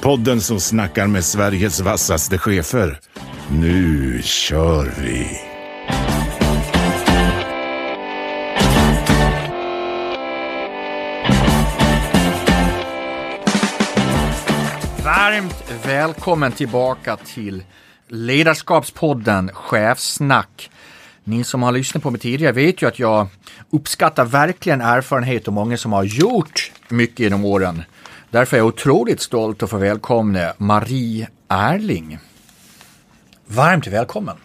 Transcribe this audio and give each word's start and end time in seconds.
Podden 0.00 0.40
som 0.40 0.60
snackar 0.60 1.06
med 1.06 1.24
Sveriges 1.24 1.80
vassaste 1.80 2.38
chefer. 2.38 3.00
Nu 3.50 4.20
kör 4.22 4.92
vi! 5.02 5.26
Varmt 15.04 15.72
välkommen 15.86 16.52
tillbaka 16.52 17.16
till 17.16 17.64
Ledarskapspodden 18.08 19.50
Chefsnack. 19.54 20.70
Ni 21.24 21.44
som 21.44 21.62
har 21.62 21.72
lyssnat 21.72 22.02
på 22.02 22.10
mig 22.10 22.20
tidigare 22.20 22.52
vet 22.52 22.82
ju 22.82 22.88
att 22.88 22.98
jag 22.98 23.26
uppskattar 23.70 24.24
verkligen 24.24 24.80
erfarenhet 24.80 25.48
och 25.48 25.54
många 25.54 25.76
som 25.76 25.92
har 25.92 26.04
gjort 26.04 26.72
mycket 26.88 27.18
genom 27.18 27.44
åren. 27.44 27.82
Därför 28.30 28.56
är 28.56 28.58
jag 28.58 28.66
otroligt 28.66 29.20
stolt 29.20 29.62
att 29.62 29.70
få 29.70 29.76
välkomna 29.76 30.52
Marie 30.58 31.28
Erling. 31.48 32.18
Varmt 33.46 33.86
välkommen! 33.86 34.36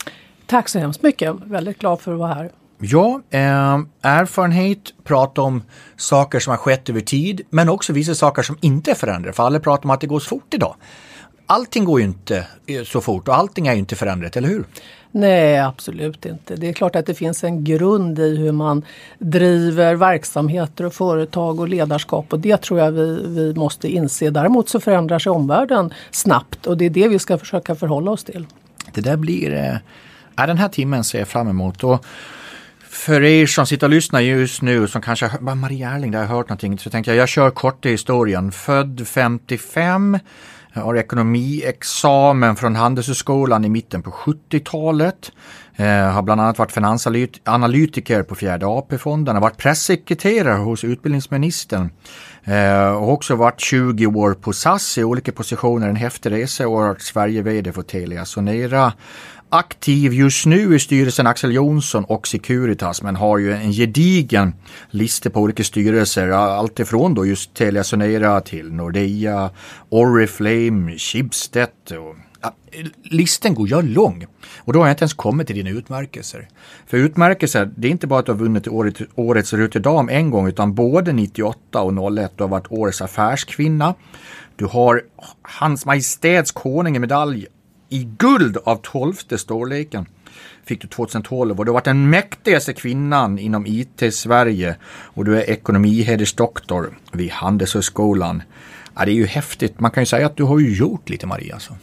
Tack 0.46 0.70
så 0.70 0.80
hemskt 0.80 1.04
mycket, 1.04 1.36
väldigt 1.46 1.80
glad 1.80 2.02
för 2.02 2.14
att 2.14 2.20
vara 2.20 2.34
här. 2.34 2.52
Ja, 2.80 3.22
eh, 3.30 3.80
erfarenhet, 4.02 4.80
prata 5.04 5.42
om 5.42 5.64
saker 5.98 6.40
som 6.40 6.52
har 6.52 6.58
skett 6.58 6.90
över 6.90 7.02
tid, 7.02 7.42
men 7.50 7.70
också 7.70 7.94
vissa 7.94 8.16
saker 8.16 8.42
som 8.42 8.58
inte 8.62 8.92
är 8.92 8.96
förändrade. 8.96 9.34
För 9.34 9.44
alla 9.44 9.60
pratar 9.60 9.84
om 9.84 9.90
att 9.90 10.02
det 10.02 10.08
går 10.08 10.20
så 10.20 10.30
fort 10.30 10.54
idag. 10.54 10.76
Allting 11.46 11.86
går 11.86 12.00
ju 12.00 12.06
inte 12.06 12.48
eh, 12.68 12.84
så 12.84 13.02
fort 13.02 13.28
och 13.28 13.36
allting 13.36 13.68
är 13.68 13.74
ju 13.74 13.80
inte 13.80 13.96
förändrat, 13.96 14.38
eller 14.38 14.50
hur? 14.50 14.66
Nej, 15.18 15.60
absolut 15.60 16.26
inte. 16.26 16.56
Det 16.56 16.70
är 16.70 16.74
klart 16.74 16.96
att 16.96 17.06
det 17.06 17.14
finns 17.14 17.44
en 17.44 17.64
grund 17.64 18.20
i 18.20 18.38
hur 18.38 18.52
man 18.52 18.86
driver 19.20 19.96
verksamheter 19.96 20.86
och 20.86 20.94
företag 20.94 21.60
och 21.60 21.68
ledarskap 21.68 22.34
och 22.34 22.40
det 22.40 22.58
tror 22.58 22.80
jag 22.80 22.92
vi, 22.92 23.26
vi 23.28 23.54
måste 23.54 23.88
inse. 23.88 24.30
Däremot 24.30 24.70
så 24.70 24.80
förändrar 24.80 25.20
sig 25.20 25.32
omvärlden 25.32 25.94
snabbt 26.12 26.68
och 26.68 26.78
det 26.78 26.86
är 26.86 26.90
det 26.90 27.08
vi 27.08 27.20
ska 27.20 27.38
försöka 27.38 27.76
förhålla 27.76 28.12
oss 28.12 28.24
till. 28.24 28.48
Det 28.94 29.02
där 29.02 29.18
blir... 29.18 29.54
Eh, 30.36 30.46
den 30.48 30.58
här 30.58 30.70
timmen 30.70 31.04
ser 31.04 31.20
jag 31.20 31.28
fram 31.28 31.48
emot. 31.48 31.84
Och 31.84 32.06
för 32.90 33.24
er 33.24 33.46
som 33.46 33.66
sitter 33.66 33.88
och 33.88 33.92
lyssnar 33.92 34.20
just 34.20 34.62
nu 34.62 34.88
som 34.88 35.02
kanske 35.02 35.32
bara 35.40 35.56
Maria 35.56 35.90
Erling, 35.90 36.12
där 36.12 36.20
har 36.20 36.26
jag 36.26 36.36
hört 36.36 36.50
någonting, 36.50 36.80
så 36.80 36.90
tänkte 36.90 37.12
jag 37.12 37.18
jag 37.18 37.30
kör 37.30 37.50
kort 37.50 37.86
i 37.86 37.90
historien. 37.90 38.52
Född 38.52 39.08
55, 39.08 40.20
har 40.82 40.96
ekonomiexamen 40.96 42.56
från 42.56 42.76
Handelshögskolan 42.76 43.66
i 43.66 43.70
mitten 43.70 44.02
på 44.02 44.12
70-talet. 44.12 45.32
Eh, 45.76 46.12
har 46.12 46.22
bland 46.22 46.42
annat 46.42 46.58
varit 46.58 46.72
finansanalytiker 46.72 48.24
på 48.24 48.36
fjärde 48.36 48.66
AP-fonden, 48.68 49.36
har 49.36 49.42
varit 49.42 49.58
pressekreterare 49.58 50.58
hos 50.58 50.84
utbildningsministern. 50.84 51.90
Eh, 52.44 52.88
och 52.88 53.12
också 53.12 53.36
varit 53.36 53.60
20 53.60 54.06
år 54.06 54.34
på 54.34 54.54
SAS 54.54 54.98
i 54.98 55.04
olika 55.04 55.32
positioner, 55.32 55.90
en 55.90 55.96
häftig 55.96 56.32
resa 56.32 56.68
och 56.68 56.74
varit 56.74 57.02
Sverige-VD 57.02 57.72
för 57.72 57.82
Telia 57.82 58.26
Sonera 58.26 58.94
aktiv 59.50 60.14
just 60.14 60.46
nu 60.46 60.76
i 60.76 60.80
styrelsen 60.80 61.28
Axel 61.28 61.54
Jonsson 61.54 62.06
och 62.06 62.28
Securitas 62.28 63.02
men 63.02 63.16
har 63.16 63.38
ju 63.38 63.54
en 63.54 63.72
gedigen 63.72 64.54
lista 64.90 65.30
på 65.30 65.40
olika 65.42 65.64
styrelser. 65.64 66.30
Alltifrån 66.30 67.14
då 67.14 67.26
just 67.26 67.54
Telia 67.54 67.84
Sonera 67.84 68.42
till 68.42 68.74
Nordea, 68.74 69.50
Oriflame, 69.90 70.98
Schibsted 70.98 71.70
och 71.92 72.16
Listen 73.04 73.56
går 73.56 73.70
jag 73.70 73.86
lång 73.86 74.26
och 74.58 74.74
då 74.74 74.80
har 74.80 74.88
jag 74.88 74.94
inte 74.94 75.04
ens 75.04 75.14
kommit 75.14 75.48
till 75.48 75.56
dina 75.56 75.70
utmärkelser. 75.70 76.48
För 76.88 76.98
utmärkelser, 76.98 77.72
det 77.78 77.88
är 77.88 77.92
inte 77.92 78.08
bara 78.08 78.20
att 78.20 78.26
du 78.26 78.32
har 78.32 78.40
vunnit 78.40 78.68
året, 78.68 78.96
årets 79.16 79.54
Ruterdam 79.54 80.10
en 80.10 80.32
gång 80.32 80.48
utan 80.48 80.74
både 80.74 81.14
98 81.14 81.82
och 81.82 82.18
01 82.18 82.32
du 82.38 82.44
har 82.44 82.50
varit 82.50 82.72
årets 82.72 83.02
affärskvinna. 83.02 83.96
Du 84.56 84.66
har 84.66 85.02
Hans 85.42 85.86
Majestäts 85.86 86.52
konung 86.52 86.96
i 86.96 87.00
medalj 87.00 87.48
i 87.90 88.08
guld 88.18 88.58
av 88.64 88.76
tolfte 88.76 89.38
storleken 89.38 90.06
fick 90.66 90.82
du 90.82 90.88
2012 90.88 91.60
och 91.60 91.66
du 91.66 91.72
har 91.72 91.74
varit 91.74 91.86
den 91.86 92.10
mäktigaste 92.10 92.74
kvinnan 92.74 93.40
inom 93.40 93.66
IT-Sverige 93.68 94.76
och 94.88 95.26
du 95.26 95.38
är 95.38 95.50
ekonomihedersdoktor 95.50 96.98
vid 97.12 97.32
Handelshögskolan. 97.32 98.44
Ja, 98.96 99.06
det 99.06 99.12
är 99.12 99.16
ju 99.16 99.26
häftigt. 99.26 99.80
Man 99.80 99.92
kan 99.92 100.02
ju 100.02 100.06
säga 100.06 100.26
att 100.26 100.38
du 100.38 100.44
har 100.44 100.60
ju 100.60 100.76
gjort 100.76 101.10
lite 101.10 101.28
Maria. 101.28 101.60
Så. 101.60 101.74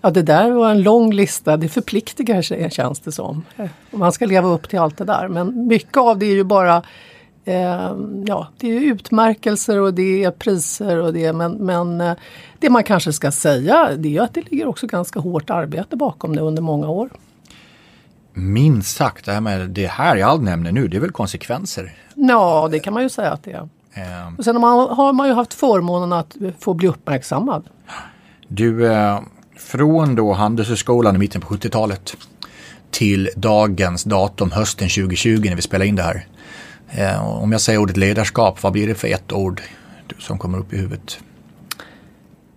Ja 0.00 0.10
det 0.10 0.22
där 0.22 0.50
var 0.50 0.70
en 0.70 0.82
lång 0.82 1.12
lista, 1.12 1.56
det 1.56 1.68
förpliktigar 1.68 2.42
sig 2.42 2.70
känns 2.70 3.00
det 3.00 3.12
som. 3.12 3.42
Man 3.90 4.12
ska 4.12 4.26
leva 4.26 4.48
upp 4.48 4.68
till 4.68 4.78
allt 4.78 4.98
det 4.98 5.04
där 5.04 5.28
men 5.28 5.66
mycket 5.66 5.96
av 5.96 6.18
det 6.18 6.26
är 6.26 6.34
ju 6.34 6.44
bara 6.44 6.82
eh, 7.44 7.96
ja, 8.26 8.48
det 8.58 8.76
är 8.76 8.80
utmärkelser 8.80 9.80
och 9.80 9.94
det 9.94 10.24
är 10.24 10.30
priser 10.30 10.98
och 10.98 11.12
det 11.12 11.32
men, 11.32 11.52
men 11.52 12.00
eh, 12.00 12.14
det 12.64 12.70
man 12.70 12.84
kanske 12.84 13.12
ska 13.12 13.30
säga 13.30 13.96
det 13.96 14.16
är 14.16 14.22
att 14.22 14.34
det 14.34 14.50
ligger 14.50 14.66
också 14.66 14.86
ganska 14.86 15.20
hårt 15.20 15.50
arbete 15.50 15.96
bakom 15.96 16.36
det 16.36 16.42
under 16.42 16.62
många 16.62 16.88
år. 16.88 17.10
Minst 18.32 18.96
sagt, 18.96 19.24
det 19.24 19.32
här 19.32 19.40
med 19.40 19.70
det 19.70 19.86
här 19.86 20.16
jag 20.16 20.42
nämner 20.42 20.72
nu, 20.72 20.88
det 20.88 20.96
är 20.96 21.00
väl 21.00 21.10
konsekvenser? 21.10 21.92
Ja, 22.14 22.68
det 22.70 22.78
kan 22.78 22.94
man 22.94 23.02
ju 23.02 23.08
säga 23.08 23.30
att 23.30 23.42
det 23.42 23.52
är. 23.52 23.60
Um, 24.26 24.36
och 24.38 24.44
sen 24.44 24.56
har 24.56 24.60
man, 24.60 24.96
har 24.96 25.12
man 25.12 25.28
ju 25.28 25.34
haft 25.34 25.54
förmånen 25.54 26.12
att 26.12 26.36
få 26.58 26.74
bli 26.74 26.88
uppmärksammad. 26.88 27.64
Du, 28.48 28.92
eh, 28.92 29.20
från 29.56 30.14
då 30.14 30.32
Handelshögskolan 30.32 31.14
i 31.14 31.18
mitten 31.18 31.40
på 31.40 31.54
70-talet 31.54 32.16
till 32.90 33.30
dagens 33.36 34.04
datum 34.04 34.50
hösten 34.50 34.88
2020 34.88 35.42
när 35.44 35.56
vi 35.56 35.62
spelar 35.62 35.86
in 35.86 35.96
det 35.96 36.02
här. 36.02 36.26
Eh, 36.90 37.42
om 37.42 37.52
jag 37.52 37.60
säger 37.60 37.78
ordet 37.78 37.96
ledarskap, 37.96 38.62
vad 38.62 38.72
blir 38.72 38.86
det 38.86 38.94
för 38.94 39.08
ett 39.08 39.32
ord 39.32 39.62
som 40.18 40.38
kommer 40.38 40.58
upp 40.58 40.72
i 40.72 40.76
huvudet? 40.76 41.18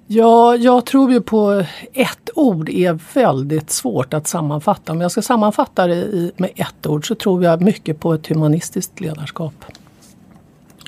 Ja, 0.10 0.56
jag 0.56 0.86
tror 0.86 1.12
ju 1.12 1.22
på 1.22 1.64
ett 1.94 2.30
ord 2.36 2.70
är 2.70 3.00
väldigt 3.14 3.70
svårt 3.70 4.14
att 4.14 4.28
sammanfatta. 4.28 4.92
Om 4.92 5.02
jag 5.02 5.12
ska 5.12 5.22
sammanfatta 5.22 5.88
det 5.88 6.32
med 6.38 6.50
ett 6.56 6.86
ord 6.88 7.08
så 7.08 7.16
tror 7.16 7.44
jag 7.44 7.62
mycket 7.62 8.00
på 8.00 8.14
ett 8.14 8.28
humanistiskt 8.28 9.00
ledarskap. 9.00 9.54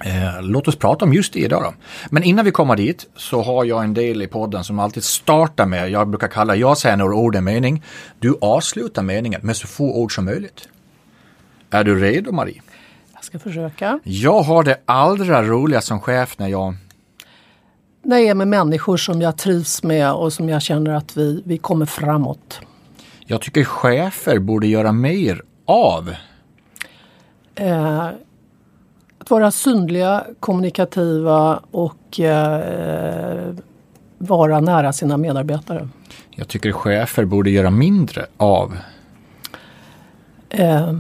Eh, 0.06 0.42
låt 0.42 0.68
oss 0.68 0.76
prata 0.76 1.06
om 1.06 1.14
just 1.14 1.34
det 1.34 1.40
idag 1.40 1.64
då. 1.64 1.74
Men 2.10 2.24
innan 2.24 2.46
vi 2.46 2.52
kommer 2.52 2.76
dit 2.76 3.06
så 3.16 3.42
har 3.42 3.66
jag 3.66 3.84
en 3.84 3.94
del 3.94 4.22
i 4.22 4.28
podden 4.28 4.64
som 4.64 4.80
alltid 4.80 5.04
startar 5.04 5.66
med, 5.66 5.90
jag 5.90 6.08
brukar 6.08 6.28
kalla, 6.28 6.56
jag 6.56 6.78
säger 6.78 6.98
några 6.98 7.16
ord 7.16 7.36
en 7.36 7.44
mening. 7.44 7.84
Du 8.20 8.38
avslutar 8.42 9.04
meningen 9.04 9.42
med 9.44 9.58
så 9.58 9.68
få 9.68 9.96
ord 9.96 10.16
som 10.16 10.26
möjligt. 10.26 10.70
Är 11.70 11.84
du 11.84 12.00
redo 12.00 12.32
Marie? 12.32 12.62
Jag 13.14 13.24
ska 13.24 13.40
försöka. 13.40 14.00
Jag 14.04 14.42
har 14.42 14.64
det 14.64 14.78
allra 14.86 15.44
roligast 15.44 15.88
som 15.88 16.00
chef 16.00 16.40
när 16.40 16.48
jag 16.48 16.76
när 18.02 18.18
jag 18.18 18.28
är 18.28 18.36
med 18.36 18.48
människor 18.48 18.98
som 18.98 19.22
jag 19.22 19.38
trivs 19.38 19.84
med 19.84 20.14
och 20.14 20.34
som 20.34 20.50
jag 20.50 20.62
känner 20.62 20.92
att 20.94 21.18
vi, 21.18 21.44
vi 21.46 21.58
kommer 21.58 21.86
framåt. 21.86 22.62
Jag 23.26 23.42
tycker 23.42 23.64
chefer 23.64 24.40
borde 24.40 24.68
göra 24.68 24.92
mer 24.92 25.42
av? 25.66 26.16
Eh, 27.56 28.10
att 29.20 29.30
vara 29.30 29.52
synliga, 29.52 30.26
kommunikativa 30.40 31.60
och 31.72 32.20
eh, 32.20 33.56
vara 34.18 34.60
nära 34.60 34.94
sina 34.94 35.18
medarbetare. 35.18 35.90
Jag 36.30 36.48
tycker 36.48 36.72
chefer 36.72 37.26
borde 37.26 37.50
göra 37.50 37.70
mindre 37.70 38.26
av? 38.38 38.78
Eh, 40.50 40.94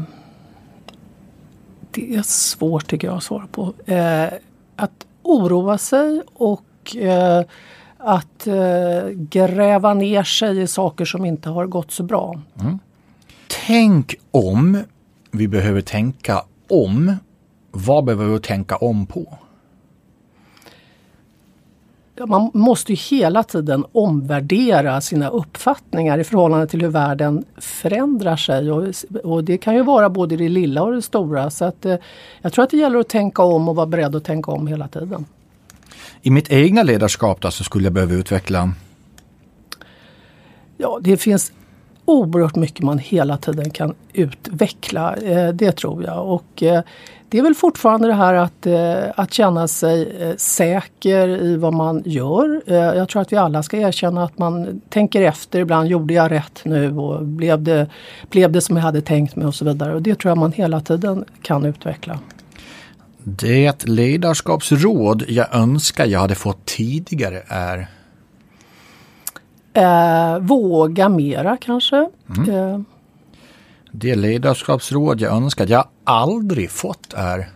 det 1.92 2.16
är 2.16 2.22
svårt 2.22 2.88
tycker 2.88 3.08
jag 3.08 3.18
att 3.18 3.24
svara 3.24 3.48
på. 3.52 3.74
Eh, 3.86 4.28
att 4.76 5.06
oroa 5.24 5.78
sig 5.78 6.22
och 6.34 6.62
eh, 6.96 7.42
att 7.98 8.48
eh, 8.48 9.10
gräva 9.14 9.94
ner 9.94 10.24
sig 10.24 10.62
i 10.62 10.68
saker 10.68 11.06
som 11.06 11.26
inte 11.26 11.50
har 11.50 11.66
gått 11.66 11.92
så 11.92 12.04
bra. 12.04 12.42
Mm. 12.62 12.80
Tänk 13.68 14.16
om 14.32 14.84
vi 15.32 15.48
behöver 15.48 15.82
tänka 15.82 16.42
om. 16.70 17.16
Vad 17.72 18.06
behöver 18.06 18.34
vi 18.34 18.40
tänka 18.40 18.76
om 18.76 19.06
på? 19.06 19.38
man 22.26 22.52
måste 22.54 22.94
ju 22.94 23.18
hela 23.18 23.44
tiden 23.44 23.86
omvärdera 23.92 25.02
sina 25.02 25.30
uppfattningar 25.30 26.18
i 26.18 26.24
förhållande 26.24 26.68
till 26.68 26.82
hur 26.82 26.90
världen 26.90 27.46
förändrar 27.58 28.36
sig. 28.36 28.72
Och, 28.72 28.94
och 29.24 29.44
det 29.44 29.58
kan 29.58 29.76
ju 29.76 29.84
vara 29.84 30.10
både 30.10 30.38
det 30.38 30.50
lilla 30.50 30.84
och 30.84 30.94
det 30.94 31.02
stora. 31.02 31.50
Så 31.50 31.66
att, 31.66 31.86
eh, 31.86 31.96
jag 32.42 32.54
tror 32.54 32.64
att 32.64 32.70
det 32.70 32.78
gäller 32.78 33.00
att 33.00 33.10
tänka 33.10 33.44
om 33.44 33.70
och 33.70 33.76
vara 33.76 33.86
beredd 33.86 34.16
att 34.16 34.24
tänka 34.24 34.52
om 34.52 34.68
hela 34.68 34.88
tiden. 34.88 35.26
I 36.22 36.30
mitt 36.30 36.52
egna 36.52 36.84
ledarskap 36.84 37.42
då 37.42 37.52
så 37.52 37.64
skulle 37.64 37.84
jag 37.84 37.94
behöva 37.94 38.14
utveckla? 38.14 38.74
Ja, 40.78 41.00
det 41.02 41.18
finns 41.18 41.52
oerhört 42.06 42.56
mycket 42.56 42.84
man 42.84 42.98
hela 42.98 43.38
tiden 43.38 43.70
kan 43.70 43.96
utveckla. 44.14 45.16
Eh, 45.16 45.50
det 45.50 45.72
tror 45.72 46.04
jag. 46.04 46.28
Och 46.28 46.64
eh, 46.64 46.82
det 47.30 47.38
är 47.38 47.42
väl 47.42 47.56
fortfarande 47.56 48.08
det 48.08 48.14
här 48.14 48.34
att, 48.34 48.66
eh, 48.66 49.12
att 49.16 49.34
känna 49.34 49.68
sig 49.68 50.34
säker 50.38 51.28
i 51.28 51.56
vad 51.58 51.74
man 51.74 52.04
gör. 52.06 52.62
Jag 52.72 53.10
tror 53.10 53.22
att 53.22 53.34
vi 53.34 53.38
alla 53.38 53.64
ska 53.64 53.78
erkänna 53.78 54.24
att 54.24 54.38
man 54.38 54.82
tänker 54.90 55.22
efter 55.22 55.60
ibland. 55.60 55.88
Gjorde 55.88 56.14
jag 56.14 56.32
rätt 56.32 56.62
nu 56.66 56.98
och 56.98 57.26
blev 57.26 57.64
det, 57.64 57.88
blev 58.30 58.52
det 58.52 58.62
som 58.62 58.76
jag 58.76 58.84
hade 58.84 59.02
tänkt 59.02 59.36
mig 59.36 59.48
och 59.48 59.56
så 59.56 59.66
vidare. 59.66 59.96
Och 59.96 60.02
det 60.02 60.16
tror 60.16 60.30
jag 60.30 60.38
man 60.38 60.52
hela 60.52 60.82
tiden 60.82 61.26
kan 61.42 61.66
utveckla. 61.66 62.20
Det 63.38 63.86
ledarskapsråd 63.86 65.24
jag 65.28 65.56
önskar 65.56 66.06
jag 66.06 66.20
hade 66.20 66.36
fått 66.36 66.66
tidigare 66.66 67.44
är? 67.48 67.88
Eh, 69.74 70.40
våga 70.40 71.10
mera 71.10 71.58
kanske. 71.58 72.10
Mm. 72.38 72.50
Eh. 72.50 72.82
Det 73.92 74.16
ledarskapsråd 74.16 75.22
jag 75.22 75.34
önskar 75.34 75.68
jag 75.68 75.88
aldrig 76.04 76.72
fått 76.72 77.14
är? 77.14 77.50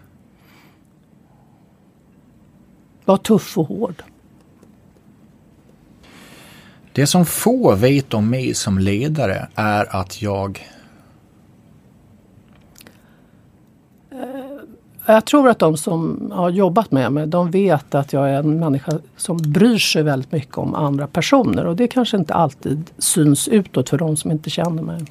Var 3.06 3.18
tuff 3.18 3.58
och 3.58 3.68
hård. 3.68 4.04
Det 6.94 7.08
som 7.08 7.26
få 7.26 7.76
vet 7.76 8.14
om 8.14 8.30
mig 8.30 8.54
som 8.54 8.80
ledare 8.80 9.48
är 9.56 9.96
att 9.96 10.22
jag 10.22 10.68
Jag 15.06 15.26
tror 15.26 15.50
att 15.50 15.60
de 15.60 15.78
som 15.78 16.32
har 16.34 16.50
jobbat 16.50 16.92
med 16.92 17.12
mig, 17.12 17.28
de 17.28 17.52
vet 17.52 17.96
att 17.96 18.14
jag 18.14 18.30
är 18.30 18.40
en 18.40 18.60
människa 18.60 19.00
som 19.18 19.38
bryr 19.38 19.78
sig 19.78 20.04
väldigt 20.04 20.32
mycket 20.32 20.58
om 20.58 20.76
andra 20.76 21.08
personer. 21.08 21.66
Och 21.66 21.76
det 21.76 21.88
kanske 21.88 22.18
inte 22.18 22.34
alltid 22.34 22.92
syns 22.98 23.48
utåt 23.48 23.90
för 23.90 23.98
de 23.98 24.18
som 24.18 24.32
inte 24.32 24.50
känner 24.50 24.84
mig. 24.84 25.06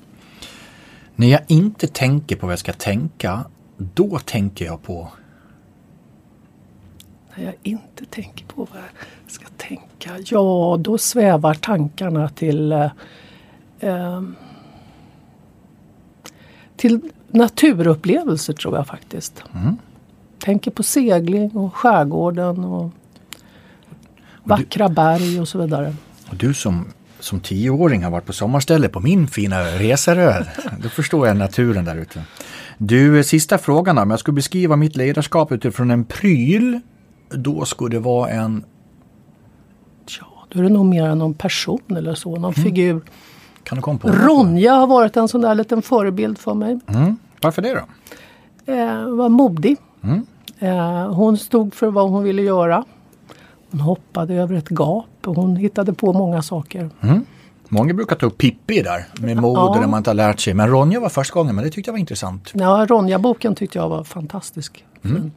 När 1.15 1.27
jag 1.27 1.41
inte 1.47 1.87
tänker 1.87 2.37
på 2.37 2.47
vad 2.47 2.53
jag 2.53 2.59
ska 2.59 2.73
tänka, 2.73 3.45
då 3.77 4.19
tänker 4.19 4.65
jag 4.65 4.83
på? 4.83 5.09
När 7.37 7.45
jag 7.45 7.55
inte 7.63 8.05
tänker 8.05 8.45
på 8.45 8.67
vad 8.73 8.83
jag 8.83 9.33
ska 9.33 9.47
tänka, 9.57 10.11
ja 10.25 10.77
då 10.81 10.99
svävar 10.99 11.55
tankarna 11.55 12.29
till 12.29 12.73
eh, 12.73 12.91
eh 13.81 14.23
till 16.77 17.01
naturupplevelser 17.33 18.53
tror 18.53 18.77
jag 18.77 18.87
faktiskt. 18.87 19.45
Mm. 19.55 19.77
Tänker 20.39 20.71
på 20.71 20.83
segling 20.83 21.51
och 21.51 21.77
skärgården 21.77 22.65
och 22.65 22.91
vackra 24.45 24.89
du, 24.89 24.95
berg 24.95 25.41
och 25.41 25.49
så 25.49 25.59
vidare. 25.59 25.95
Och 26.31 26.37
du 26.37 26.55
som, 26.55 26.85
som 27.21 27.41
tioåring 27.41 28.05
har 28.05 28.11
varit 28.11 28.27
på 28.27 28.33
sommarställe 28.33 28.89
på 28.89 29.01
min 29.01 29.27
fina 29.27 29.61
Reseröd. 29.65 30.47
Då 30.83 30.89
förstår 30.89 31.27
jag 31.29 31.37
naturen 31.37 31.85
där 31.85 31.97
ute. 31.97 32.23
Du, 32.79 33.25
sista 33.25 33.59
frågan 33.59 33.99
om 33.99 34.11
jag 34.11 34.21
skulle 34.21 34.35
beskriva 34.35 34.77
mitt 34.77 34.97
ledarskap 34.97 35.53
utifrån 35.53 35.91
en 35.91 36.05
pryl. 36.05 36.81
Då 37.29 37.65
skulle 37.65 37.97
det 37.97 38.01
vara 38.01 38.31
en... 38.31 38.65
Ja, 40.21 40.47
då 40.49 40.59
är 40.59 40.63
det 40.63 40.69
nog 40.69 40.87
mer 40.87 41.15
någon 41.15 41.35
person 41.35 41.97
eller 41.97 42.15
så, 42.15 42.31
någon 42.31 42.55
mm. 42.55 42.65
figur. 42.65 43.03
Ronja 44.03 44.75
har 44.75 44.87
varit 44.87 45.17
en 45.17 45.29
sån 45.29 45.41
där 45.41 45.55
liten 45.55 45.83
förebild 45.83 46.39
för 46.39 46.55
mig. 46.55 46.79
Mm. 46.87 47.17
Varför 47.43 47.63
det 47.63 47.75
då? 47.75 47.85
Eh, 48.73 49.09
var 49.09 49.29
modig. 49.29 49.77
Mm. 50.03 50.27
Eh, 50.59 51.15
hon 51.15 51.39
stod 51.39 51.75
för 51.75 51.91
vad 51.91 52.11
hon 52.11 52.23
ville 52.23 52.43
göra. 52.43 52.85
Hon 53.71 53.81
hoppade 53.81 54.35
över 54.35 54.55
ett 54.55 54.69
gap 54.71 55.07
och 55.25 55.37
hon 55.37 55.57
hittade 55.57 55.93
på 55.93 56.13
många 56.13 56.43
saker. 56.43 56.91
Mm. 57.01 57.25
Många 57.69 57.95
brukar 57.95 58.17
ta 58.17 58.27
upp 58.27 58.39
Pippi 58.39 58.83
där 58.83 59.07
med 59.21 59.37
mode 59.37 59.61
ja. 59.61 59.81
när 59.81 59.89
man 59.89 59.99
inte 59.99 60.11
har 60.11 60.15
lärt 60.15 60.41
sig. 60.41 60.55
Men 60.55 60.69
Ronja 60.69 61.01
var 61.01 61.09
första 61.09 61.35
gången, 61.35 61.55
men 61.55 61.65
det 61.65 61.71
tyckte 61.71 61.89
jag 61.89 61.93
var 61.93 61.99
intressant. 61.99 62.51
Ja, 62.55 62.87
Ronja-boken 62.89 63.55
tyckte 63.55 63.79
jag 63.79 63.89
var 63.89 64.05
fantastisk. 64.05 64.85
Mm. 65.05 65.33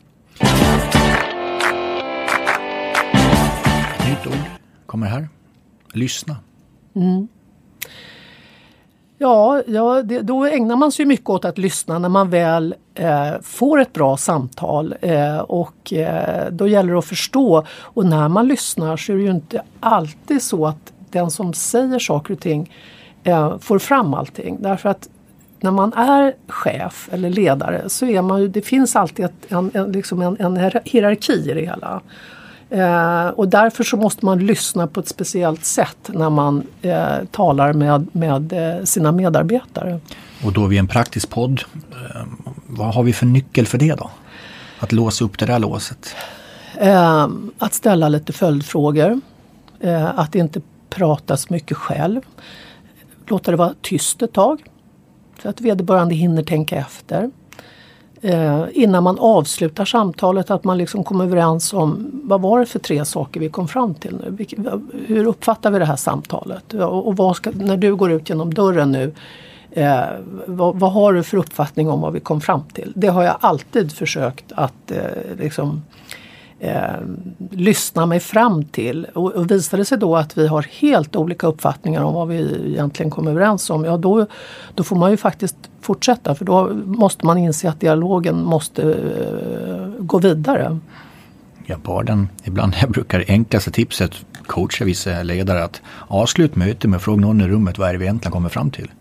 Nytt 4.10 4.28
ord 4.28 4.34
kommer 4.86 5.08
här. 5.08 5.30
Lyssna. 5.94 6.38
Mm. 6.96 7.28
Ja, 9.18 9.62
ja 9.68 10.02
det, 10.02 10.22
då 10.22 10.46
ägnar 10.46 10.76
man 10.76 10.92
sig 10.92 11.06
mycket 11.06 11.30
åt 11.30 11.46
att 11.46 11.58
lyssna 11.58 12.00
när 12.00 12.10
man 12.10 12.30
väl 12.30 12.76
eh, 12.96 13.32
får 13.42 13.80
ett 13.80 13.94
bra 13.94 14.18
samtal. 14.18 14.96
Eh, 15.02 15.38
och 15.38 15.94
eh, 15.94 16.52
då 16.52 16.68
gäller 16.68 16.94
det 16.94 17.00
att 17.00 17.06
förstå. 17.06 17.66
Och 17.80 18.06
när 18.06 18.30
man 18.30 18.48
lyssnar 18.48 18.98
så 18.98 19.12
är 19.12 19.16
det 19.16 19.24
ju 19.24 19.32
inte 19.32 19.62
alltid 19.80 20.42
så 20.42 20.68
att 20.68 20.94
den 21.10 21.32
som 21.32 21.54
säger 21.54 22.00
saker 22.00 22.34
och 22.34 22.40
ting 22.40 22.72
eh, 23.24 23.58
får 23.60 23.80
fram 23.80 24.14
allting. 24.14 24.58
Därför 24.62 24.90
att 24.90 25.10
när 25.60 25.72
man 25.72 25.94
är 25.94 26.36
chef 26.48 27.10
eller 27.12 27.30
ledare 27.30 27.90
så 27.90 28.06
är 28.06 28.22
man 28.22 28.42
ju, 28.42 28.48
det 28.48 28.62
finns 28.62 28.96
alltid 28.96 29.26
ett, 29.26 29.52
en, 29.52 29.72
en, 29.74 29.92
liksom 29.92 30.22
en, 30.22 30.38
en 30.40 30.82
hierarki 30.86 31.52
i 31.52 31.54
det 31.54 31.66
hela. 31.66 32.02
Eh, 32.76 33.28
och 33.28 33.48
därför 33.48 33.84
så 33.84 33.98
måste 33.98 34.26
man 34.26 34.46
lyssna 34.46 34.88
på 34.88 35.00
ett 35.00 35.08
speciellt 35.08 35.66
sätt 35.66 35.98
när 36.08 36.30
man 36.30 36.68
eh, 36.82 37.26
talar 37.32 37.74
med, 37.74 38.08
med 38.12 38.54
eh, 38.54 38.84
sina 38.84 39.12
medarbetare. 39.12 40.00
Och 40.44 40.54
då 40.54 40.64
är 40.64 40.68
vi 40.68 40.78
en 40.78 40.88
praktisk 40.88 41.30
podd. 41.30 41.64
Eh, 41.92 42.22
vad 42.68 42.94
har 42.94 43.04
vi 43.04 43.14
för 43.14 43.26
nyckel 43.26 43.66
för 43.66 43.78
det 43.78 43.96
då? 43.96 44.10
Att 44.80 44.92
låsa 44.92 45.26
upp 45.26 45.40
det 45.40 45.46
där 45.46 45.60
låset? 45.60 46.16
Eh, 46.78 47.28
att 47.58 47.74
ställa 47.74 48.10
lite 48.10 48.34
följdfrågor. 48.34 49.22
Att 50.16 50.36
inte 50.36 50.62
prata 50.90 51.38
så 51.38 51.54
mycket 51.54 51.78
själv. 51.78 52.22
Låta 53.28 53.52
det 53.52 53.58
vara 53.58 53.74
tyst 53.82 54.22
ett 54.22 54.34
tag. 54.34 54.64
Så 55.42 55.50
att 55.50 55.62
vederbörande 55.62 56.16
hinner 56.16 56.44
tänka 56.44 56.76
efter 56.76 57.32
eh, 58.26 58.66
innan 58.74 59.04
man 59.04 59.20
avslutar 59.20 59.86
samtalet 59.86 60.52
att 60.52 60.64
man 60.64 60.78
liksom 60.78 61.04
kommer 61.04 61.26
överens 61.26 61.74
om 61.74 62.12
vad 62.24 62.42
var 62.42 62.60
det 62.60 62.66
för 62.66 62.80
tre 62.80 63.06
saker 63.06 63.40
vi 63.40 63.50
kom 63.50 63.68
fram 63.68 63.94
till 63.94 64.16
nu? 64.16 64.32
Vilke, 64.32 64.56
hur 65.08 65.26
uppfattar 65.26 65.72
vi 65.72 65.80
det 65.80 65.86
här 65.86 65.96
samtalet? 65.96 66.74
Och, 66.74 67.08
och 67.08 67.18
vad 67.18 67.36
ska, 67.36 67.52
när 67.54 67.78
du 67.78 67.96
går 67.96 68.12
ut 68.12 68.30
genom 68.30 68.54
dörren 68.54 68.92
nu 68.92 69.14
Eh, 69.76 70.04
vad, 70.46 70.80
vad, 70.80 70.92
har 70.92 71.14
du 71.14 71.24
för 71.24 71.38
uppfattning 71.38 71.90
om 71.90 72.02
vad 72.02 72.14
vi 72.14 72.20
kom 72.20 72.42
fram 72.42 72.64
till? 72.74 72.94
Det 72.96 73.08
har 73.08 73.24
jag 73.24 73.38
alltid 73.40 73.92
försökt 73.92 74.52
att 74.56 74.92
eh, 74.92 75.00
liksom, 75.40 75.82
eh, 76.60 77.00
lyssna 77.52 78.06
mig 78.06 78.20
fram 78.20 78.64
till. 78.64 79.08
Och, 79.14 79.32
och 79.32 79.52
visar 79.52 79.78
det 79.78 79.86
sig 79.86 79.98
då 79.98 80.16
att 80.16 80.38
vi 80.38 80.48
har 80.48 80.62
helt 80.62 81.16
olika 81.16 81.48
uppfattningar 81.48 82.02
om 82.04 82.14
vad 82.14 82.28
vi 82.28 82.68
egentligen 82.68 83.12
kom 83.12 83.28
överens 83.28 83.70
om, 83.70 83.86
ja 83.86 83.98
då, 83.98 84.26
då 84.76 84.84
får 84.84 84.96
man 84.96 85.12
ju 85.12 85.18
faktiskt 85.18 85.58
fortsätta 85.82 86.36
för 86.36 86.46
då 86.46 86.74
måste 86.86 87.26
man 87.26 87.38
inse 87.38 87.70
att 87.70 87.80
dialogen 87.80 88.44
måste 88.44 88.82
eh, 88.84 90.04
gå 90.06 90.20
vidare. 90.20 90.80
Jag 91.66 91.80
bar 91.80 92.04
den, 92.04 92.30
ibland 92.44 92.76
jag 92.82 92.92
brukar 92.92 93.24
enklaste 93.28 93.72
tipset 93.72 94.12
coacha 94.46 94.86
vissa 94.86 95.24
ledare 95.24 95.64
att 95.64 95.82
avslut 96.08 96.56
möte 96.56 96.88
med 96.88 96.98
att 96.98 97.04
fråga 97.04 97.22
någon 97.22 97.42
i 97.42 97.48
rummet 97.48 97.78
vad 97.78 97.90
är 97.90 97.94
det 97.94 98.00
vi 98.00 98.06
egentligen 98.06 98.32
kommer 98.32 98.50
fram 98.50 98.72
till. 98.72 98.92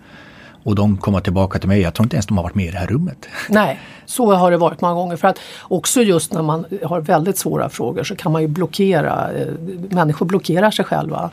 Och 0.64 0.74
de 0.74 0.96
kommer 0.96 1.20
tillbaka 1.20 1.58
till 1.58 1.68
mig, 1.68 1.80
jag 1.80 1.94
tror 1.94 2.04
inte 2.04 2.16
ens 2.16 2.26
de 2.26 2.36
har 2.36 2.44
varit 2.44 2.54
med 2.54 2.66
i 2.66 2.70
det 2.70 2.78
här 2.78 2.86
rummet. 2.86 3.26
Nej, 3.48 3.80
så 4.06 4.32
har 4.34 4.50
det 4.50 4.56
varit 4.56 4.80
många 4.80 4.94
gånger. 4.94 5.16
För 5.16 5.28
att 5.28 5.38
också 5.62 6.02
just 6.02 6.32
när 6.32 6.42
man 6.42 6.64
har 6.82 7.00
väldigt 7.00 7.38
svåra 7.38 7.68
frågor 7.68 8.04
så 8.04 8.16
kan 8.16 8.32
man 8.32 8.42
ju 8.42 8.48
blockera, 8.48 9.32
eh, 9.32 9.46
människor 9.90 10.26
blockerar 10.26 10.70
sig 10.70 10.84
själva. 10.84 11.30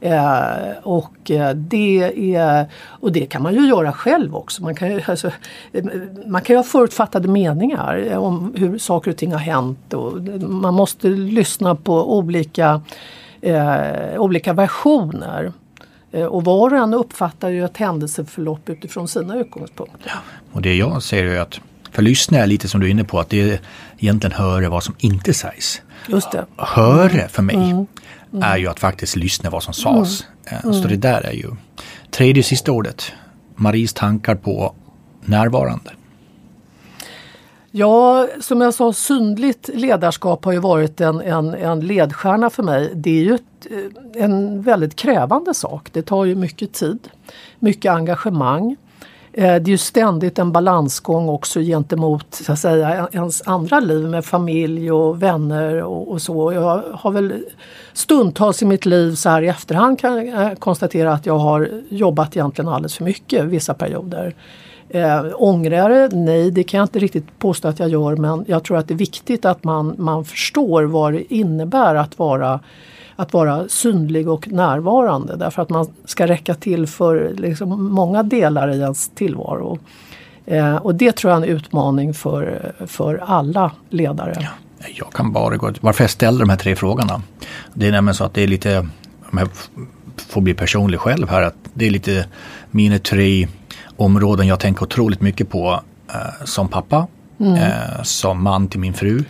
Eh, 0.00 0.76
och, 0.82 1.30
eh, 1.30 1.54
det 1.54 2.34
är, 2.34 2.66
och 2.74 3.12
det 3.12 3.26
kan 3.26 3.42
man 3.42 3.54
ju 3.54 3.68
göra 3.68 3.92
själv 3.92 4.36
också. 4.36 4.62
Man 4.62 4.74
kan 4.74 4.90
ju, 4.90 5.00
alltså, 5.06 5.30
eh, 5.72 5.84
man 6.26 6.42
kan 6.42 6.54
ju 6.54 6.58
ha 6.58 6.64
förutfattade 6.64 7.28
meningar 7.28 8.16
om 8.16 8.54
hur 8.56 8.78
saker 8.78 9.10
och 9.10 9.16
ting 9.16 9.32
har 9.32 9.38
hänt. 9.38 9.94
Och 9.94 10.12
man 10.40 10.74
måste 10.74 11.08
lyssna 11.08 11.74
på 11.74 12.16
olika, 12.18 12.80
eh, 13.40 14.18
olika 14.18 14.52
versioner. 14.52 15.52
Eh, 16.16 16.24
och 16.24 16.44
var 16.44 16.70
och 16.70 16.78
en 16.78 16.94
uppfattar 16.94 17.48
ju 17.48 17.64
ett 17.64 17.76
händelseförlopp 17.76 18.68
utifrån 18.68 19.08
sina 19.08 19.36
utgångspunkter. 19.36 20.00
Ja, 20.06 20.18
och 20.52 20.62
det 20.62 20.74
jag 20.74 21.02
ser 21.02 21.24
är 21.24 21.40
att 21.40 21.60
för 21.90 22.02
lyssna 22.02 22.38
är 22.38 22.46
lite 22.46 22.68
som 22.68 22.80
du 22.80 22.86
är 22.86 22.90
inne 22.90 23.04
på 23.04 23.20
att 23.20 23.30
det 23.30 23.60
egentligen 23.98 24.36
höra 24.36 24.68
vad 24.68 24.82
som 24.82 24.94
inte 24.98 25.34
sägs. 25.34 25.82
Just 26.08 26.32
det. 26.32 26.46
Höra 26.56 27.28
för 27.28 27.42
mig 27.42 27.56
mm. 27.56 27.86
Mm. 28.32 28.42
är 28.42 28.56
ju 28.56 28.68
att 28.68 28.80
faktiskt 28.80 29.16
lyssna 29.16 29.50
vad 29.50 29.62
som 29.62 29.74
sades. 29.74 30.24
Mm. 30.46 30.60
Eh, 30.64 30.72
så 30.72 30.78
mm. 30.78 30.88
det 30.88 30.96
där 30.96 31.20
är 31.20 31.32
ju 31.32 31.50
tredje 32.10 32.42
sista 32.42 32.72
ordet. 32.72 33.12
Maries 33.56 33.92
tankar 33.92 34.34
på 34.34 34.74
närvarande. 35.24 35.90
Ja, 37.78 38.28
som 38.40 38.60
jag 38.60 38.74
sa, 38.74 38.92
synligt 38.92 39.70
ledarskap 39.74 40.44
har 40.44 40.52
ju 40.52 40.58
varit 40.58 41.00
en, 41.00 41.20
en, 41.20 41.54
en 41.54 41.80
ledstjärna 41.80 42.50
för 42.50 42.62
mig. 42.62 42.92
Det 42.94 43.10
är 43.10 43.22
ju 43.24 43.34
ett, 43.34 43.66
eh, 43.70 44.22
en 44.24 44.62
väldigt 44.62 44.96
krävande 44.96 45.54
sak. 45.54 45.88
Det 45.92 46.02
tar 46.02 46.24
ju 46.24 46.34
mycket 46.34 46.72
tid, 46.72 47.08
mycket 47.58 47.92
engagemang. 47.92 48.76
Eh, 49.32 49.42
det 49.42 49.68
är 49.68 49.68
ju 49.68 49.78
ständigt 49.78 50.38
en 50.38 50.52
balansgång 50.52 51.28
också 51.28 51.60
gentemot 51.60 52.34
så 52.34 52.52
att 52.52 52.58
säga, 52.58 53.08
ens 53.12 53.42
andra 53.46 53.80
liv 53.80 54.08
med 54.08 54.24
familj 54.24 54.92
och 54.92 55.22
vänner 55.22 55.82
och, 55.82 56.10
och 56.10 56.22
så. 56.22 56.52
Jag 56.52 56.82
har 56.92 57.10
väl 57.10 57.44
stundtals 57.92 58.62
i 58.62 58.64
mitt 58.64 58.86
liv 58.86 59.14
så 59.14 59.28
här 59.28 59.42
i 59.42 59.48
efterhand 59.48 60.00
kan 60.00 60.26
jag 60.26 60.60
konstatera 60.60 61.12
att 61.12 61.26
jag 61.26 61.38
har 61.38 61.82
jobbat 61.88 62.36
egentligen 62.36 62.68
alldeles 62.68 62.96
för 62.96 63.04
mycket 63.04 63.44
vissa 63.44 63.74
perioder. 63.74 64.34
Eh, 64.88 65.24
ångrar 65.34 65.90
det? 65.90 66.16
Nej, 66.16 66.50
det 66.50 66.62
kan 66.62 66.78
jag 66.78 66.84
inte 66.84 66.98
riktigt 66.98 67.38
påstå 67.38 67.68
att 67.68 67.78
jag 67.78 67.88
gör 67.88 68.16
men 68.16 68.44
jag 68.48 68.64
tror 68.64 68.78
att 68.78 68.88
det 68.88 68.94
är 68.94 68.98
viktigt 68.98 69.44
att 69.44 69.64
man, 69.64 69.94
man 69.98 70.24
förstår 70.24 70.84
vad 70.84 71.12
det 71.12 71.34
innebär 71.34 71.94
att 71.94 72.18
vara 72.18 72.60
att 73.16 73.32
vara 73.32 73.68
synlig 73.68 74.28
och 74.28 74.48
närvarande 74.48 75.36
därför 75.36 75.62
att 75.62 75.70
man 75.70 75.86
ska 76.04 76.26
räcka 76.26 76.54
till 76.54 76.86
för 76.86 77.34
liksom 77.36 77.84
många 77.84 78.22
delar 78.22 78.70
i 78.70 78.80
ens 78.80 79.08
tillvaro. 79.08 79.78
Eh, 80.46 80.76
och 80.76 80.94
det 80.94 81.12
tror 81.12 81.32
jag 81.32 81.42
är 81.42 81.46
en 81.46 81.56
utmaning 81.56 82.14
för, 82.14 82.72
för 82.86 83.22
alla 83.26 83.72
ledare. 83.90 84.36
Ja, 84.40 84.86
jag 84.94 85.12
kan 85.12 85.32
bara 85.32 85.56
gå 85.56 85.72
varför 85.80 86.04
jag 86.04 86.10
ställer 86.10 86.40
de 86.40 86.48
här 86.48 86.56
tre 86.56 86.76
frågorna. 86.76 87.22
Det 87.74 87.88
är 87.88 87.92
nämligen 87.92 88.14
så 88.14 88.24
att 88.24 88.34
det 88.34 88.42
är 88.42 88.46
lite, 88.46 88.78
om 89.32 89.38
jag 89.38 89.48
får 90.16 90.40
bli 90.40 90.54
personlig 90.54 91.00
själv 91.00 91.28
här, 91.28 91.42
att 91.42 91.56
det 91.74 91.86
är 91.86 91.90
lite 91.90 92.26
mina 92.70 92.98
tre 92.98 93.48
områden 93.96 94.46
jag 94.46 94.60
tänker 94.60 94.82
otroligt 94.82 95.20
mycket 95.20 95.50
på 95.50 95.80
eh, 96.08 96.44
som 96.44 96.68
pappa, 96.68 97.06
mm. 97.40 97.54
eh, 97.54 98.02
som 98.02 98.42
man 98.42 98.68
till 98.68 98.80
min 98.80 98.94
fru, 98.94 99.24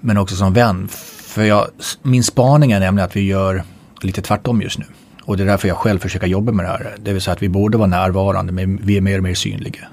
men 0.00 0.18
också 0.18 0.36
som 0.36 0.52
vän. 0.52 0.88
För 1.22 1.44
jag, 1.44 1.66
min 2.02 2.24
spaning 2.24 2.72
är 2.72 2.80
nämligen 2.80 3.06
att 3.06 3.16
vi 3.16 3.20
gör 3.20 3.62
lite 4.02 4.22
tvärtom 4.22 4.62
just 4.62 4.78
nu. 4.78 4.84
Och 5.24 5.36
det 5.36 5.42
är 5.42 5.46
därför 5.46 5.68
jag 5.68 5.76
själv 5.76 5.98
försöker 5.98 6.26
jobba 6.26 6.52
med 6.52 6.64
det 6.64 6.68
här. 6.68 6.96
Det 6.98 7.12
vill 7.12 7.22
säga 7.22 7.32
att 7.32 7.42
vi 7.42 7.48
borde 7.48 7.78
vara 7.78 7.88
närvarande 7.88 8.52
men 8.52 8.76
vi 8.76 8.96
är 8.96 9.00
mer 9.00 9.18
och 9.18 9.24
mer 9.24 9.34
synliga. 9.34 9.88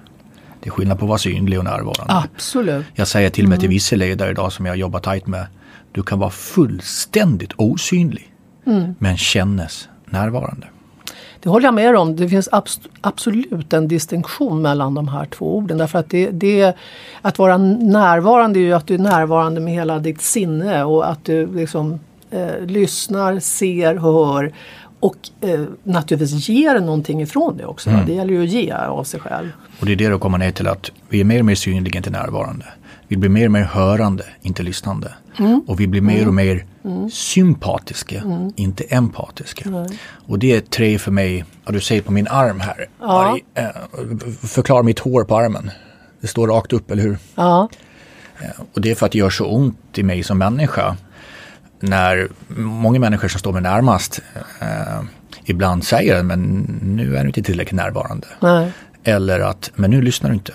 Det 0.59 0.69
är 0.69 0.71
skillnad 0.71 0.99
på 0.99 1.05
att 1.05 1.09
vara 1.09 1.17
synlig 1.17 1.59
och 1.59 1.65
närvarande. 1.65 2.13
Absolut. 2.33 2.85
Jag 2.93 3.07
säger 3.07 3.29
till 3.29 3.45
och 3.45 3.49
med 3.49 3.59
till 3.59 3.65
mm. 3.65 3.73
vissa 3.73 3.95
ledare 3.95 4.31
idag 4.31 4.51
som 4.51 4.65
jag 4.65 4.77
jobbar 4.77 4.99
tajt 4.99 5.27
med. 5.27 5.47
Du 5.91 6.03
kan 6.03 6.19
vara 6.19 6.29
fullständigt 6.29 7.53
osynlig 7.55 8.33
mm. 8.65 8.95
men 8.99 9.17
kännes 9.17 9.89
närvarande. 10.05 10.67
Det 11.39 11.49
håller 11.49 11.67
jag 11.67 11.73
med 11.73 11.95
om. 11.95 12.15
Det 12.15 12.29
finns 12.29 12.49
abs 12.51 12.79
absolut 13.01 13.73
en 13.73 13.87
distinktion 13.87 14.61
mellan 14.61 14.93
de 14.93 15.07
här 15.07 15.25
två 15.25 15.57
orden. 15.57 15.77
Därför 15.77 15.99
att 15.99 16.09
det, 16.09 16.29
det, 16.29 16.75
att 17.21 17.39
vara 17.39 17.57
närvarande 17.57 18.59
är 18.59 18.61
ju 18.61 18.73
att 18.73 18.87
du 18.87 18.93
är 18.93 18.99
närvarande 18.99 19.61
med 19.61 19.73
hela 19.73 19.99
ditt 19.99 20.21
sinne 20.21 20.83
och 20.83 21.09
att 21.09 21.25
du 21.25 21.55
liksom 21.55 21.99
eh, 22.31 22.65
lyssnar, 22.65 23.39
ser, 23.39 23.95
hör 23.95 24.53
och 24.99 25.15
eh, 25.41 25.63
naturligtvis 25.83 26.49
ger 26.49 26.79
någonting 26.79 27.21
ifrån 27.21 27.57
det 27.57 27.65
också. 27.65 27.89
Mm. 27.89 28.05
Det 28.05 28.13
gäller 28.13 28.33
ju 28.33 28.43
att 28.43 28.49
ge 28.49 28.71
av 28.71 29.03
sig 29.03 29.19
själv. 29.19 29.49
Och 29.79 29.85
det 29.85 29.91
är 29.91 29.95
det 29.95 30.09
då 30.09 30.19
kommer 30.19 30.37
ner 30.37 30.51
till 30.51 30.67
att 30.67 30.91
vi 31.09 31.19
är 31.19 31.23
mer 31.23 31.39
och 31.39 31.45
mer 31.45 31.55
synliga, 31.55 31.97
inte 31.97 32.09
närvarande. 32.09 32.65
Vi 33.07 33.17
blir 33.17 33.29
mer 33.29 33.45
och 33.45 33.51
mer 33.51 33.63
hörande, 33.63 34.23
inte 34.41 34.63
lyssnande. 34.63 35.13
Mm. 35.39 35.61
Och 35.67 35.79
vi 35.79 35.87
blir 35.87 36.01
mer 36.01 36.27
och 36.27 36.33
mm. 36.33 36.35
mer 36.35 36.65
mm. 36.85 37.09
sympatiska, 37.09 38.21
mm. 38.21 38.53
inte 38.55 38.83
empatiska. 38.83 39.87
Och 40.27 40.39
det 40.39 40.55
är 40.55 40.61
tre 40.61 40.99
för 40.99 41.11
mig, 41.11 41.45
ja, 41.65 41.71
du 41.71 41.79
ser 41.79 42.01
på 42.01 42.11
min 42.11 42.27
arm 42.27 42.59
här. 42.59 42.85
Ja. 42.99 43.39
Äh, 43.53 43.65
förklara 44.41 44.83
mitt 44.83 44.99
hår 44.99 45.23
på 45.23 45.37
armen. 45.37 45.71
Det 46.21 46.27
står 46.27 46.47
rakt 46.47 46.73
upp, 46.73 46.91
eller 46.91 47.03
hur? 47.03 47.17
Ja. 47.35 47.69
Äh, 48.41 48.49
och 48.73 48.81
det 48.81 48.91
är 48.91 48.95
för 48.95 49.05
att 49.05 49.11
det 49.11 49.17
gör 49.17 49.29
så 49.29 49.45
ont 49.45 49.97
i 49.97 50.03
mig 50.03 50.23
som 50.23 50.37
människa. 50.37 50.97
När 51.79 52.27
många 52.57 52.99
människor 52.99 53.27
som 53.27 53.39
står 53.39 53.51
mig 53.51 53.61
närmast 53.61 54.21
äh, 54.59 55.01
ibland 55.45 55.83
säger 55.83 56.23
men 56.23 56.41
nu 56.81 57.17
är 57.17 57.21
du 57.21 57.27
inte 57.27 57.43
tillräckligt 57.43 57.75
närvarande. 57.75 58.27
Nej. 58.39 58.71
Eller 59.03 59.39
att, 59.39 59.71
men 59.75 59.91
nu 59.91 60.01
lyssnar 60.01 60.29
du 60.29 60.35
inte. 60.35 60.53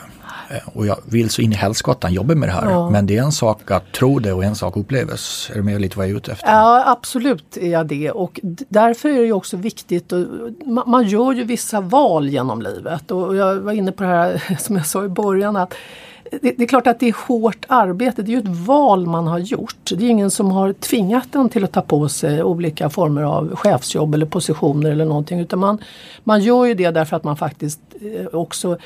Eh, 0.51 0.69
och 0.73 0.87
jag 0.87 0.97
vill 1.05 1.31
så 1.31 1.43
in 1.43 1.53
i 1.53 1.57
helskottan 1.57 2.13
jobba 2.13 2.35
med 2.35 2.49
det 2.49 2.53
här. 2.53 2.71
Ja. 2.71 2.91
Men 2.91 3.07
det 3.07 3.17
är 3.17 3.23
en 3.23 3.33
sak 3.33 3.71
att 3.71 3.93
tro 3.93 4.19
det 4.19 4.33
och 4.33 4.45
en 4.45 4.55
sak 4.55 4.77
upplevas. 4.77 5.51
Är 5.53 5.55
du 5.55 5.63
med 5.63 5.81
lite 5.81 5.99
vad 5.99 6.07
jag 6.07 6.13
är 6.13 6.17
ute 6.17 6.33
efter? 6.33 6.49
Ja 6.49 6.85
absolut 6.87 7.57
är 7.57 7.71
jag 7.71 7.87
det 7.87 8.11
och 8.11 8.41
därför 8.69 9.09
är 9.09 9.23
det 9.23 9.33
också 9.33 9.57
viktigt. 9.57 10.13
Och, 10.13 10.27
man 10.87 11.09
gör 11.09 11.33
ju 11.33 11.45
vissa 11.45 11.81
val 11.81 12.29
genom 12.29 12.63
livet 12.63 13.11
och 13.11 13.37
jag 13.37 13.57
var 13.57 13.73
inne 13.73 13.93
på 13.93 14.03
det 14.03 14.09
här 14.09 14.57
som 14.61 14.77
jag 14.77 14.87
sa 14.87 15.05
i 15.05 15.09
början 15.09 15.57
att 15.57 15.75
det, 16.31 16.55
det, 16.57 16.63
är 16.63 16.67
klart 16.67 16.87
att 16.87 17.01
det 17.01 17.09
är 17.09 17.27
hårt 17.27 17.65
arbete, 17.69 18.23
det 18.23 18.31
är 18.31 18.33
ju 18.33 18.39
ett 18.39 18.67
val 18.67 19.07
man 19.07 19.27
har 19.27 19.39
gjort. 19.39 19.91
Det 19.97 20.05
är 20.05 20.11
ingen 20.11 20.31
som 20.31 20.51
har 20.51 20.73
tvingat 20.73 21.35
en 21.35 21.49
till 21.49 21.65
att 21.65 21.73
ta 21.73 21.83
på 21.83 22.09
sig 22.09 22.43
olika 22.43 22.91
former 22.91 23.23
av 23.23 23.57
chefsjobb 23.57 24.15
eller 24.15 24.27
positioner 24.27 24.91
eller 24.91 25.05
någonting 25.05 25.41
utan 25.41 25.59
man, 25.59 25.79
man 26.25 26.41
gör 26.41 26.65
ju 26.65 26.75
det 26.75 26.91
därför 26.91 27.17
att 27.17 27.25
man 27.25 27.37
faktiskt 27.37 27.81
eh, 28.01 28.27
också 28.27 28.79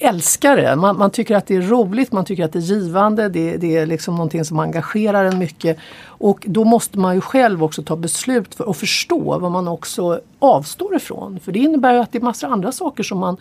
älskar 0.00 0.56
det. 0.56 0.76
Man, 0.76 0.98
man, 0.98 1.10
tycker 1.10 1.36
att 1.36 1.46
det 1.46 1.56
är 1.56 1.62
roligt, 1.62 2.12
man 2.12 2.24
tycker 2.24 2.44
att 2.44 2.52
det 2.52 2.58
är 2.58 2.60
givande, 2.60 3.28
det, 3.28 3.56
det, 3.56 3.76
är 3.76 3.86
liksom 3.86 4.14
någonting 4.14 4.44
som 4.44 4.58
engagerar 4.58 5.24
en 5.24 5.38
mycket. 5.38 5.78
Och 6.04 6.44
då 6.46 6.64
måste 6.64 6.98
man 6.98 7.14
ju 7.14 7.20
själv 7.20 7.64
också 7.64 7.82
ta 7.82 7.96
beslut 7.96 8.54
för 8.54 8.68
och 8.68 8.76
förstå 8.76 9.38
vad 9.38 9.52
man 9.52 9.68
också 9.68 10.20
avstår 10.38 10.96
ifrån. 10.96 11.40
För 11.40 11.52
det 11.52 11.58
innebär 11.58 11.92
ju 11.92 12.00
att 12.00 12.12
det 12.12 12.18
är 12.18 12.22
massor 12.22 12.48
andra 12.48 12.72
saker 12.72 13.02
som 13.02 13.18
man 13.18 13.36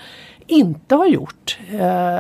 inte 0.48 0.96
har 0.96 1.08
gjort. 1.08 1.58
Eh, 1.72 2.20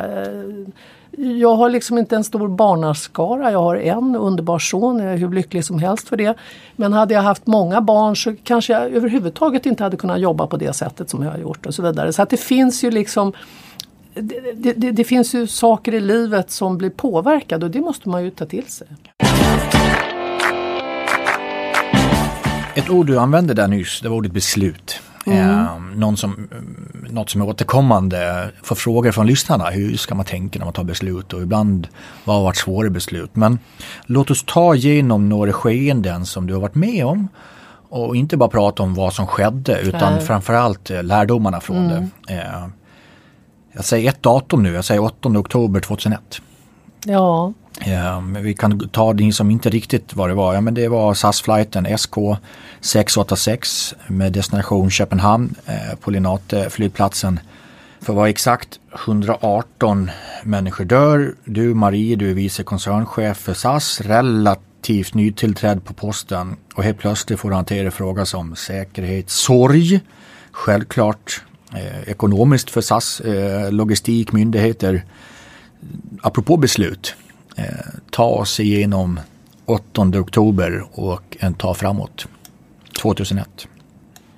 jag 1.17 1.55
har 1.55 1.69
liksom 1.69 1.98
inte 1.98 2.15
en 2.15 2.24
stor 2.24 2.48
barnaskara. 2.48 3.51
Jag 3.51 3.60
har 3.60 3.75
en 3.75 4.15
underbar 4.15 4.60
son. 4.60 5.00
Jag 5.00 5.13
är 5.13 5.17
hur 5.17 5.31
lycklig 5.31 5.65
som 5.65 5.79
helst 5.79 6.10
för 6.10 6.17
det. 6.17 6.38
Men 6.75 6.93
hade 6.93 7.13
jag 7.13 7.22
haft 7.22 7.48
många 7.48 7.81
barn 7.81 8.15
så 8.15 8.36
kanske 8.43 8.74
jag 8.74 8.91
överhuvudtaget 8.91 9.65
inte 9.65 9.84
hade 9.84 9.98
kunnat 9.98 10.19
jobba 10.19 10.48
på 10.48 10.58
det 10.58 10.74
sättet 10.74 11.10
som 11.10 11.24
jag 11.24 11.31
har 11.31 11.38
gjort 11.38 11.65
och 11.65 11.74
så 11.74 11.81
vidare. 11.81 12.13
Så 12.13 12.22
att 12.22 12.29
det 12.29 12.38
finns 12.38 12.84
ju 12.84 12.91
liksom 12.91 13.34
det, 14.21 14.73
det, 14.73 14.91
det, 14.91 15.03
finns 15.03 15.35
ju 15.35 15.47
saker 15.47 15.93
i 15.93 15.99
livet 15.99 16.51
som 16.51 16.77
blir 16.77 16.89
påverkade 16.89 17.65
och 17.65 17.71
det 17.71 17.81
måste 17.81 18.09
man 18.09 18.23
ju 18.23 18.31
ta 18.31 18.45
till 18.45 18.65
sig. 18.65 18.88
Ett 22.75 22.89
ord 22.89 23.07
du 23.07 23.19
använde 23.19 23.53
där 23.53 23.67
nyss, 23.67 24.01
det 24.01 24.09
var 24.09 24.15
ordet 24.15 24.31
beslut. 24.31 25.01
Mm. 25.25 25.49
Eh, 25.49 25.79
någon 25.95 26.17
som, 26.17 26.49
något 27.09 27.29
som 27.29 27.41
är 27.41 27.47
återkommande 27.47 28.51
för 28.63 28.75
frågor 28.75 29.11
från 29.11 29.27
lyssnarna. 29.27 29.69
Hur 29.69 29.97
ska 29.97 30.15
man 30.15 30.25
tänka 30.25 30.59
när 30.59 30.65
man 30.65 30.73
tar 30.73 30.83
beslut 30.83 31.33
och 31.33 31.41
ibland 31.41 31.88
vad 32.23 32.35
har 32.35 32.43
varit 32.43 32.57
svåra 32.57 32.89
beslut. 32.89 33.35
Men 33.35 33.59
låt 34.05 34.31
oss 34.31 34.43
ta 34.47 34.75
igenom 34.75 35.29
några 35.29 35.53
skeenden 35.53 36.25
som 36.25 36.47
du 36.47 36.53
har 36.53 36.61
varit 36.61 36.75
med 36.75 37.05
om 37.05 37.27
och 37.89 38.15
inte 38.15 38.38
bara 38.38 38.49
prata 38.49 38.83
om 38.83 38.93
vad 38.93 39.13
som 39.13 39.27
skedde 39.27 39.79
utan 39.81 40.13
Nej. 40.13 40.25
framförallt 40.25 40.91
eh, 40.91 41.03
lärdomarna 41.03 41.59
från 41.59 41.91
mm. 41.91 42.09
det. 42.27 42.33
Eh, 42.33 42.67
jag 43.71 43.85
säger 43.85 44.09
ett 44.09 44.23
datum 44.23 44.63
nu, 44.63 44.73
jag 44.73 44.85
säger 44.85 45.03
8 45.03 45.29
oktober 45.29 45.79
2001. 45.79 46.41
Ja. 47.05 47.53
ja 47.85 48.23
vi 48.41 48.53
kan 48.53 48.89
ta 48.89 49.13
det 49.13 49.33
som 49.33 49.51
inte 49.51 49.69
riktigt 49.69 50.15
vad 50.15 50.29
det 50.29 50.33
var. 50.33 50.53
Ja, 50.53 50.61
men 50.61 50.73
det 50.73 50.88
var 50.88 51.13
SAS-flighten 51.13 51.97
SK 51.97 52.15
686 52.81 53.95
med 54.07 54.33
destination 54.33 54.89
Köpenhamn 54.89 55.55
eh, 55.65 55.95
på 56.01 56.11
Linate 56.11 56.69
flygplatsen. 56.69 57.39
För 58.01 58.13
att 58.13 58.17
vara 58.17 58.29
exakt 58.29 58.79
118 59.05 60.11
människor 60.43 60.85
dör. 60.85 61.35
Du 61.45 61.73
Marie, 61.73 62.15
du 62.15 62.29
är 62.29 62.33
vice 62.33 62.63
koncernchef 62.63 63.38
för 63.38 63.53
SAS, 63.53 64.01
relativt 64.01 65.13
nytillträdd 65.13 65.85
på 65.85 65.93
posten 65.93 66.55
och 66.75 66.83
helt 66.83 66.97
plötsligt 66.97 67.39
får 67.39 67.49
du 67.49 67.55
hantera 67.55 67.91
frågor 67.91 68.25
som 68.25 68.55
säkerhet, 68.55 69.29
sorg, 69.29 69.99
självklart 70.51 71.43
eh, 71.75 72.09
ekonomiskt 72.09 72.69
för 72.69 72.81
SAS, 72.81 73.19
eh, 73.19 73.71
logistik, 73.71 74.31
myndigheter. 74.31 75.05
Apropå 76.21 76.57
beslut, 76.57 77.15
eh, 77.55 77.65
ta 78.11 78.25
oss 78.25 78.59
igenom 78.59 79.19
8 79.65 80.19
oktober 80.19 80.83
och 80.91 81.38
en 81.39 81.53
ta 81.53 81.73
framåt, 81.73 82.27
2001. 83.01 83.67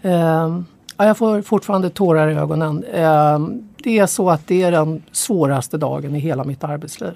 Uh, 0.05 0.11
ehm, 0.11 0.65
ja, 0.97 1.05
jag 1.05 1.17
får 1.17 1.41
fortfarande 1.41 1.89
tårar 1.89 2.29
i 2.29 2.33
ögonen. 2.33 2.83
Ehm, 2.93 3.67
det 3.83 3.99
är 3.99 4.05
så 4.05 4.29
att 4.29 4.47
det 4.47 4.63
är 4.63 4.71
den 4.71 5.03
svåraste 5.11 5.77
dagen 5.77 6.15
i 6.15 6.19
hela 6.19 6.43
mitt 6.43 6.63
arbetsliv. 6.63 7.13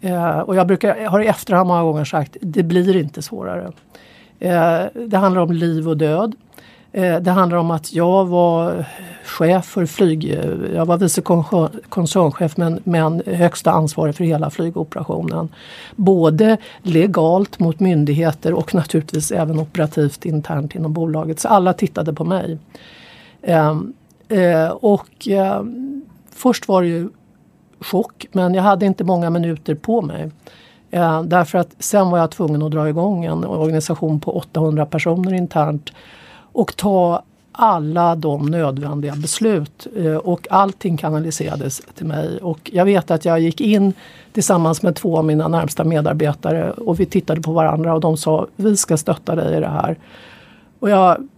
Eh, 0.00 0.38
och 0.38 0.56
jag 0.56 0.66
brukar, 0.66 1.06
har 1.06 1.20
i 1.20 1.26
efterhand 1.26 1.68
många 1.68 1.82
gånger 1.82 2.04
sagt, 2.04 2.36
det 2.40 2.62
blir 2.62 2.96
inte 2.96 3.22
svårare. 3.22 3.72
Eh, 4.38 4.82
det 5.06 5.16
handlar 5.16 5.42
om 5.42 5.52
liv 5.52 5.88
och 5.88 5.96
död. 5.96 6.34
Eh, 6.92 7.16
det 7.20 7.30
handlar 7.30 7.58
om 7.58 7.70
att 7.70 7.92
jag 7.92 8.26
var 8.26 8.84
chef 9.24 9.64
för 9.64 9.86
flyg, 9.86 10.30
eh, 10.30 10.74
jag 10.74 10.86
var 10.86 10.96
vice 10.96 11.22
koncernchef 11.88 12.56
men, 12.56 12.80
men 12.84 13.22
högsta 13.26 13.70
ansvarig 13.70 14.14
för 14.14 14.24
hela 14.24 14.50
flygoperationen. 14.50 15.48
Både 15.96 16.56
legalt 16.82 17.58
mot 17.58 17.80
myndigheter 17.80 18.54
och 18.54 18.74
naturligtvis 18.74 19.32
även 19.32 19.58
operativt 19.58 20.24
internt 20.24 20.74
inom 20.74 20.92
bolaget. 20.92 21.40
Så 21.40 21.48
alla 21.48 21.72
tittade 21.72 22.12
på 22.12 22.24
mig. 22.24 22.58
Ehm, 23.42 23.92
eh, 24.28 24.68
och 24.68 25.28
eh, 25.28 25.62
först 26.30 26.68
var 26.68 26.82
det 26.82 26.88
ju 26.88 27.08
chock 27.80 28.26
men 28.32 28.54
jag 28.54 28.62
hade 28.62 28.86
inte 28.86 29.04
många 29.04 29.30
minuter 29.30 29.74
på 29.74 30.02
mig. 30.02 30.30
Ehm, 30.90 31.28
därför 31.28 31.58
att 31.58 31.70
sen 31.78 32.10
var 32.10 32.18
jag 32.18 32.30
tvungen 32.30 32.62
att 32.62 32.72
dra 32.72 32.88
igång 32.88 33.24
en 33.24 33.44
organisation 33.44 34.20
på 34.20 34.36
800 34.36 34.86
personer 34.86 35.34
internt 35.34 35.90
och 36.60 36.76
ta 36.76 37.22
alla 37.52 38.16
de 38.16 38.46
nödvändiga 38.46 39.14
beslut 39.16 39.86
eh, 39.96 40.16
och 40.16 40.46
allting 40.50 40.96
kanaliserades 40.96 41.82
till 41.94 42.06
mig. 42.06 42.38
Och 42.38 42.70
jag 42.72 42.84
vet 42.84 43.10
att 43.10 43.24
jag 43.24 43.40
gick 43.40 43.60
in 43.60 43.92
tillsammans 44.32 44.82
med 44.82 44.94
två 44.96 45.18
av 45.18 45.24
mina 45.24 45.48
närmsta 45.48 45.84
medarbetare 45.84 46.70
och 46.70 47.00
vi 47.00 47.06
tittade 47.06 47.40
på 47.40 47.52
varandra 47.52 47.94
och 47.94 48.00
de 48.00 48.16
sa 48.16 48.46
vi 48.56 48.76
ska 48.76 48.96
stötta 48.96 49.34
dig 49.34 49.56
i 49.56 49.60
det 49.60 49.68
här. 49.68 49.98
Och 50.78 50.90
jag 50.90 51.28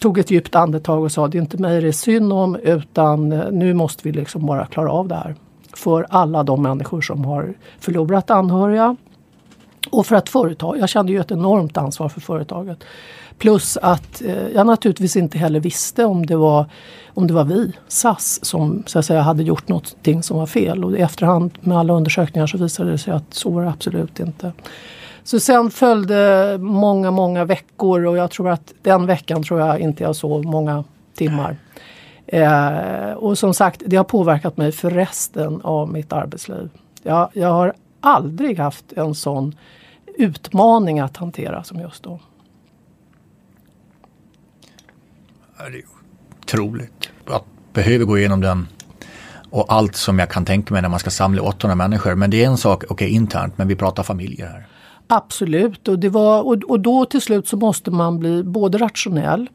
tog 0.00 0.18
ett 0.18 0.30
djupt 0.30 0.54
andetag 0.54 1.02
och 1.04 1.12
sa 1.12 1.28
det 1.28 1.38
är 1.38 1.42
inte 1.42 1.58
mig 1.58 1.80
det 1.80 1.88
är 1.88 1.92
synd 1.92 2.32
om 2.32 2.56
utan 2.56 3.32
eh, 3.32 3.50
nu 3.50 3.74
måste 3.74 4.08
vi 4.08 4.12
liksom 4.12 4.46
bara 4.46 4.66
klara 4.66 4.92
av 4.92 5.08
det 5.08 5.14
här. 5.14 5.34
För 5.74 6.06
alla 6.10 6.42
de 6.42 6.62
människor 6.62 7.00
som 7.00 7.24
har 7.24 7.54
förlorat 7.80 8.30
anhöriga. 8.30 8.96
Och 9.90 10.06
för 10.06 10.16
att 10.16 10.28
företag, 10.28 10.78
jag 10.78 10.88
kände 10.88 11.12
ju 11.12 11.20
ett 11.20 11.30
enormt 11.30 11.76
ansvar 11.76 12.08
för 12.08 12.20
företaget. 12.20 12.84
Plus 13.38 13.76
att 13.76 14.22
eh, 14.22 14.48
jag 14.54 14.66
naturligtvis 14.66 15.16
inte 15.16 15.38
heller 15.38 15.60
visste 15.60 16.04
om 16.04 16.26
det 16.26 16.36
var, 16.36 16.66
om 17.14 17.26
det 17.26 17.34
var 17.34 17.44
vi, 17.44 17.72
SAS, 17.88 18.44
som 18.44 18.82
så 18.86 18.98
att 18.98 19.04
säga, 19.04 19.20
hade 19.20 19.42
gjort 19.42 19.68
någonting 19.68 20.22
som 20.22 20.36
var 20.36 20.46
fel. 20.46 20.84
Och 20.84 20.98
i 20.98 21.00
efterhand 21.00 21.50
med 21.60 21.78
alla 21.78 21.92
undersökningar 21.92 22.46
så 22.46 22.58
visade 22.58 22.90
det 22.90 22.98
sig 22.98 23.12
att 23.12 23.34
så 23.34 23.50
var 23.50 23.62
det 23.62 23.70
absolut 23.70 24.20
inte. 24.20 24.52
Så 25.24 25.40
sen 25.40 25.70
följde 25.70 26.58
många, 26.60 27.10
många 27.10 27.44
veckor 27.44 28.04
och 28.04 28.16
jag 28.16 28.30
tror 28.30 28.50
att 28.50 28.72
den 28.82 29.06
veckan 29.06 29.42
tror 29.42 29.60
jag 29.60 29.80
inte 29.80 30.02
jag 30.02 30.16
sov 30.16 30.44
många 30.44 30.84
timmar. 31.14 31.56
Eh, 32.26 33.12
och 33.12 33.38
som 33.38 33.54
sagt, 33.54 33.82
det 33.86 33.96
har 33.96 34.04
påverkat 34.04 34.56
mig 34.56 34.72
för 34.72 34.90
resten 34.90 35.60
av 35.62 35.92
mitt 35.92 36.12
arbetsliv. 36.12 36.70
Jag, 37.02 37.28
jag 37.32 37.48
har 37.48 37.74
aldrig 38.00 38.58
haft 38.58 38.92
en 38.92 39.14
sån 39.14 39.54
utmaning 40.18 41.00
att 41.00 41.16
hantera 41.16 41.64
som 41.64 41.80
just 41.80 42.02
då. 42.02 42.20
Det 45.58 45.64
är 45.64 45.84
otroligt. 46.42 47.10
Jag 47.26 47.42
behöver 47.72 48.04
gå 48.04 48.18
igenom 48.18 48.40
den 48.40 48.68
och 49.50 49.72
allt 49.72 49.96
som 49.96 50.18
jag 50.18 50.30
kan 50.30 50.44
tänka 50.44 50.74
mig 50.74 50.82
när 50.82 50.88
man 50.88 50.98
ska 50.98 51.10
samla 51.10 51.42
800 51.42 51.74
människor. 51.74 52.14
Men 52.14 52.30
det 52.30 52.44
är 52.44 52.46
en 52.46 52.56
sak, 52.56 52.84
okej 52.84 52.94
okay, 52.94 53.08
internt, 53.08 53.58
men 53.58 53.68
vi 53.68 53.76
pratar 53.76 54.02
familjer 54.02 54.46
här. 54.46 54.66
Absolut, 55.06 55.88
och, 55.88 55.98
det 55.98 56.08
var, 56.08 56.42
och, 56.42 56.54
och 56.68 56.80
då 56.80 57.04
till 57.04 57.20
slut 57.20 57.48
så 57.48 57.56
måste 57.56 57.90
man 57.90 58.18
bli 58.18 58.42
både 58.42 58.78
rationell 58.78 59.48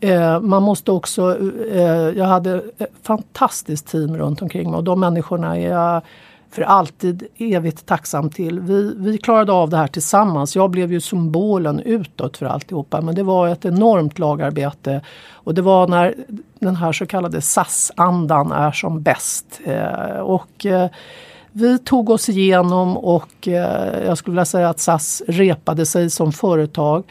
Eh, 0.00 0.40
man 0.40 0.62
måste 0.62 0.92
också, 0.92 1.38
eh, 1.72 2.18
jag 2.18 2.24
hade 2.24 2.62
ett 2.78 2.90
fantastiskt 3.02 3.86
team 3.86 4.16
runt 4.16 4.42
omkring 4.42 4.70
mig 4.70 4.78
och 4.78 4.84
de 4.84 5.00
människorna 5.00 5.58
är 5.58 5.70
jag 5.70 6.02
för 6.50 6.62
alltid 6.62 7.26
evigt 7.36 7.86
tacksam 7.86 8.30
till. 8.30 8.60
Vi, 8.60 8.94
vi 8.96 9.18
klarade 9.18 9.52
av 9.52 9.70
det 9.70 9.76
här 9.76 9.86
tillsammans. 9.86 10.56
Jag 10.56 10.70
blev 10.70 10.92
ju 10.92 11.00
symbolen 11.00 11.80
utåt 11.80 12.36
för 12.36 12.46
alltihopa 12.46 13.00
men 13.00 13.14
det 13.14 13.22
var 13.22 13.48
ett 13.48 13.64
enormt 13.64 14.18
lagarbete. 14.18 15.00
Och 15.30 15.54
det 15.54 15.62
var 15.62 15.88
när 15.88 16.14
den 16.58 16.76
här 16.76 16.92
så 16.92 17.06
kallade 17.06 17.40
SAS-andan 17.40 18.52
är 18.52 18.72
som 18.72 19.02
bäst. 19.02 19.60
Eh, 19.64 20.20
och 20.20 20.66
eh, 20.66 20.90
vi 21.52 21.78
tog 21.78 22.10
oss 22.10 22.28
igenom 22.28 22.96
och 22.96 23.48
eh, 23.48 24.04
jag 24.06 24.18
skulle 24.18 24.32
vilja 24.32 24.44
säga 24.44 24.68
att 24.68 24.80
SAS 24.80 25.22
repade 25.26 25.86
sig 25.86 26.10
som 26.10 26.32
företag. 26.32 27.04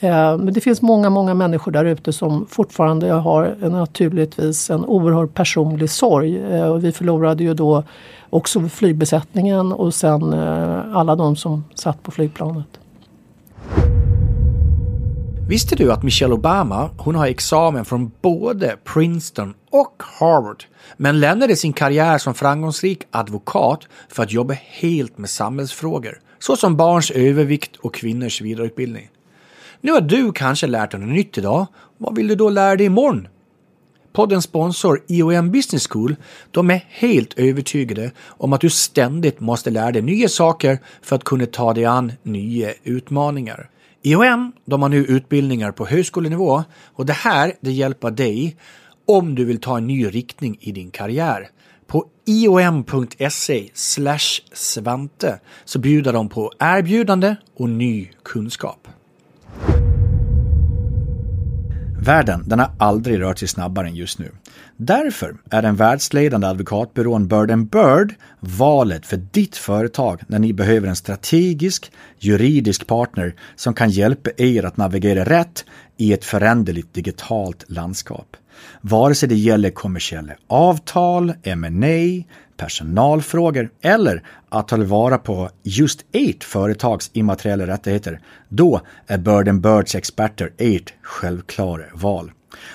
Eh, 0.00 0.38
men 0.38 0.54
det 0.54 0.60
finns 0.60 0.82
många, 0.82 1.10
många 1.10 1.34
människor 1.34 1.72
där 1.72 1.84
ute 1.84 2.12
som 2.12 2.46
fortfarande 2.50 3.12
har 3.12 3.56
naturligtvis 3.68 4.70
en 4.70 4.84
oerhört 4.84 5.34
personlig 5.34 5.90
sorg. 5.90 6.38
Eh, 6.38 6.64
och 6.64 6.84
vi 6.84 6.92
förlorade 6.92 7.44
ju 7.44 7.54
då 7.54 7.82
också 8.30 8.68
flygbesättningen 8.68 9.72
och 9.72 9.94
sen 9.94 10.32
eh, 10.32 10.96
alla 10.96 11.16
de 11.16 11.36
som 11.36 11.64
satt 11.74 12.02
på 12.02 12.10
flygplanet. 12.10 12.80
Visste 15.48 15.76
du 15.76 15.92
att 15.92 16.02
Michelle 16.02 16.34
Obama, 16.34 16.90
hon 16.98 17.14
har 17.14 17.26
examen 17.26 17.84
från 17.84 18.10
både 18.22 18.76
Princeton 18.84 19.54
och 19.70 20.02
Harvard, 20.02 20.64
men 20.96 21.20
lämnade 21.20 21.56
sin 21.56 21.72
karriär 21.72 22.18
som 22.18 22.34
framgångsrik 22.34 23.02
advokat 23.10 23.88
för 24.08 24.22
att 24.22 24.32
jobba 24.32 24.54
helt 24.54 25.18
med 25.18 25.30
samhällsfrågor, 25.30 26.20
såsom 26.38 26.76
barns 26.76 27.10
övervikt 27.10 27.76
och 27.76 27.94
kvinnors 27.94 28.40
vidareutbildning. 28.40 29.08
Nu 29.80 29.92
har 29.92 30.00
du 30.00 30.32
kanske 30.32 30.66
lärt 30.66 30.90
dig 30.90 31.00
något 31.00 31.08
nytt 31.08 31.38
idag. 31.38 31.66
Vad 31.98 32.16
vill 32.16 32.28
du 32.28 32.34
då 32.34 32.48
lära 32.48 32.76
dig 32.76 32.86
imorgon? 32.86 33.28
Poddens 34.12 34.44
sponsor 34.44 35.02
IOM 35.06 35.50
Business 35.50 35.88
School, 35.88 36.16
de 36.50 36.70
är 36.70 36.84
helt 36.88 37.38
övertygade 37.38 38.10
om 38.26 38.52
att 38.52 38.60
du 38.60 38.70
ständigt 38.70 39.40
måste 39.40 39.70
lära 39.70 39.92
dig 39.92 40.02
nya 40.02 40.28
saker 40.28 40.78
för 41.02 41.16
att 41.16 41.24
kunna 41.24 41.46
ta 41.46 41.74
dig 41.74 41.84
an 41.84 42.12
nya 42.22 42.70
utmaningar. 42.84 43.70
IOM, 44.08 44.52
de 44.64 44.82
har 44.82 44.88
nu 44.88 45.04
utbildningar 45.04 45.72
på 45.72 45.86
högskolenivå 45.86 46.64
och 46.94 47.06
det 47.06 47.12
här, 47.12 47.52
det 47.60 47.72
hjälper 47.72 48.10
dig 48.10 48.56
om 49.06 49.34
du 49.34 49.44
vill 49.44 49.60
ta 49.60 49.76
en 49.76 49.86
ny 49.86 50.06
riktning 50.06 50.56
i 50.60 50.72
din 50.72 50.90
karriär. 50.90 51.48
På 51.86 52.04
iom.se 52.24 53.68
svante 54.52 55.40
så 55.64 55.78
bjuder 55.78 56.12
de 56.12 56.28
på 56.28 56.52
erbjudande 56.58 57.36
och 57.56 57.68
ny 57.68 58.10
kunskap. 58.22 58.88
Världen 62.00 62.44
den 62.46 62.58
har 62.58 62.70
aldrig 62.78 63.20
rört 63.20 63.38
sig 63.38 63.48
snabbare 63.48 63.86
än 63.86 63.94
just 63.94 64.18
nu. 64.18 64.32
Därför 64.80 65.36
är 65.50 65.62
den 65.62 65.76
världsledande 65.76 66.46
advokatbyrån 66.46 67.28
Bird 67.28 67.68
Bird 67.68 68.14
valet 68.40 69.06
för 69.06 69.16
ditt 69.16 69.56
företag 69.56 70.20
när 70.26 70.38
ni 70.38 70.52
behöver 70.52 70.88
en 70.88 70.96
strategisk 70.96 71.92
juridisk 72.18 72.86
partner 72.86 73.34
som 73.56 73.74
kan 73.74 73.90
hjälpa 73.90 74.30
er 74.36 74.64
att 74.64 74.76
navigera 74.76 75.24
rätt 75.24 75.64
i 75.96 76.12
ett 76.12 76.24
föränderligt 76.24 76.94
digitalt 76.94 77.64
landskap. 77.68 78.36
Vare 78.80 79.14
sig 79.14 79.28
det 79.28 79.34
gäller 79.34 79.70
kommersiella 79.70 80.32
avtal, 80.46 81.32
M&A, 81.42 82.24
personalfrågor 82.56 83.70
eller 83.80 84.22
att 84.48 84.68
ta 84.68 84.76
tillvara 84.76 85.18
på 85.18 85.50
just 85.62 86.04
ert 86.12 86.44
företags 86.44 87.10
immateriella 87.12 87.66
rättigheter, 87.66 88.20
då 88.48 88.80
är 89.06 89.18
Bird 89.18 89.60
Birds 89.60 89.94
experter 89.94 90.52
ert 90.58 90.94
självklara 91.02 91.84
val. 91.94 92.30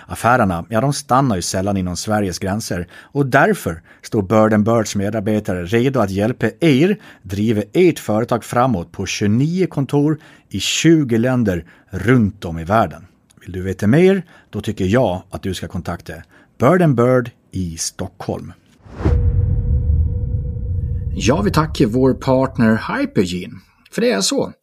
Affärerna, 0.06 0.66
ja 0.70 0.82
de 0.82 0.94
stannar 0.94 1.36
ju 1.36 1.42
sällan 1.42 1.78
inom 1.78 1.96
Sveriges 1.96 2.40
gränser 2.40 2.88
och 2.94 3.26
därför 3.26 3.82
står 4.02 4.22
Bird 4.22 4.64
Birds 4.64 4.96
medarbetare 4.96 5.66
redo 5.66 6.00
att 6.00 6.10
hjälpa 6.10 6.50
er 6.60 6.98
driva 7.22 7.62
ert 7.74 8.00
företag 8.00 8.44
framåt 8.44 8.92
på 8.92 9.06
29 9.06 9.68
kontor 9.68 10.20
i 10.50 10.60
20 10.60 11.18
länder 11.18 11.66
runt 11.90 12.46
om 12.46 12.60
i 12.60 12.64
världen. 12.64 13.06
Vill 13.42 13.52
du 13.52 13.62
veta 13.62 13.88
mer? 13.88 14.24
Då 14.50 14.62
tycker 14.62 14.86
jag 14.86 15.24
att 15.30 15.44
du 15.44 15.54
ska 15.54 15.68
kontakta 15.68 16.14
Bird 16.60 16.96
Bird 16.96 17.32
i 17.52 17.78
Stockholm. 17.78 18.54
Jag 21.16 21.44
vill 21.44 21.54
tacka 21.54 21.88
vår 21.88 22.14
partner 22.14 23.00
Hypergene. 23.00 23.60
För 23.94 24.02
det 24.02 24.12
är 24.12 24.22
så. 24.22 24.54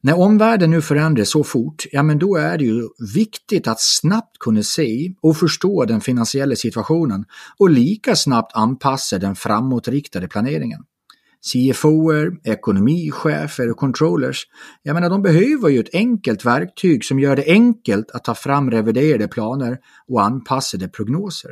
När 0.00 0.18
omvärlden 0.18 0.70
nu 0.70 0.82
förändras 0.82 1.30
så 1.30 1.44
fort, 1.44 1.84
ja 1.92 2.02
men 2.02 2.18
då 2.18 2.36
är 2.36 2.58
det 2.58 2.64
ju 2.64 2.88
viktigt 3.14 3.68
att 3.68 3.80
snabbt 3.80 4.38
kunna 4.38 4.62
se 4.62 5.14
och 5.22 5.36
förstå 5.36 5.84
den 5.84 6.00
finansiella 6.00 6.56
situationen 6.56 7.24
och 7.58 7.70
lika 7.70 8.16
snabbt 8.16 8.56
anpassa 8.56 9.18
den 9.18 9.36
framåtriktade 9.36 10.28
planeringen. 10.28 10.80
CFOer, 11.42 12.32
ekonomichefer 12.44 13.70
och 13.70 13.76
controllers, 13.76 14.46
jag 14.82 14.94
menar 14.94 15.10
de 15.10 15.22
behöver 15.22 15.68
ju 15.68 15.80
ett 15.80 15.94
enkelt 15.94 16.44
verktyg 16.44 17.04
som 17.04 17.20
gör 17.20 17.36
det 17.36 17.44
enkelt 17.46 18.10
att 18.10 18.24
ta 18.24 18.34
fram 18.34 18.70
reviderade 18.70 19.28
planer 19.28 19.78
och 20.08 20.22
anpassade 20.22 20.88
prognoser. 20.88 21.50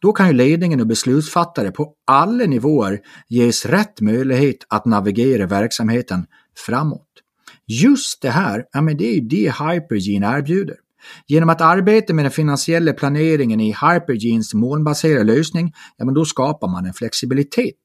Då 0.00 0.12
kan 0.12 0.26
ju 0.26 0.32
ledningen 0.32 0.80
och 0.80 0.86
beslutsfattare 0.86 1.70
på 1.70 1.94
alla 2.06 2.44
nivåer 2.44 2.98
ges 3.28 3.66
rätt 3.66 4.00
möjlighet 4.00 4.56
att 4.68 4.84
navigera 4.84 5.46
verksamheten 5.46 6.26
framåt. 6.66 7.06
Just 7.66 8.22
det 8.22 8.30
här, 8.30 8.64
ja 8.72 8.80
men 8.80 8.96
det 8.96 9.04
är 9.04 9.14
ju 9.14 9.20
det 9.20 9.54
Hypergene 9.58 10.26
erbjuder. 10.26 10.76
Genom 11.26 11.48
att 11.48 11.60
arbeta 11.60 12.14
med 12.14 12.24
den 12.24 12.32
finansiella 12.32 12.92
planeringen 12.92 13.60
i 13.60 13.66
Hypergenes 13.66 14.54
molnbaserade 14.54 15.24
lösning, 15.24 15.72
ja 15.96 16.04
men 16.04 16.14
då 16.14 16.24
skapar 16.24 16.68
man 16.68 16.86
en 16.86 16.94
flexibilitet. 16.94 17.76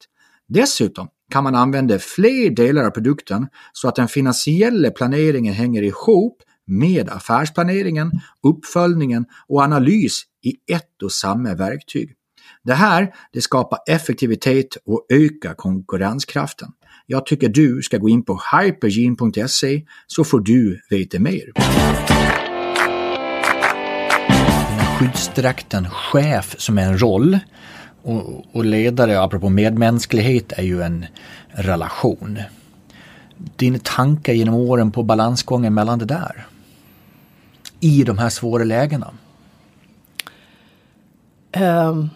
Dessutom 0.48 1.08
kan 1.32 1.44
man 1.44 1.56
använda 1.56 2.00
fler 2.00 2.50
delar 2.50 2.84
av 2.84 2.90
produkten 2.90 3.48
så 3.74 3.88
att 3.88 3.96
den 3.96 4.08
finansiella 4.08 4.92
planeringen 4.92 5.54
hänger 5.54 5.82
ihop 5.82 6.42
med 6.68 7.10
affärsplaneringen, 7.10 8.12
uppföljningen 8.44 9.26
och 9.48 9.62
analys 9.62 10.24
i 10.44 10.74
ett 10.74 11.02
och 11.04 11.12
samma 11.12 11.56
verktyg. 11.56 12.14
Det 12.64 12.74
här 12.74 13.16
det 13.32 13.42
skapar 13.42 13.80
effektivitet 13.88 14.78
och 14.86 15.06
ökar 15.10 15.54
konkurrenskraften. 15.54 16.70
Jag 17.08 17.26
tycker 17.26 17.50
du 17.50 17.82
ska 17.82 17.98
gå 17.98 18.10
in 18.10 18.24
på 18.24 18.40
hypergene.se 18.52 19.84
så 20.08 20.24
får 20.24 20.40
du 20.40 20.82
veta 20.90 21.20
mer. 21.20 21.52
Skyddsdräkten 24.98 25.90
chef 25.90 26.56
som 26.58 26.78
är 26.78 26.84
en 26.84 27.02
roll 27.02 27.40
och, 28.02 28.56
och 28.56 28.66
ledare, 28.66 29.22
apropå 29.22 29.50
medmänsklighet, 29.50 30.52
är 30.52 30.64
ju 30.64 30.82
en 30.82 31.06
relation. 31.48 32.40
Dina 33.56 33.80
tankar 33.84 34.34
genom 34.34 34.56
åren 34.56 34.92
på 34.92 35.04
balansgången 35.04 35.74
mellan 35.74 36.00
det 36.00 36.06
där? 36.06 36.46
I 37.80 38.04
de 38.04 38.18
här 38.18 38.30
svåra 38.30 38.64
lägena? 38.64 39.14
Um, 41.58 42.10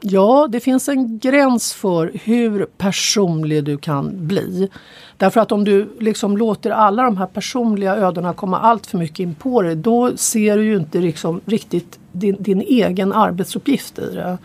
ja, 0.00 0.48
det 0.50 0.60
finns 0.60 0.88
en 0.88 1.18
gräns 1.18 1.72
för 1.72 2.12
hur 2.24 2.66
personlig 2.78 3.64
du 3.64 3.78
kan 3.78 4.26
bli. 4.26 4.68
Därför 5.16 5.40
att 5.40 5.52
om 5.52 5.64
du 5.64 5.96
liksom 6.00 6.36
låter 6.36 6.70
alla 6.70 7.02
de 7.02 7.16
här 7.16 7.26
personliga 7.26 7.96
ödena 7.96 8.32
komma 8.32 8.58
allt 8.60 8.86
för 8.86 8.98
mycket 8.98 9.20
in 9.20 9.34
på 9.34 9.62
dig 9.62 9.76
då 9.76 10.16
ser 10.16 10.56
du 10.56 10.64
ju 10.64 10.76
inte 10.76 10.98
liksom 10.98 11.40
riktigt 11.44 11.98
din, 12.12 12.36
din 12.38 12.60
egen 12.60 13.12
arbetsuppgift 13.12 13.98
i 13.98 14.14
det. 14.14 14.38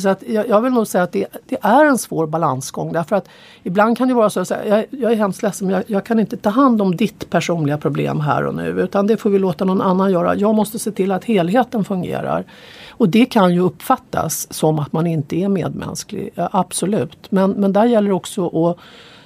Så 0.00 0.08
att 0.08 0.22
jag, 0.26 0.48
jag, 0.48 0.60
vill 0.60 0.72
nog 0.72 0.86
säga 0.86 1.04
att 1.04 1.12
det, 1.12 1.26
det, 1.46 1.56
är 1.60 1.84
en 1.84 1.98
svår 1.98 2.26
balansgång 2.26 2.92
därför 2.92 3.16
att 3.16 3.28
ibland 3.62 3.98
kan 3.98 4.08
det 4.08 4.14
vara 4.14 4.30
så 4.30 4.40
att 4.40 4.50
jag, 4.50 4.84
jag 4.90 5.12
är 5.12 5.16
hemskt 5.16 5.42
ledsen 5.42 5.66
men 5.66 5.76
jag, 5.76 5.84
jag, 5.86 6.04
kan 6.04 6.20
inte 6.20 6.36
ta 6.36 6.50
hand 6.50 6.82
om 6.82 6.96
ditt 6.96 7.30
personliga 7.30 7.78
problem 7.78 8.20
här 8.20 8.46
och 8.46 8.54
nu 8.54 8.68
utan 8.68 9.06
det 9.06 9.16
får 9.16 9.30
vi 9.30 9.38
låta 9.38 9.64
någon 9.64 9.82
annan 9.82 10.12
göra. 10.12 10.36
Jag 10.36 10.54
måste 10.54 10.78
se 10.78 10.90
till 10.90 11.12
att 11.12 11.24
helheten 11.24 11.84
fungerar. 11.84 12.44
Och 12.90 13.08
det 13.08 13.24
kan 13.24 13.54
ju 13.54 13.60
uppfattas 13.60 14.52
som 14.52 14.78
att 14.78 14.92
man 14.92 15.06
inte 15.06 15.36
är 15.36 15.48
medmänsklig, 15.48 16.30
absolut. 16.34 17.30
Men, 17.30 17.50
men 17.50 17.72
där 17.72 17.84
gäller 17.84 18.08
det 18.08 18.14
också 18.14 18.68
att 18.70 18.78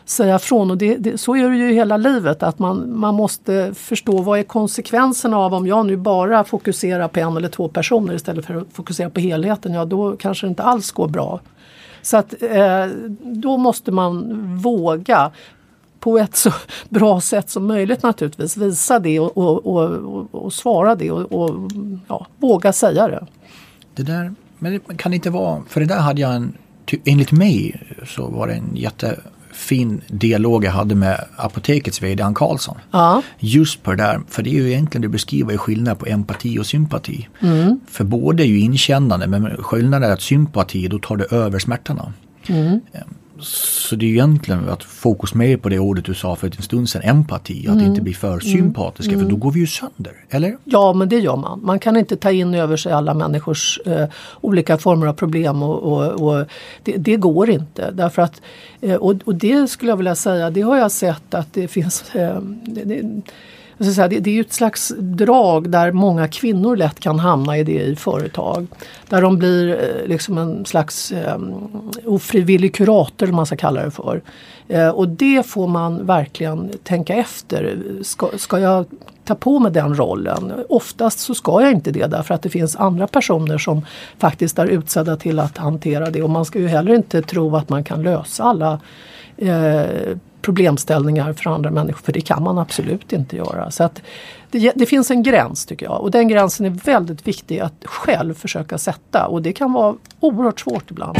säga 0.04 0.38
från. 0.38 0.70
Och 0.70 0.78
det, 0.78 0.96
det, 0.96 1.18
så 1.18 1.36
är 1.36 1.50
det 1.50 1.56
ju 1.56 1.70
i 1.70 1.74
hela 1.74 1.96
livet 1.96 2.42
att 2.42 2.58
man, 2.58 2.98
man 2.98 3.14
måste 3.14 3.74
förstå 3.74 4.22
vad 4.22 4.38
är 4.38 4.42
konsekvenserna 4.42 5.38
av 5.38 5.54
om 5.54 5.66
jag 5.66 5.86
nu 5.86 5.96
bara 5.96 6.44
fokuserar 6.44 7.08
på 7.08 7.20
en 7.20 7.36
eller 7.36 7.48
två 7.48 7.68
personer 7.68 8.14
istället 8.14 8.46
för 8.46 8.54
att 8.54 8.66
fokusera 8.72 9.10
på 9.10 9.20
helheten. 9.20 9.72
Ja 9.72 9.84
då 9.84 10.16
kanske 10.16 10.46
det 10.46 10.48
inte 10.48 10.62
alls 10.62 10.90
går 10.90 11.08
bra. 11.08 11.40
Så 12.02 12.16
att 12.16 12.42
eh, 12.42 12.86
då 13.22 13.56
måste 13.56 13.90
man 13.90 14.46
våga 14.56 15.30
på 16.00 16.18
ett 16.18 16.36
så 16.36 16.52
bra 16.88 17.20
sätt 17.20 17.50
som 17.50 17.66
möjligt 17.66 18.02
naturligtvis 18.02 18.56
visa 18.56 18.98
det 18.98 19.20
och, 19.20 19.36
och, 19.36 19.96
och, 19.96 20.34
och 20.34 20.52
svara 20.52 20.94
det 20.94 21.10
och, 21.10 21.70
ja, 22.08 22.26
våga 22.38 22.72
säga 22.72 23.08
det. 23.08 23.26
Det 23.94 24.02
där, 24.02 24.34
men 24.58 24.80
det 25.10 25.14
inte 25.14 25.30
vara, 25.30 25.62
för 25.68 25.80
det 25.80 25.86
där 25.86 26.00
hade 26.00 26.20
jag 26.20 26.34
en, 26.34 26.52
enligt 27.04 27.32
mig 27.32 27.82
så 28.06 28.26
var 28.26 28.46
det 28.46 28.54
en 28.54 28.76
jätte 28.76 29.20
fin 29.52 30.00
dialog 30.08 30.64
jag 30.64 30.72
hade 30.72 30.94
med 30.94 31.24
apotekets 31.36 32.02
VD 32.02 32.22
Ann 32.22 32.34
Karlsson. 32.34 32.78
Ja. 32.90 33.22
Just 33.38 33.82
på 33.82 33.90
det 33.90 33.96
där, 33.96 34.20
för 34.28 34.42
det 34.42 34.50
är 34.50 34.54
ju 34.54 34.70
egentligen 34.70 35.02
det 35.02 35.08
beskriver 35.08 35.56
skillnad 35.56 35.98
på 35.98 36.06
empati 36.06 36.58
och 36.58 36.66
sympati. 36.66 37.28
Mm. 37.40 37.80
För 37.88 38.04
båda 38.04 38.42
är 38.42 38.46
ju 38.46 38.60
inkännande 38.60 39.26
men 39.26 39.56
skillnaden 39.56 40.10
är 40.10 40.12
att 40.12 40.22
sympati 40.22 40.88
då 40.88 40.98
tar 40.98 41.16
det 41.16 41.24
över 41.24 41.58
smärtorna. 41.58 42.12
Mm. 42.48 42.80
Så 43.42 43.96
det 43.96 44.06
är 44.06 44.10
egentligen 44.10 44.68
att 44.68 44.84
fokus 44.84 45.34
mer 45.34 45.56
på 45.56 45.68
det 45.68 45.78
ordet 45.78 46.04
du 46.04 46.14
sa 46.14 46.36
för 46.36 46.46
en 46.46 46.62
stund 46.62 46.88
sedan, 46.88 47.02
empati, 47.02 47.66
att 47.68 47.74
mm. 47.74 47.86
inte 47.86 48.00
bli 48.00 48.14
för 48.14 48.28
mm. 48.28 48.40
sympatiska 48.40 49.12
mm. 49.12 49.24
för 49.24 49.30
då 49.30 49.36
går 49.36 49.50
vi 49.50 49.60
ju 49.60 49.66
sönder, 49.66 50.12
eller? 50.30 50.56
Ja 50.64 50.92
men 50.92 51.08
det 51.08 51.18
gör 51.18 51.36
man. 51.36 51.60
Man 51.64 51.78
kan 51.78 51.96
inte 51.96 52.16
ta 52.16 52.30
in 52.30 52.54
över 52.54 52.76
sig 52.76 52.92
alla 52.92 53.14
människors 53.14 53.80
eh, 53.86 54.08
olika 54.40 54.78
former 54.78 55.06
av 55.06 55.12
problem 55.12 55.62
och, 55.62 55.78
och, 55.78 56.28
och 56.28 56.46
det, 56.82 56.96
det, 56.96 57.16
går 57.16 57.50
inte. 57.50 57.90
Därför 57.90 58.22
att, 58.22 58.42
eh, 58.80 58.94
och, 58.94 59.14
och, 59.24 59.34
det 59.34 59.70
skulle 59.70 59.90
jag 59.90 59.96
vilja 59.96 60.14
säga, 60.14 60.50
det 60.50 60.60
har 60.60 60.76
jag 60.76 60.92
sett 60.92 61.34
att 61.34 61.52
det 61.52 61.68
finns 61.68 62.14
eh, 62.14 62.40
det, 62.64 63.22
säga, 63.84 64.08
det, 64.08 64.20
det 64.20 64.30
är 64.30 64.34
ju 64.34 64.40
ett 64.40 64.52
slags 64.52 64.92
drag 64.98 65.70
där 65.70 65.92
många 65.92 66.28
kvinnor 66.28 66.76
lätt 66.76 67.00
kan 67.00 67.18
hamna 67.18 67.58
i 67.58 67.64
det 67.64 67.82
i 67.82 67.96
företag. 67.96 68.66
Där 69.08 69.22
de 69.22 69.38
blir 69.38 69.68
eh, 69.68 70.08
liksom 70.08 70.38
en 70.38 70.64
slags 70.64 71.12
um, 71.34 71.68
ofrivillig 72.06 72.74
kurator, 72.74 73.28
om 73.28 73.36
man 73.36 73.46
ska 73.46 73.56
kalla 73.56 73.84
det 73.84 73.90
för. 73.90 74.22
Uh, 74.74 74.88
och 74.88 75.08
det 75.08 75.46
får 75.46 75.68
man 75.68 76.06
verkligen 76.06 76.70
tänka 76.82 77.14
efter. 77.14 77.78
Ska, 78.02 78.28
ska 78.36 78.58
jag 78.58 78.86
ta 79.24 79.34
på 79.34 79.58
mig 79.58 79.72
den 79.72 79.96
rollen? 79.96 80.52
Oftast 80.68 81.18
så 81.18 81.34
ska 81.34 81.62
jag 81.62 81.72
inte 81.72 81.90
det 81.90 82.06
därför 82.06 82.34
att 82.34 82.42
det 82.42 82.50
finns 82.50 82.76
andra 82.76 83.06
personer 83.06 83.58
som 83.58 83.86
faktiskt 84.18 84.58
är 84.58 84.66
utsedda 84.66 85.16
till 85.16 85.38
att 85.38 85.58
hantera 85.58 86.10
det. 86.10 86.22
Och 86.22 86.30
man 86.30 86.44
ska 86.44 86.58
ju 86.58 86.68
heller 86.68 86.94
inte 86.94 87.22
tro 87.22 87.56
att 87.56 87.68
man 87.68 87.84
kan 87.84 88.02
lösa 88.02 88.44
alla 88.44 88.80
eh, 89.36 90.16
problemställningar 90.42 91.32
för 91.32 91.50
andra 91.50 91.70
människor. 91.70 92.02
För 92.02 92.12
det 92.12 92.20
kan 92.20 92.42
man 92.42 92.58
absolut 92.58 93.12
inte 93.12 93.36
göra. 93.36 93.70
Så 93.70 93.84
att 93.84 94.02
det, 94.50 94.72
det, 94.74 94.86
finns 94.86 95.10
en 95.10 95.22
gräns 95.22 95.66
tycker 95.66 95.86
jag 95.86 96.00
och 96.00 96.10
den 96.10 96.28
gränsen 96.28 96.66
är 96.66 96.70
väldigt 96.70 97.26
viktig 97.26 97.60
att 97.60 97.84
själv 97.84 98.34
försöka 98.34 98.78
sätta 98.78 99.26
och 99.26 99.42
det 99.42 99.52
kan 99.52 99.72
vara 99.72 99.94
oerhört 100.20 100.60
svårt 100.60 100.90
ibland. 100.90 101.18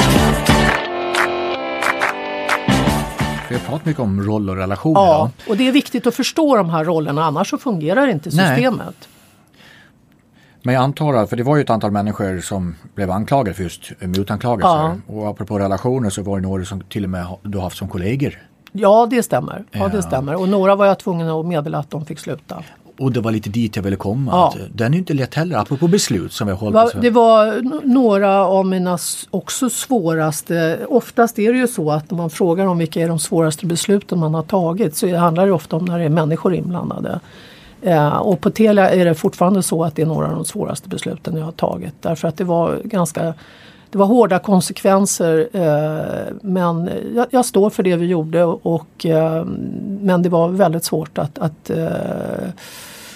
Vi 3.49 3.59
har 3.59 3.65
pratat 3.65 3.85
mycket 3.85 4.03
om 4.03 4.23
roll 4.23 4.51
och 4.51 4.57
relationer. 4.57 5.01
Ja, 5.01 5.31
och 5.49 5.57
det 5.57 5.69
är 5.69 5.73
viktigt 5.73 6.07
att 6.07 6.15
förstå 6.15 6.57
de 6.57 6.71
här 6.71 6.85
rollerna 6.85 7.25
annars 7.25 7.51
så 7.51 7.59
fungerar 7.59 8.07
inte 8.07 8.31
systemet. 8.31 8.79
Nej. 8.79 9.09
Men 10.63 10.75
jag 10.75 10.83
antar 10.83 11.15
att, 11.15 11.31
för 11.31 11.37
det 11.37 11.43
var 11.43 11.57
ju 11.57 11.63
ett 11.63 11.71
antal 11.71 11.91
människor 11.91 12.41
som 12.41 12.77
blev 12.95 13.11
anklagade 13.11 13.55
för 13.55 13.63
just 13.63 13.93
mutanklagelser. 14.01 14.69
Ja. 14.69 14.97
Och 15.07 15.29
apropå 15.29 15.59
relationer 15.59 16.11
så 16.11 16.23
var 16.23 16.41
det 16.41 16.49
några 16.49 16.65
som 16.65 16.81
till 16.81 17.05
och 17.05 17.11
med 17.11 17.27
du 17.43 17.59
haft 17.59 17.77
som 17.77 17.89
kollegor. 17.89 18.39
Ja 18.73 19.07
det 19.11 19.23
stämmer. 19.23 19.65
Ja, 19.71 19.89
det 19.89 20.03
stämmer. 20.03 20.35
Och 20.35 20.49
några 20.49 20.77
var 20.77 20.87
jag 20.87 20.99
tvungen 20.99 21.29
att 21.29 21.47
meddela 21.47 21.79
att 21.79 21.91
de 21.91 22.07
fick 22.07 22.19
sluta. 22.19 22.63
Och 22.99 23.13
det 23.13 23.21
var 23.21 23.31
lite 23.31 23.51
dit 23.51 23.77
jag 23.77 23.83
ville 23.83 23.97
komma. 23.97 24.31
Ja. 24.33 24.55
den 24.75 24.95
är 24.95 24.99
inte 24.99 25.15
lätt 25.15 25.35
heller, 25.35 25.57
apropå 25.57 25.89
beslut 25.89 26.33
som 26.33 26.47
vi 26.47 26.53
har 26.53 26.59
hållit 26.59 26.93
på. 26.93 26.99
Det 27.01 27.11
var 27.11 27.61
några 27.87 28.47
av 28.47 28.67
mina 28.67 28.99
också 29.31 29.71
svåraste. 29.71 30.79
Oftast 30.89 31.39
är 31.39 31.53
det 31.53 31.59
ju 31.59 31.69
så 31.69 31.91
att 31.91 32.11
när 32.11 32.19
man 32.19 32.31
frågar 32.31 32.67
om 32.67 32.79
vilka 32.79 33.01
är 33.01 33.09
de 33.09 33.19
svåraste 33.19 33.67
besluten 33.67 34.19
man 34.19 34.35
har 34.35 34.43
tagit 34.43 34.97
så 34.97 35.17
handlar 35.17 35.47
det 35.47 35.53
ofta 35.53 35.77
om 35.77 35.85
när 35.85 35.99
det 35.99 36.05
är 36.05 36.09
människor 36.09 36.55
inblandade. 36.55 37.21
Eh, 37.83 38.17
och 38.17 38.41
på 38.41 38.51
Telia 38.51 38.91
är 38.91 39.05
det 39.05 39.15
fortfarande 39.15 39.63
så 39.63 39.85
att 39.85 39.97
det 39.97 40.03
är 40.03 40.07
några 40.07 40.27
av 40.27 40.35
de 40.35 40.45
svåraste 40.45 40.89
besluten 40.89 41.37
jag 41.37 41.45
har 41.45 41.53
tagit. 41.53 41.95
Därför 42.01 42.29
att 42.29 42.37
det 42.37 42.45
var 42.45 42.81
ganska 42.85 43.35
det 43.93 43.99
var 43.99 44.07
hårda 44.07 44.39
konsekvenser 44.39 45.49
eh, 45.53 46.35
men 46.43 46.91
jag, 47.15 47.27
jag, 47.31 47.45
står 47.45 47.71
för 47.71 47.83
det 47.83 47.97
vi 47.97 48.07
gjorde 48.07 48.45
och, 48.45 49.07
eh, 49.07 49.45
men 50.01 50.23
det 50.23 50.29
var 50.29 50.49
väldigt 50.49 50.85
svårt 50.85 51.19
att, 51.19 51.39
att, 51.39 51.71
eh, 51.71 52.49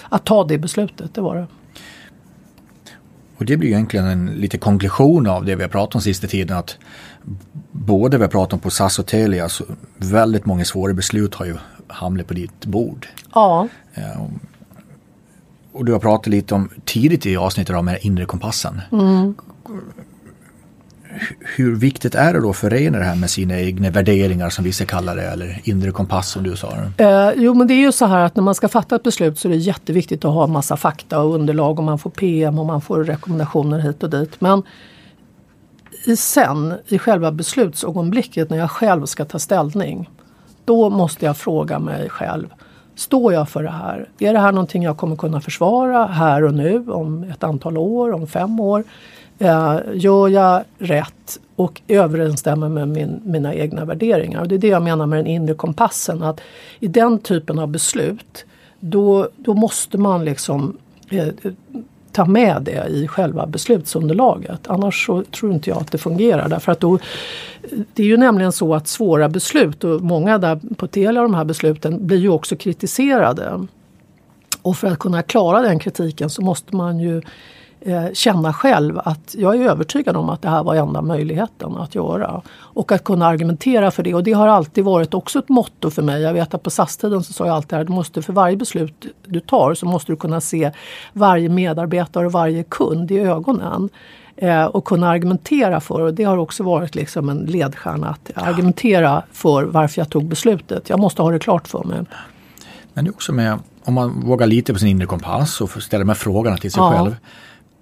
att 0.08 0.24
ta 0.24 0.44
det 0.44 0.58
beslutet, 0.58 1.14
det 1.14 1.20
var 1.20 1.36
det. 1.36 1.46
Och 3.36 3.44
det 3.44 3.56
blir 3.56 3.68
egentligen 3.68 4.06
en 4.06 4.26
lite 4.26 4.58
konklusion 4.58 5.26
av 5.26 5.44
det 5.44 5.56
vi 5.56 5.62
har 5.62 5.70
pratat 5.70 5.94
om 5.94 6.00
sista 6.00 6.26
tiden 6.26 6.56
att 6.56 6.78
både 7.72 8.16
vi 8.16 8.24
har 8.24 8.30
pratat 8.30 8.52
om 8.52 8.58
på 8.58 8.70
SAS 8.70 8.98
och 8.98 9.06
Telia 9.06 9.48
så 9.48 9.64
väldigt 9.96 10.46
många 10.46 10.64
svåra 10.64 10.92
beslut 10.92 11.34
har 11.34 11.46
ju 11.46 11.56
hamnat 11.88 12.26
på 12.26 12.34
ditt 12.34 12.66
bord. 12.66 13.06
Ja. 13.34 13.68
Och 15.72 15.84
du 15.84 15.92
har 15.92 15.98
pratat 15.98 16.26
lite 16.26 16.54
om 16.54 16.70
tidigt 16.84 17.26
i 17.26 17.36
avsnittet 17.36 17.76
om 17.76 17.86
den 17.86 17.96
inre 18.00 18.24
kompassen. 18.24 18.80
Mm 18.92 19.34
hur 21.40 21.76
viktigt 21.76 22.14
är 22.14 22.32
det 22.32 22.40
då 22.40 22.52
för 22.52 22.70
Reine 22.70 22.98
det 22.98 23.04
här 23.04 23.16
med 23.16 23.30
sina 23.30 23.60
egna 23.60 23.90
värderingar 23.90 24.50
som 24.50 24.64
vissa 24.64 24.84
kallar 24.84 25.16
det 25.16 25.22
eller 25.22 25.60
inre 25.64 25.90
kompass 25.90 26.30
som 26.30 26.42
du 26.42 26.56
sa? 26.56 26.72
Eh, 26.98 27.30
jo 27.36 27.54
men 27.54 27.66
det 27.66 27.74
är 27.74 27.80
ju 27.80 27.92
så 27.92 28.06
här 28.06 28.24
att 28.24 28.36
när 28.36 28.42
man 28.42 28.54
ska 28.54 28.68
fatta 28.68 28.96
ett 28.96 29.02
beslut 29.02 29.38
så 29.38 29.48
är 29.48 29.52
det 29.52 29.58
jätteviktigt 29.58 30.24
att 30.24 30.34
ha 30.34 30.46
massa 30.46 30.76
fakta 30.76 31.20
och 31.20 31.34
underlag 31.34 31.78
och 31.78 31.84
man 31.84 31.98
får 31.98 32.10
PM 32.10 32.58
och 32.58 32.66
man 32.66 32.80
får 32.80 33.04
rekommendationer 33.04 33.78
hit 33.78 34.02
och 34.02 34.10
dit. 34.10 34.40
Men 34.40 34.62
sen, 36.16 36.74
i 36.86 36.98
själva 36.98 37.32
beslutsögonblicket 37.32 38.50
när 38.50 38.58
jag 38.58 38.70
själv 38.70 39.06
ska 39.06 39.24
ta 39.24 39.38
ställning, 39.38 40.10
då 40.64 40.90
måste 40.90 41.24
jag 41.24 41.36
fråga 41.36 41.78
mig 41.78 42.08
själv 42.08 42.46
Står 42.96 43.32
jag 43.32 43.48
för 43.48 43.62
det 43.62 43.70
här? 43.70 44.08
Är 44.18 44.32
det 44.32 44.38
här 44.38 44.52
någonting 44.52 44.82
jag 44.82 44.96
kommer 44.96 45.16
kunna 45.16 45.40
försvara 45.40 46.06
här 46.06 46.44
och 46.44 46.54
nu 46.54 46.90
om 46.90 47.22
ett 47.22 47.44
antal 47.44 47.78
år, 47.78 48.12
om 48.12 48.26
fem 48.26 48.60
år? 48.60 48.84
Eh, 49.38 49.80
gör 49.94 50.28
jag 50.28 50.64
rätt 50.78 51.40
och 51.56 51.82
överensstämmer 51.88 52.68
med 52.68 52.88
min, 52.88 53.20
mina 53.24 53.54
egna 53.54 53.84
värderingar? 53.84 54.40
Och 54.40 54.48
det 54.48 54.54
är 54.54 54.58
det 54.58 54.68
jag 54.68 54.82
menar 54.82 55.06
med 55.06 55.18
den 55.18 55.26
inre 55.26 55.54
kompassen. 55.54 56.22
Att 56.22 56.40
I 56.80 56.88
den 56.88 57.18
typen 57.18 57.58
av 57.58 57.68
beslut 57.68 58.44
då, 58.80 59.28
då 59.36 59.54
måste 59.54 59.98
man 59.98 60.24
liksom 60.24 60.76
eh, 61.10 61.28
ta 62.12 62.24
med 62.24 62.62
det 62.62 62.86
i 62.88 63.08
själva 63.08 63.46
beslutsunderlaget. 63.46 64.60
Annars 64.66 65.06
så 65.06 65.22
tror 65.22 65.52
inte 65.52 65.70
jag 65.70 65.78
att 65.78 65.92
det 65.92 65.98
fungerar. 65.98 66.48
Därför 66.48 66.72
att 66.72 66.80
då, 66.80 66.98
det 67.94 68.02
är 68.02 68.06
ju 68.06 68.16
nämligen 68.16 68.52
så 68.52 68.74
att 68.74 68.88
svåra 68.88 69.28
beslut 69.28 69.84
och 69.84 70.02
många 70.02 70.38
där 70.38 70.60
på 70.76 70.86
Telia 70.86 71.22
de 71.22 71.34
här 71.34 71.44
besluten 71.44 72.06
blir 72.06 72.18
ju 72.18 72.28
också 72.28 72.56
kritiserade. 72.56 73.66
Och 74.62 74.76
för 74.76 74.88
att 74.88 74.98
kunna 74.98 75.22
klara 75.22 75.62
den 75.62 75.78
kritiken 75.78 76.30
så 76.30 76.42
måste 76.42 76.76
man 76.76 77.00
ju 77.00 77.22
eh, 77.86 78.12
känna 78.12 78.52
själv 78.52 78.98
att 79.04 79.34
jag 79.38 79.56
är 79.56 79.68
övertygad 79.68 80.16
om 80.16 80.28
att 80.28 80.42
det 80.42 80.48
här 80.48 80.62
var 80.62 80.74
enda 80.74 81.02
möjligheten 81.02 81.76
att 81.76 81.94
göra. 81.94 82.42
Och 82.58 82.92
att 82.92 83.04
kunna 83.04 83.26
argumentera 83.26 83.90
för 83.90 84.02
det. 84.02 84.14
Och 84.14 84.22
det 84.22 84.32
har 84.32 84.48
alltid 84.48 84.84
varit 84.84 85.14
också 85.14 85.38
ett 85.38 85.48
motto 85.48 85.90
för 85.90 86.02
mig. 86.02 86.22
Jag 86.22 86.32
vet 86.32 86.54
att 86.54 86.62
på 86.62 86.70
SAS-tiden 86.70 87.22
så 87.22 87.32
sa 87.32 87.46
jag 87.46 87.54
alltid 87.54 87.78
att 87.78 87.86
du 87.86 87.92
måste 87.92 88.22
för 88.22 88.32
varje 88.32 88.56
beslut 88.56 89.06
du 89.26 89.40
tar 89.40 89.74
så 89.74 89.86
måste 89.86 90.12
du 90.12 90.16
kunna 90.16 90.40
se 90.40 90.70
varje 91.12 91.48
medarbetare 91.48 92.26
och 92.26 92.32
varje 92.32 92.62
kund 92.62 93.10
i 93.10 93.18
ögonen 93.18 93.88
eh, 94.36 94.64
och 94.64 94.84
kunna 94.84 95.08
argumentera 95.08 95.80
för. 95.80 96.00
Och 96.00 96.14
det 96.14 96.24
har 96.24 96.36
också 96.36 96.62
varit 96.62 96.94
liksom 96.94 97.28
en 97.28 97.38
ledstjärna 97.38 98.08
att 98.08 98.30
argumentera 98.34 99.22
för 99.32 99.64
varför 99.64 100.00
jag 100.00 100.10
tog 100.10 100.24
beslutet. 100.24 100.88
Jag 100.88 101.00
måste 101.00 101.22
ha 101.22 101.30
det 101.30 101.38
klart 101.38 101.68
för 101.68 101.84
mig. 101.84 101.98
Men 102.94 103.04
det 103.04 103.08
är 103.08 103.12
också 103.12 103.32
med, 103.32 103.58
om 103.84 103.94
man 103.94 104.20
vågar 104.20 104.46
lita 104.46 104.72
på 104.72 104.78
sin 104.78 104.88
inre 104.88 105.06
kompass 105.06 105.60
och 105.60 105.82
ställer 105.82 106.04
de 106.04 106.08
här 106.08 106.14
frågorna 106.14 106.56
till 106.56 106.72
sig 106.72 106.80
ja. 106.80 106.92
själv 106.92 107.16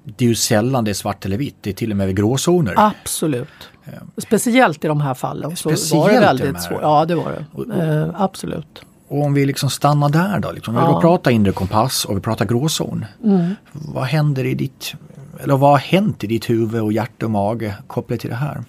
det 0.04 0.24
är 0.24 0.28
ju 0.28 0.34
sällan 0.34 0.84
det 0.84 0.90
är 0.90 0.94
svart 0.94 1.24
eller 1.24 1.36
vitt, 1.36 1.56
det 1.60 1.70
är 1.70 1.74
till 1.74 1.90
och 1.90 1.96
med 1.96 2.16
gråzoner. 2.16 2.74
Absolut. 2.76 3.48
Speciellt 4.16 4.84
i 4.84 4.88
de 4.88 5.00
här 5.00 5.14
fallen 5.14 5.56
så 5.56 5.68
var 5.68 6.12
det 6.12 6.20
väldigt 6.20 6.62
svårt. 6.62 6.78
Ja, 6.82 7.04
det 7.04 7.14
var 7.14 7.32
det. 7.32 7.84
Eh, 7.84 8.22
absolut. 8.22 8.82
Och 9.08 9.22
om 9.22 9.34
vi 9.34 9.46
liksom 9.46 9.70
stannar 9.70 10.08
där 10.08 10.38
då, 10.38 10.52
liksom, 10.52 10.74
ja. 10.74 10.96
vi 10.96 11.00
pratar 11.00 11.30
inre 11.30 11.52
kompass 11.52 12.04
och 12.04 12.16
vi 12.16 12.20
pratar 12.20 12.44
gråzon. 12.44 13.04
Mm. 13.24 13.54
Vad 13.72 14.04
händer 14.04 14.44
i 14.44 14.54
ditt, 14.54 14.94
eller 15.42 15.56
vad 15.56 15.70
har 15.70 15.78
hänt 15.78 16.24
i 16.24 16.26
ditt 16.26 16.50
huvud 16.50 16.82
och 16.82 16.92
hjärta 16.92 17.26
och 17.26 17.30
mage 17.30 17.74
kopplat 17.86 18.20
till 18.20 18.30
det 18.30 18.36
här? 18.36 18.64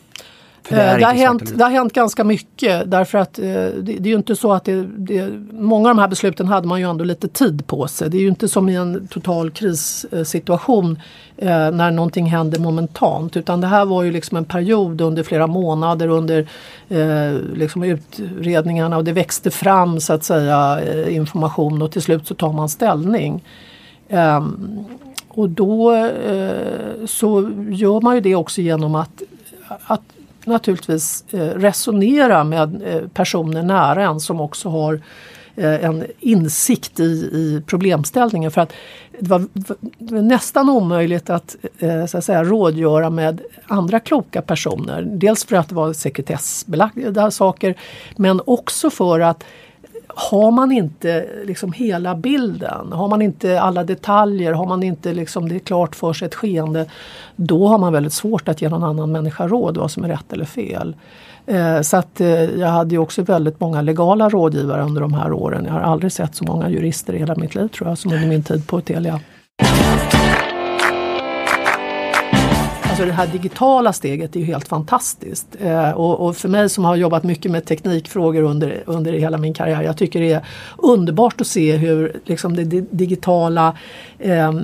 Det, 0.70 0.92
eh, 0.92 0.98
det, 0.98 1.06
har 1.06 1.14
hänt, 1.14 1.58
det 1.58 1.64
har 1.64 1.72
hänt 1.72 1.94
ganska 1.94 2.24
mycket 2.24 2.92
därför 2.92 3.18
att 3.18 3.40
eh, 3.40 3.46
det, 3.46 3.82
det, 3.82 4.04
är 4.04 4.08
ju 4.08 4.16
inte 4.16 4.36
så 4.36 4.54
att 4.54 4.66
det, 4.66 4.84
det, 4.98 5.30
Många 5.52 5.90
av 5.90 5.96
de 5.96 6.02
här 6.02 6.08
besluten 6.08 6.48
hade 6.48 6.68
man 6.68 6.80
ju 6.80 6.90
ändå 6.90 7.04
lite 7.04 7.28
tid 7.28 7.68
på 7.68 7.88
sig. 7.88 8.10
Det 8.10 8.18
är 8.18 8.22
ju 8.22 8.28
inte 8.28 8.48
som 8.48 8.70
i 8.70 8.76
en 8.76 9.08
total 9.08 9.52
krissituation 9.52 11.00
eh, 11.38 11.72
när 11.72 11.92
någonting 11.92 12.26
händer 12.26 12.60
momentant 12.60 13.38
utan 13.38 13.62
det 13.62 13.68
här 13.68 13.86
var 13.86 14.04
ju 14.04 14.12
liksom 14.12 14.38
en 14.38 14.46
period 14.46 15.02
under 15.02 15.24
flera 15.24 15.48
månader 15.48 16.08
under 16.08 16.48
liksom 17.56 17.84
utredningarna 17.84 18.98
och 18.98 19.04
det 19.04 19.12
växte 19.12 19.52
fram 19.52 20.00
så 20.00 20.14
att 20.14 20.24
säga 20.24 20.80
information 21.10 21.82
och 21.82 21.92
till 21.92 22.02
slut 22.02 22.28
så 22.28 22.36
tar 22.36 22.54
man 22.54 22.70
ställning. 22.70 23.44
Um, 24.10 24.86
och 25.28 25.50
då 25.50 26.10
så 27.06 27.52
gör 27.70 28.02
man 28.02 28.16
ju 28.16 28.22
det 28.22 28.36
också 28.36 28.62
genom 28.62 28.96
att, 28.96 29.22
att 29.68 30.15
naturligtvis 30.46 31.24
eh, 31.32 31.40
resonera 31.40 32.44
med 32.44 32.82
eh, 32.86 33.08
personer 33.08 33.64
nära 33.64 34.04
en 34.04 34.20
som 34.20 34.42
också 34.42 34.70
har 34.70 35.02
eh, 35.56 35.86
en 35.86 36.06
insikt 36.20 37.00
i, 37.00 37.04
i 37.34 37.64
problemställningen. 37.66 38.52
För 38.52 38.62
att 38.62 38.74
det 39.20 39.30
var, 39.30 39.48
nästan 40.22 40.70
omöjligt 40.70 41.30
att, 41.30 41.56
så 42.10 42.18
att 42.18 42.24
säga, 42.24 42.44
rådgöra 42.44 43.10
med 43.10 43.42
andra 43.68 44.00
kloka 44.00 44.42
personer. 44.42 45.02
Dels 45.02 45.46
för 45.46 45.56
att 45.56 45.70
det 45.70 45.76
var 45.76 45.94
sekretessbelagda 45.94 47.32
saker 47.32 47.76
men 48.16 48.42
också 48.46 48.90
för 48.90 49.20
att 49.20 49.44
har 50.16 50.52
man 50.52 50.72
inte 50.72 51.26
liksom 51.46 51.74
hela 51.74 52.16
bilden, 52.16 52.92
har 52.92 53.08
man 53.08 53.22
inte 53.22 53.62
alla 53.62 53.84
detaljer, 53.84 54.54
har 54.54 54.66
man 54.66 54.84
inte 54.84 55.14
liksom 55.14 55.50
det 55.50 55.60
klart 55.60 55.96
för 55.96 56.14
sig 56.14 56.26
ett 56.26 56.36
skeende, 56.36 56.86
då 57.36 57.68
har 57.68 57.78
man 57.78 57.94
väldigt 57.94 58.14
svårt 58.14 58.48
att 58.48 58.62
ge 58.62 58.70
någon 58.70 58.84
annan 58.84 59.12
människa 59.12 59.48
råd 59.48 59.78
vad 59.78 59.92
som 59.92 60.04
är 60.04 60.08
rätt 60.08 60.34
eller 60.34 60.46
fel. 60.46 60.96
Eh, 61.46 61.82
så 61.82 61.98
att 61.98 62.22
eh, 62.22 62.44
jag 62.44 62.68
hade 62.68 62.96
ju 62.96 62.98
också 62.98 63.22
väldigt 63.22 63.60
många 63.60 63.82
legala 63.82 64.30
rådgivare 64.30 64.84
under 64.84 65.02
de 65.02 65.14
här 65.14 65.34
åren. 65.34 65.66
Jag 65.66 65.74
har 65.74 65.82
aldrig 65.82 66.12
sett 66.12 66.36
så 66.36 66.44
många 66.44 66.70
jurister 66.70 67.14
i 67.14 67.18
hela 67.18 67.36
mitt 67.36 67.56
liv 67.56 67.68
tror 67.68 67.90
jag 67.90 67.98
som 67.98 68.14
under 68.14 68.28
min 68.28 68.44
tid 68.44 68.68
på 68.68 68.82
Telia. 68.82 69.20
Alltså 72.96 73.06
det 73.06 73.14
här 73.14 73.28
digitala 73.28 73.94
steget 73.94 74.36
är 74.36 74.40
ju 74.40 74.46
helt 74.46 74.68
fantastiskt. 74.68 75.48
Eh, 75.60 75.92
och, 75.92 76.28
och, 76.28 76.38
för 76.38 76.50
mig 76.50 76.70
som 76.70 76.86
har 76.86 76.96
jobbat 76.96 77.24
mycket 77.24 77.52
med 77.52 77.66
teknikfrågor 77.66 78.44
under, 78.44 78.84
under 78.86 79.14
hela 79.14 79.38
min 79.38 79.54
karriär, 79.54 79.82
jag 79.82 79.98
tycker 79.98 80.20
det 80.20 80.32
är 80.32 80.46
underbart 80.78 81.42
att 81.42 81.48
se 81.48 81.76
hur 81.76 82.22
liksom 82.26 82.56
det 82.56 82.64
digitala 82.82 83.78
ehm, 84.20 84.58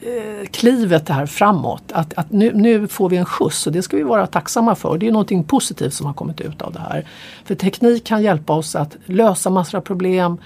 eh, 0.00 0.48
klivet 0.50 1.08
här 1.08 1.26
framåt, 1.26 1.82
att, 1.92 2.14
att 2.18 2.32
nu, 2.32 2.52
nu, 2.54 2.88
får 2.88 3.08
vi 3.08 3.16
en 3.16 3.26
skjuts 3.26 3.66
och 3.66 3.72
det 3.72 3.82
ska 3.82 3.96
vi 3.96 4.02
vara 4.02 4.26
tacksamma 4.26 4.74
för. 4.74 4.98
Det 4.98 5.08
är 5.08 5.12
någonting 5.12 5.44
positivt 5.44 5.94
som 5.94 6.06
har 6.06 6.14
kommit 6.14 6.40
ut 6.40 6.62
av 6.62 6.72
det 6.72 6.80
här. 6.80 7.06
För 7.44 7.54
teknik 7.54 8.04
kan 8.04 8.22
hjälpa 8.22 8.52
oss 8.52 8.76
att 8.76 8.96
lösa 9.06 9.50
massor 9.50 9.78
av 9.78 9.82
problem, 9.82 10.38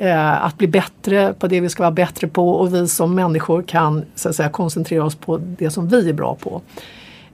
eh, 0.00 0.44
att 0.44 0.58
bli 0.58 0.66
bättre 0.66 1.32
på 1.32 1.46
det 1.46 1.60
vi 1.60 1.68
ska 1.68 1.82
vara 1.82 1.90
bättre 1.90 2.28
på 2.28 2.50
och 2.50 2.74
vi 2.74 2.88
som 2.88 3.14
människor 3.14 3.62
kan 3.62 4.04
så 4.14 4.28
att 4.28 4.36
säga, 4.36 4.48
koncentrera 4.48 5.04
oss 5.04 5.14
på 5.14 5.38
det 5.38 5.70
som 5.70 5.88
vi 5.88 6.08
är 6.08 6.12
bra 6.12 6.34
på. 6.34 6.62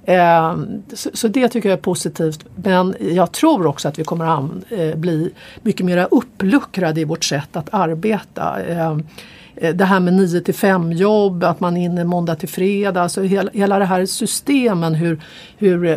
Eh, 0.05 0.57
så, 0.93 1.11
så, 1.13 1.29
det 1.29 1.49
tycker 1.49 1.69
jag 1.69 1.79
är 1.79 1.83
positivt. 1.83 2.45
Men 2.57 2.95
jag 3.01 3.33
tror 3.33 3.67
också 3.67 3.89
att 3.89 3.99
vi 3.99 4.05
kommer 4.05 4.25
att 4.25 4.51
eh, 4.73 4.95
bli 4.97 5.31
mycket 5.63 5.87
mer 5.87 6.09
uppluckrade 6.11 7.01
i 7.01 7.05
vårt 7.05 7.25
sätt 7.25 7.57
att 7.57 7.75
arbeta. 7.75 8.63
Ehm, 8.65 9.07
Eh, 9.57 9.75
det 9.75 9.85
här 9.85 10.01
med 10.01 10.15
9 10.15 10.41
till 10.41 10.55
5 10.55 10.93
jobb, 10.93 11.45
att 11.45 11.61
man 11.61 11.77
är 11.77 11.85
inne 11.85 12.05
måndag 12.05 12.35
till 12.35 12.49
fredag. 12.49 13.03
Alltså 13.03 13.23
hela, 13.23 13.51
hela 13.55 13.79
det 13.79 13.85
här 13.85 14.07
systemen, 14.07 14.95
hur, 14.95 15.21
hur 15.57 15.87
eh, 15.87 15.97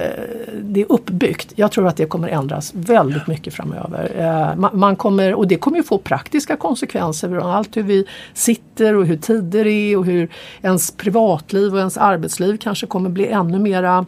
det 0.61 0.81
är 0.81 0.91
uppbyggt. 0.91 1.53
Jag 1.55 1.71
tror 1.71 1.87
att 1.87 1.97
det 1.97 2.05
kommer 2.05 2.27
ändras 2.27 2.71
väldigt 2.75 3.27
mycket 3.27 3.53
framöver. 3.53 4.11
Eh, 4.17 4.59
man, 4.59 4.79
man, 4.79 4.95
kommer, 4.95 5.33
och 5.33 5.47
det 5.47 5.55
kommer 5.55 5.77
ju 5.77 5.83
få 5.83 5.97
praktiska 5.97 6.55
konsekvenser. 6.55 7.55
Allt 7.55 7.77
hur 7.77 7.83
vi 7.83 8.05
sitter 8.33 8.95
och 8.95 9.05
hur 9.05 9.17
tider 9.17 9.67
är 9.67 9.97
och 9.97 10.05
hur 10.05 10.29
ens 10.61 10.91
privatliv 10.91 11.73
och 11.73 11.79
ens 11.79 11.97
arbetsliv 11.97 12.57
kanske 12.57 12.87
kommer 12.87 13.09
bli 13.09 13.27
ännu 13.27 13.59
mera 13.59 14.05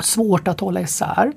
svårt 0.00 0.48
att 0.48 0.60
hålla 0.60 0.80
isär. 0.80 1.32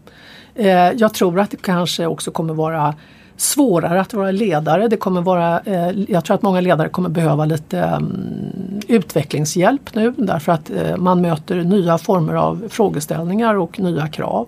Jag 0.95 1.13
tror 1.13 1.39
att 1.39 1.51
det 1.51 1.62
kanske 1.62 2.06
också 2.06 2.32
kommer 2.32 2.54
vara 2.54 2.95
svårare 3.41 4.01
att 4.01 4.13
vara 4.13 4.32
ledare. 4.32 4.88
Det 4.88 4.97
kommer 4.97 5.21
vara, 5.21 5.60
eh, 5.60 5.89
jag 6.08 6.25
tror 6.25 6.36
att 6.36 6.41
många 6.41 6.62
ledare 6.62 6.89
kommer 6.89 7.10
behöva 7.10 7.45
lite 7.45 7.80
mm, 7.80 8.80
utvecklingshjälp 8.88 9.95
nu 9.95 10.13
därför 10.17 10.51
att 10.51 10.69
eh, 10.69 10.97
man 10.97 11.21
möter 11.21 11.63
nya 11.63 11.97
former 11.97 12.34
av 12.34 12.63
frågeställningar 12.69 13.56
och 13.56 13.80
nya 13.80 14.08
krav. 14.08 14.47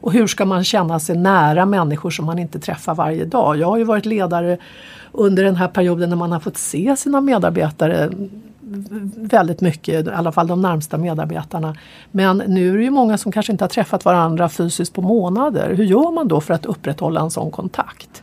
Och 0.00 0.12
hur 0.12 0.26
ska 0.26 0.44
man 0.44 0.64
känna 0.64 1.00
sig 1.00 1.16
nära 1.16 1.66
människor 1.66 2.10
som 2.10 2.26
man 2.26 2.38
inte 2.38 2.58
träffar 2.58 2.94
varje 2.94 3.24
dag? 3.24 3.56
Jag 3.56 3.66
har 3.66 3.76
ju 3.76 3.84
varit 3.84 4.06
ledare 4.06 4.58
under 5.12 5.44
den 5.44 5.56
här 5.56 5.68
perioden 5.68 6.08
när 6.08 6.16
man 6.16 6.32
har 6.32 6.40
fått 6.40 6.56
se 6.56 6.96
sina 6.96 7.20
medarbetare 7.20 8.10
väldigt 9.16 9.60
mycket, 9.60 10.06
i 10.06 10.10
alla 10.10 10.32
fall 10.32 10.46
de 10.46 10.60
närmsta 10.62 10.98
medarbetarna. 10.98 11.76
Men 12.10 12.42
nu 12.46 12.72
är 12.72 12.76
det 12.76 12.84
ju 12.84 12.90
många 12.90 13.18
som 13.18 13.32
kanske 13.32 13.52
inte 13.52 13.64
har 13.64 13.68
träffat 13.68 14.04
varandra 14.04 14.48
fysiskt 14.48 14.94
på 14.94 15.02
månader. 15.02 15.74
Hur 15.74 15.84
gör 15.84 16.12
man 16.12 16.28
då 16.28 16.40
för 16.40 16.54
att 16.54 16.66
upprätthålla 16.66 17.20
en 17.20 17.30
sån 17.30 17.50
kontakt? 17.50 18.22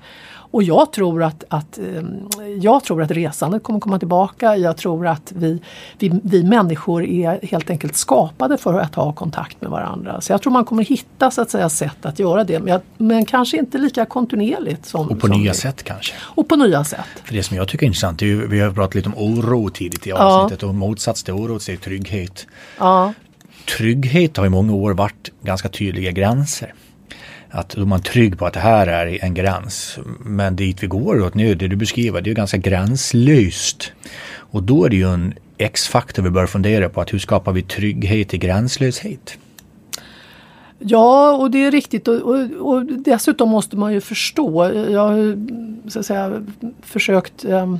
Och 0.52 0.64
jag 0.64 0.92
tror 0.92 1.24
att, 1.24 1.44
att, 1.48 1.78
ehm, 1.78 2.30
jag 2.62 2.84
tror 2.84 3.02
att 3.02 3.12
resandet 3.12 3.64
kommer 3.64 3.80
komma 3.80 4.00
tillbaka. 4.00 4.58
Jag 4.58 4.78
tror 4.78 5.08
att 5.08 5.32
vi, 5.36 5.62
vi, 6.00 6.12
vi 6.24 6.44
människor 6.44 7.04
är 7.04 7.40
helt 7.46 7.70
enkelt 7.70 7.96
skapade 7.96 8.58
för 8.58 8.80
att 8.80 8.96
ha 8.96 9.14
kontakt 9.14 9.62
med 9.62 9.72
varandra. 9.72 10.22
Så 10.22 10.34
jag 10.34 10.42
tror 10.42 10.54
man 10.54 10.66
kommer 10.66 10.84
hitta 10.84 11.32
så 11.32 11.42
att 11.42 11.52
säga, 11.52 11.70
sätt 11.70 12.06
att 12.06 12.20
göra 12.20 12.44
det. 12.44 12.60
Men, 12.60 12.82
men 12.98 13.26
kanske 13.26 13.58
inte 13.58 13.78
lika 13.78 14.06
kontinuerligt. 14.06 14.86
Som, 14.86 15.10
och 15.10 15.20
på 15.20 15.28
som 15.28 15.42
nya 15.42 15.52
det. 15.52 15.58
sätt 15.58 15.84
kanske? 15.84 16.14
Och 16.20 16.48
på 16.48 16.56
nya 16.56 16.84
sätt. 16.84 17.08
För 17.24 17.34
det 17.34 17.44
som 17.44 17.58
jag 17.58 17.68
tycker 17.68 17.86
är 17.86 17.88
intressant, 17.88 18.22
är 18.22 18.26
ju, 18.26 18.48
vi 18.48 18.60
har 18.60 18.72
pratat 18.72 18.96
lite 18.96 19.10
om 19.10 19.16
oro 19.18 19.70
tidigt 19.70 20.08
i 20.08 20.12
avsnittet 20.12 20.62
ja. 20.62 20.68
och 20.68 20.76
motsats 20.76 21.24
till 21.24 21.34
oro 21.34 21.56
är 21.56 21.78
trygghet. 21.78 22.48
Ja. 22.78 23.14
Trygghet 23.78 24.38
har 24.38 24.46
i 24.46 24.50
många 24.50 24.74
år 24.74 24.94
varit 24.94 25.32
ganska 25.42 25.70
tydliga 25.70 26.12
gränser 26.12 26.74
att 27.52 27.70
då 27.70 27.82
är 27.82 27.86
man 27.86 28.02
trygg 28.02 28.38
på 28.38 28.46
att 28.46 28.54
det 28.54 28.60
här 28.60 28.88
är 28.88 29.24
en 29.24 29.34
gräns. 29.34 30.00
Men 30.20 30.56
dit 30.56 30.84
vi 30.84 30.88
går 30.88 31.22
åt 31.22 31.34
nu, 31.34 31.56
det 31.56 31.68
du 31.68 31.76
beskriver, 31.76 32.22
det 32.22 32.30
är 32.30 32.36
ganska 32.36 32.58
gränslöst. 32.58 33.92
Och 34.32 34.64
då 34.64 34.86
är 34.86 34.90
det 34.90 34.96
ju 34.96 35.14
en 35.14 35.34
X-faktor 35.58 36.24
vi 36.24 36.30
bör 36.30 36.48
fundera 36.48 36.90
på, 36.90 37.02
att 37.02 37.14
hur 37.14 37.20
skapar 37.20 37.52
vi 37.52 37.62
trygghet 37.62 38.34
i 38.34 38.38
gränslöshet? 38.38 39.38
Ja, 40.80 41.36
och 41.36 41.52
det 41.52 41.66
är 41.66 41.72
riktigt 41.72 42.08
och, 42.08 42.22
och, 42.22 42.74
och 42.74 42.86
dessutom 42.86 43.50
måste 43.50 43.78
man 43.78 43.94
ju 43.94 44.02
förstå. 44.02 44.72
Jag 44.90 45.02
har 45.02 45.38
så 45.90 46.00
att 46.00 46.06
säga, 46.06 46.46
försökt 46.82 47.46
um, 47.46 47.80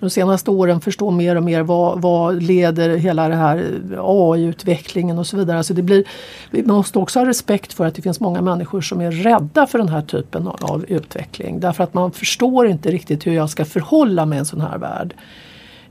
de 0.00 0.10
senaste 0.10 0.50
åren 0.50 0.80
förstå 0.80 1.10
mer 1.10 1.36
och 1.36 1.42
mer 1.42 1.62
vad, 1.62 2.00
vad 2.00 2.42
leder 2.42 2.96
hela 2.96 3.28
det 3.28 3.34
här 3.34 3.56
eh, 3.92 3.98
AI-utvecklingen 4.00 5.18
och 5.18 5.26
så 5.26 5.36
vidare. 5.36 5.58
Alltså 5.58 5.74
det 5.74 5.82
blir, 5.82 6.04
vi 6.50 6.62
måste 6.62 6.98
också 6.98 7.18
ha 7.18 7.26
respekt 7.26 7.72
för 7.72 7.86
att 7.86 7.94
det 7.94 8.02
finns 8.02 8.20
många 8.20 8.40
människor 8.42 8.80
som 8.80 9.00
är 9.00 9.10
rädda 9.10 9.66
för 9.66 9.78
den 9.78 9.88
här 9.88 10.02
typen 10.02 10.48
av 10.48 10.84
utveckling. 10.88 11.60
Därför 11.60 11.84
att 11.84 11.94
man 11.94 12.12
förstår 12.12 12.66
inte 12.68 12.90
riktigt 12.90 13.26
hur 13.26 13.32
jag 13.32 13.50
ska 13.50 13.64
förhålla 13.64 14.26
mig 14.26 14.36
i 14.36 14.38
en 14.38 14.46
sån 14.46 14.60
här 14.60 14.78
värld. 14.78 15.14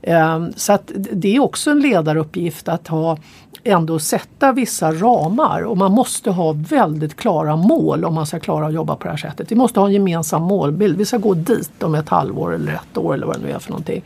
Ehm, 0.06 0.52
så 0.56 0.72
att 0.72 0.90
det 0.94 1.36
är 1.36 1.40
också 1.40 1.70
en 1.70 1.80
ledaruppgift 1.80 2.68
att 2.68 2.88
ha 2.88 3.18
ändå 3.64 3.98
sätta 3.98 4.52
vissa 4.52 4.92
ramar 4.92 5.62
och 5.62 5.76
man 5.76 5.92
måste 5.92 6.30
ha 6.30 6.52
väldigt 6.52 7.16
klara 7.16 7.56
mål 7.56 8.04
om 8.04 8.14
man 8.14 8.26
ska 8.26 8.40
klara 8.40 8.66
att 8.66 8.72
jobba 8.72 8.96
på 8.96 9.04
det 9.04 9.10
här 9.10 9.16
sättet. 9.16 9.52
Vi 9.52 9.56
måste 9.56 9.80
ha 9.80 9.86
en 9.86 9.92
gemensam 9.92 10.42
målbild. 10.42 10.98
Vi 10.98 11.04
ska 11.04 11.18
gå 11.18 11.34
dit 11.34 11.82
om 11.82 11.94
ett 11.94 12.08
halvår 12.08 12.54
eller 12.54 12.72
ett 12.72 12.98
år 12.98 13.14
eller 13.14 13.26
vad 13.26 13.36
det 13.36 13.42
nu 13.42 13.50
är 13.52 13.58
för 13.58 13.70
någonting. 13.70 14.02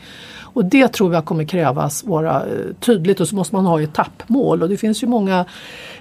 Och 0.53 0.65
det 0.65 0.89
tror 0.89 1.15
jag 1.15 1.25
kommer 1.25 1.45
krävas 1.45 2.05
vara 2.05 2.37
eh, 2.37 2.75
tydligt 2.81 3.21
och 3.21 3.29
så 3.29 3.37
måste 3.37 3.55
man 3.55 3.67
ha 3.67 3.83
etappmål 3.83 4.63
och 4.63 4.69
det 4.69 4.77
finns 4.77 5.03
ju 5.03 5.07
många 5.07 5.45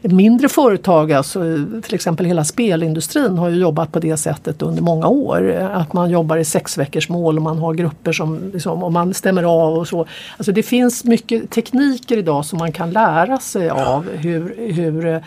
mindre 0.02 0.50
företag, 0.50 1.12
alltså, 1.12 1.46
eh, 1.46 1.82
till 1.82 1.96
exempel 1.96 2.26
hela 2.26 2.44
spelindustrin 2.44 3.38
har 3.38 3.50
ju 3.50 3.56
jobbat 3.56 3.92
på 3.92 4.00
det 4.00 4.18
sättet 4.18 4.62
under 4.62 4.82
många 4.82 5.08
år. 5.08 5.56
Eh, 5.58 5.78
att 5.78 5.94
man 5.94 6.10
jobbar 6.10 6.38
i 6.38 6.46
sex 6.46 6.78
veckors 6.78 7.10
mål 7.10 7.38
och 7.38 7.44
man 7.44 7.58
har 7.58 7.74
grupper 7.74 8.12
som 8.12 8.52
liksom, 8.54 8.84
och 8.84 8.92
man 8.92 9.14
stämmer 9.14 9.44
av 9.44 9.74
och 9.74 9.88
så. 9.88 10.06
Alltså 10.38 10.52
det 10.52 10.64
finns 10.64 11.04
mycket 11.04 11.50
tekniker 11.50 12.18
idag 12.18 12.46
som 12.46 12.60
man 12.60 12.72
kan 12.72 12.92
lära 12.92 13.40
sig 13.40 13.70
av 13.70 14.10
hur, 14.12 14.72
hur 14.74 15.22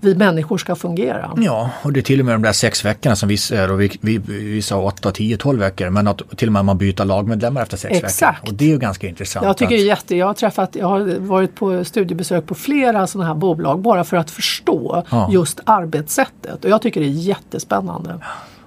vi 0.00 0.14
människor 0.14 0.58
ska 0.58 0.74
fungera. 0.74 1.30
Ja, 1.36 1.70
och 1.82 1.92
det 1.92 2.00
är 2.00 2.02
till 2.02 2.20
och 2.20 2.26
med 2.26 2.34
de 2.34 2.42
där 2.42 2.52
sex 2.52 2.84
veckorna 2.84 3.16
som 3.16 3.28
vissa 3.28 3.56
är 3.56 3.70
och 3.72 3.80
vi, 3.80 3.98
vi, 4.00 4.18
vissa 4.28 4.74
har 4.74 4.82
åtta, 4.82 5.10
tio, 5.10 5.36
tolv 5.36 5.60
veckor 5.60 5.90
men 5.90 6.08
att 6.08 6.22
till 6.36 6.48
och 6.48 6.52
med 6.52 6.64
man 6.64 6.78
byter 6.78 7.04
lagmedlemmar 7.04 7.62
efter 7.62 7.76
sex 7.76 7.98
Exakt. 8.04 8.38
veckor. 8.38 8.48
Och 8.52 8.58
det 8.58 8.64
är 8.64 8.68
ju 8.68 8.78
ganska 8.78 9.08
intressant. 9.08 9.46
Jag 9.46 9.56
tycker 9.56 9.74
att, 9.74 9.78
det 9.78 9.84
är 9.84 9.86
jätte, 9.86 10.16
jag 10.16 10.26
har 10.26 10.34
träffat, 10.34 10.76
jag 10.76 10.86
har 10.86 11.18
varit 11.18 11.54
på 11.54 11.84
studiebesök 11.84 12.46
på 12.46 12.54
flera 12.54 13.06
sådana 13.06 13.28
här 13.28 13.34
bolag 13.34 13.80
bara 13.80 14.04
för 14.04 14.16
att 14.16 14.30
förstå 14.30 15.04
Ja. 15.10 15.28
just 15.32 15.60
arbetssättet 15.64 16.64
och 16.64 16.70
jag 16.70 16.82
tycker 16.82 17.00
det 17.00 17.06
är 17.06 17.10
jättespännande. 17.10 18.20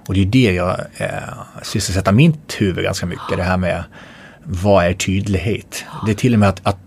Och 0.06 0.14
det 0.14 0.20
är 0.22 0.26
det 0.26 0.52
jag 0.52 0.70
eh, 0.96 1.06
sysselsätter 1.62 2.12
mitt 2.12 2.54
huvud 2.60 2.84
ganska 2.84 3.06
mycket. 3.06 3.36
Det 3.36 3.42
här 3.42 3.56
med 3.56 3.84
vad 4.44 4.84
är 4.84 4.92
tydlighet? 4.92 5.84
Det 6.06 6.10
är 6.12 6.14
till 6.14 6.32
och 6.34 6.40
med 6.40 6.48
att, 6.48 6.60
att 6.62 6.78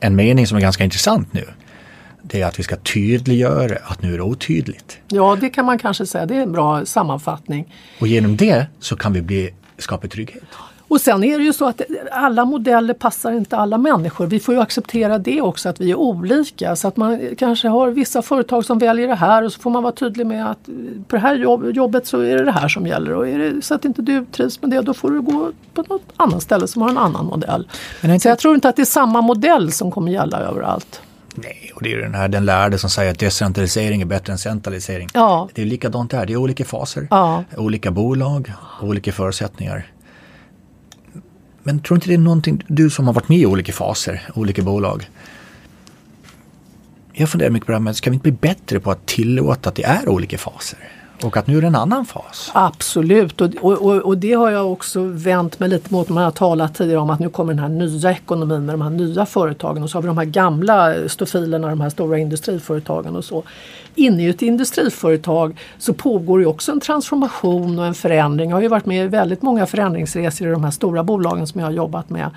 en 0.00 0.16
mening 0.16 0.46
som 0.46 0.56
är 0.56 0.60
ganska 0.60 0.84
intressant 0.84 1.32
nu. 1.32 1.44
Det 2.30 2.42
är 2.42 2.46
att 2.46 2.58
vi 2.58 2.62
ska 2.62 2.76
tydliggöra 2.76 3.76
att 3.84 4.02
nu 4.02 4.14
är 4.14 4.16
det 4.16 4.22
otydligt. 4.24 4.98
Ja, 5.08 5.36
det 5.40 5.50
kan 5.50 5.64
man 5.64 5.78
kanske 5.78 6.06
säga, 6.06 6.26
det 6.26 6.36
är 6.36 6.42
en 6.42 6.52
bra 6.52 6.84
sammanfattning. 6.84 7.74
Och 8.00 8.06
genom 8.06 8.36
det 8.36 8.66
så 8.78 8.96
kan 8.96 9.12
vi 9.12 9.22
bli, 9.22 9.54
skapa 9.78 10.08
trygghet. 10.08 10.42
Och 10.88 11.00
sen 11.00 11.24
är 11.24 11.38
det 11.38 11.44
ju 11.44 11.52
så 11.52 11.68
att 11.68 11.80
alla 12.12 12.44
modeller 12.44 12.94
passar 12.94 13.32
inte 13.32 13.56
alla 13.56 13.78
människor. 13.78 14.26
Vi 14.26 14.40
får 14.40 14.54
ju 14.54 14.60
acceptera 14.60 15.18
det 15.18 15.40
också 15.40 15.68
att 15.68 15.80
vi 15.80 15.90
är 15.90 15.94
olika. 15.94 16.76
Så 16.76 16.88
att 16.88 16.96
man 16.96 17.20
kanske 17.38 17.68
har 17.68 17.90
vissa 17.90 18.22
företag 18.22 18.64
som 18.64 18.78
väljer 18.78 19.08
det 19.08 19.14
här 19.14 19.42
och 19.44 19.52
så 19.52 19.60
får 19.60 19.70
man 19.70 19.82
vara 19.82 19.92
tydlig 19.92 20.26
med 20.26 20.50
att 20.50 20.58
på 21.08 21.16
det 21.16 21.18
här 21.22 21.34
jobb, 21.36 21.70
jobbet 21.74 22.06
så 22.06 22.20
är 22.20 22.36
det 22.38 22.44
det 22.44 22.52
här 22.52 22.68
som 22.68 22.86
gäller. 22.86 23.12
Och 23.14 23.28
är 23.28 23.38
det 23.38 23.62
så 23.62 23.74
att 23.74 23.84
inte 23.84 24.02
du 24.02 24.24
trivs 24.32 24.62
med 24.62 24.70
det 24.70 24.80
då 24.80 24.94
får 24.94 25.10
du 25.10 25.20
gå 25.20 25.52
på 25.74 25.84
något 25.88 26.02
annat 26.16 26.42
ställe 26.42 26.68
som 26.68 26.82
har 26.82 26.88
en 26.90 26.98
annan 26.98 27.26
modell. 27.26 27.68
Men 28.00 28.10
inte- 28.10 28.22
Så 28.22 28.28
jag 28.28 28.38
tror 28.38 28.54
inte 28.54 28.68
att 28.68 28.76
det 28.76 28.82
är 28.82 28.86
samma 28.86 29.20
modell 29.20 29.72
som 29.72 29.90
kommer 29.90 30.12
gälla 30.12 30.38
överallt. 30.40 31.00
Nej, 31.34 31.72
och 31.74 31.82
det 31.82 31.92
är 31.92 31.98
den 31.98 32.14
här 32.14 32.28
den 32.28 32.44
lärde 32.44 32.78
som 32.78 32.90
säger 32.90 33.10
att 33.10 33.18
decentralisering 33.18 34.02
är 34.02 34.06
bättre 34.06 34.32
än 34.32 34.38
centralisering. 34.38 35.08
Ja. 35.14 35.48
Det 35.54 35.62
är 35.62 35.66
likadant 35.66 36.10
där, 36.10 36.26
det 36.26 36.32
är 36.32 36.36
olika 36.36 36.64
faser, 36.64 37.06
Ja. 37.10 37.44
olika 37.56 37.90
bolag, 37.90 38.52
olika 38.82 39.12
förutsättningar. 39.12 39.86
Men 41.62 41.80
tror 41.80 41.96
inte 41.96 42.08
det 42.08 42.14
är 42.14 42.18
någonting, 42.18 42.62
du 42.66 42.90
som 42.90 43.06
har 43.06 43.14
varit 43.14 43.28
med 43.28 43.38
i 43.38 43.46
olika 43.46 43.72
faser, 43.72 44.30
olika 44.34 44.62
bolag. 44.62 45.10
Jag 47.12 47.28
funderar 47.28 47.50
mycket 47.50 47.66
på 47.66 47.72
det 47.72 47.76
här 47.78 47.82
med, 47.82 47.96
ska 47.96 48.10
vi 48.10 48.14
inte 48.14 48.22
bli 48.22 48.32
bättre 48.32 48.80
på 48.80 48.90
att 48.90 49.06
tillåta 49.06 49.68
att 49.68 49.74
det 49.74 49.84
är 49.84 50.08
olika 50.08 50.38
faser? 50.38 50.78
Och 51.22 51.36
att 51.36 51.46
nu 51.46 51.56
är 51.56 51.60
det 51.60 51.66
en 51.66 51.74
annan 51.74 52.04
fas. 52.06 52.50
Absolut 52.54 53.40
och, 53.40 53.54
och, 53.60 53.72
och, 53.72 53.96
och 53.96 54.18
det 54.18 54.32
har 54.32 54.50
jag 54.50 54.72
också 54.72 55.02
vänt 55.04 55.60
mig 55.60 55.68
lite 55.68 55.92
mot. 55.92 56.08
Man 56.08 56.24
har 56.24 56.30
talat 56.30 56.74
tidigare 56.74 57.00
om 57.00 57.10
att 57.10 57.20
nu 57.20 57.28
kommer 57.28 57.54
den 57.54 57.62
här 57.62 57.68
nya 57.68 58.10
ekonomin 58.10 58.66
med 58.66 58.72
de 58.72 58.82
här 58.82 58.90
nya 58.90 59.26
företagen 59.26 59.82
och 59.82 59.90
så 59.90 59.96
har 59.96 60.02
vi 60.02 60.06
de 60.06 60.18
här 60.18 60.24
gamla 60.24 61.08
stofilerna, 61.08 61.68
de 61.68 61.80
här 61.80 61.90
stora 61.90 62.18
industriföretagen 62.18 63.16
och 63.16 63.24
så. 63.24 63.42
Inne 63.94 64.22
i 64.22 64.28
ett 64.28 64.42
industriföretag 64.42 65.58
så 65.78 65.92
pågår 65.92 66.40
ju 66.40 66.46
också 66.46 66.72
en 66.72 66.80
transformation 66.80 67.78
och 67.78 67.86
en 67.86 67.94
förändring. 67.94 68.50
Jag 68.50 68.56
har 68.56 68.62
ju 68.62 68.68
varit 68.68 68.86
med 68.86 69.04
i 69.04 69.08
väldigt 69.08 69.42
många 69.42 69.66
förändringsresor 69.66 70.48
i 70.48 70.50
de 70.50 70.64
här 70.64 70.70
stora 70.70 71.04
bolagen 71.04 71.46
som 71.46 71.60
jag 71.60 71.66
har 71.66 71.72
jobbat 71.72 72.10
med. 72.10 72.30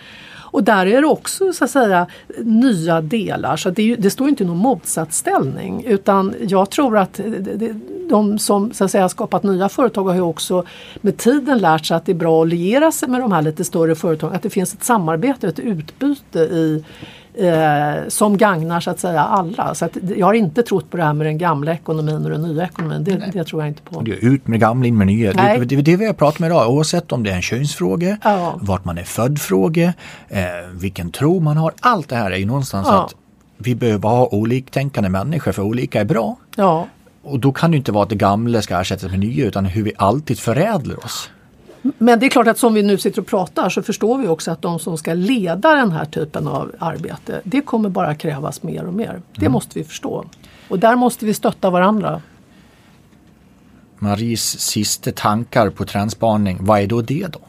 Och 0.53 0.63
där 0.63 0.85
är 0.85 1.01
det 1.01 1.07
också 1.07 1.53
så 1.53 1.63
att 1.63 1.71
säga 1.71 2.07
nya 2.37 3.01
delar 3.01 3.57
så 3.57 3.69
att 3.69 3.75
det, 3.75 3.81
är 3.81 3.85
ju, 3.85 3.95
det 3.95 4.09
står 4.09 4.29
inte 4.29 4.43
i 4.43 4.47
någon 4.47 4.57
motsatsställning 4.57 5.83
utan 5.87 6.35
jag 6.47 6.69
tror 6.69 6.97
att 6.97 7.13
det, 7.13 7.39
det, 7.39 7.75
de 8.09 8.39
som 8.39 8.73
så 8.73 8.83
att 8.83 8.91
säga, 8.91 9.09
skapat 9.09 9.43
nya 9.43 9.69
företag 9.69 10.03
har 10.03 10.15
ju 10.15 10.21
också 10.21 10.65
med 11.01 11.17
tiden 11.17 11.57
lärt 11.57 11.85
sig 11.85 11.97
att 11.97 12.05
det 12.05 12.11
är 12.11 12.15
bra 12.15 12.41
att 12.41 12.47
liera 12.47 12.91
sig 12.91 13.09
med 13.09 13.21
de 13.21 13.31
här 13.31 13.41
lite 13.41 13.63
större 13.63 13.95
företagen. 13.95 14.35
Att 14.35 14.41
det 14.41 14.49
finns 14.49 14.73
ett 14.73 14.83
samarbete, 14.83 15.47
ett 15.47 15.59
utbyte 15.59 16.39
i, 16.39 16.83
eh, 17.35 18.07
som 18.07 18.37
gagnar 18.37 18.79
så 18.79 18.91
att 18.91 18.99
säga 18.99 19.21
alla. 19.21 19.75
Så 19.75 19.85
att 19.85 19.97
jag 20.17 20.25
har 20.25 20.33
inte 20.33 20.63
trott 20.63 20.89
på 20.91 20.97
det 20.97 21.03
här 21.03 21.13
med 21.13 21.27
den 21.27 21.37
gamla 21.37 21.73
ekonomin 21.73 22.23
och 22.25 22.29
den 22.29 22.41
nya 22.41 22.63
ekonomin. 22.63 23.03
Det, 23.03 23.29
det 23.33 23.43
tror 23.43 23.61
jag 23.61 23.69
inte 23.69 23.81
på. 23.81 24.01
Det 24.01 24.11
är 24.11 24.25
ut 24.25 24.47
med 24.47 24.59
gamla, 24.59 24.87
in 24.87 24.97
med 24.97 25.07
det 25.07 25.13
nya. 25.13 25.31
Nej. 25.35 25.59
Det, 25.59 25.65
det 25.75 25.81
det 25.81 25.95
vi 25.95 26.05
har 26.05 26.13
pratat 26.13 26.39
om 26.39 26.45
idag, 26.45 26.69
oavsett 26.71 27.11
om 27.11 27.23
det 27.23 27.31
är 27.31 27.35
en 27.35 27.41
könsfråga, 27.41 28.17
Ja. 28.23 28.59
vart 28.61 28.85
man 28.85 28.97
är 28.97 29.03
född 29.03 29.39
fråga, 29.39 29.93
eh, 30.29 30.41
vilken 30.73 31.11
tro 31.11 31.39
man 31.39 31.57
har. 31.57 31.73
Allt 31.79 32.09
det 32.09 32.15
här 32.15 32.31
är 32.31 32.37
ju 32.37 32.45
någonstans 32.45 32.87
Ja. 32.91 33.03
att 33.05 33.15
vi 33.57 33.75
behöver 33.75 34.09
ha 34.09 34.27
oliktänkande 34.31 35.09
människor 35.09 35.51
för 35.51 35.61
olika 35.61 36.01
är 36.01 36.05
bra. 36.05 36.35
Ja. 36.55 36.87
Och 37.23 37.39
då 37.39 37.51
kan 37.51 37.71
det 37.71 37.77
inte 37.77 37.91
vara 37.91 38.03
att 38.03 38.09
det 38.09 38.15
gamla 38.15 38.61
ska 38.61 38.81
ersättas 38.81 39.11
med 39.11 39.19
nya 39.19 39.45
utan 39.45 39.65
hur 39.65 39.83
vi 39.83 39.91
alltid 39.97 40.39
förädlar 40.39 41.05
oss. 41.05 41.29
Men 41.97 42.19
det 42.19 42.25
är 42.25 42.29
klart 42.29 42.47
att 42.47 42.57
som 42.57 42.73
vi 42.73 42.83
nu 42.83 42.97
sitter 42.97 43.21
och 43.21 43.27
pratar 43.27 43.69
så 43.69 43.83
förstår 43.83 44.17
vi 44.17 44.27
också 44.27 44.51
att 44.51 44.61
de 44.61 44.79
som 44.79 44.97
ska 44.97 45.13
leda 45.13 45.75
den 45.75 45.91
här 45.91 46.05
typen 46.05 46.47
av 46.47 46.71
arbete, 46.79 47.41
det 47.43 47.61
kommer 47.61 47.89
bara 47.89 48.15
krävas 48.15 48.63
mer 48.63 48.85
och 48.85 48.93
mer. 48.93 49.21
Det 49.35 49.49
måste 49.49 49.79
vi 49.79 49.85
förstå. 49.85 50.25
Och 50.67 50.79
där 50.79 50.95
måste 50.95 51.25
vi 51.25 51.33
stötta 51.33 51.69
varandra. 51.69 52.21
Maries 53.99 54.59
sista 54.59 55.11
tankar 55.11 55.69
på 55.69 55.85
trendspaning, 55.85 56.57
vad 56.61 56.79
är 56.79 56.87
då 56.87 57.01
det 57.01 57.27
då? 57.33 57.39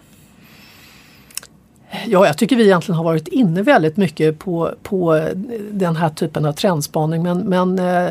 Ja, 2.06 2.26
jag 2.26 2.38
tycker 2.38 2.56
vi 2.56 2.64
egentligen 2.64 2.96
har 2.96 3.04
varit 3.04 3.28
inne 3.28 3.62
väldigt 3.62 3.96
mycket 3.96 4.38
på, 4.38 4.74
på 4.82 5.28
den 5.70 5.96
här 5.96 6.08
typen 6.08 6.44
av 6.44 6.52
trendspaning 6.52 7.22
men, 7.22 7.38
men 7.38 7.78
eh, 7.78 8.10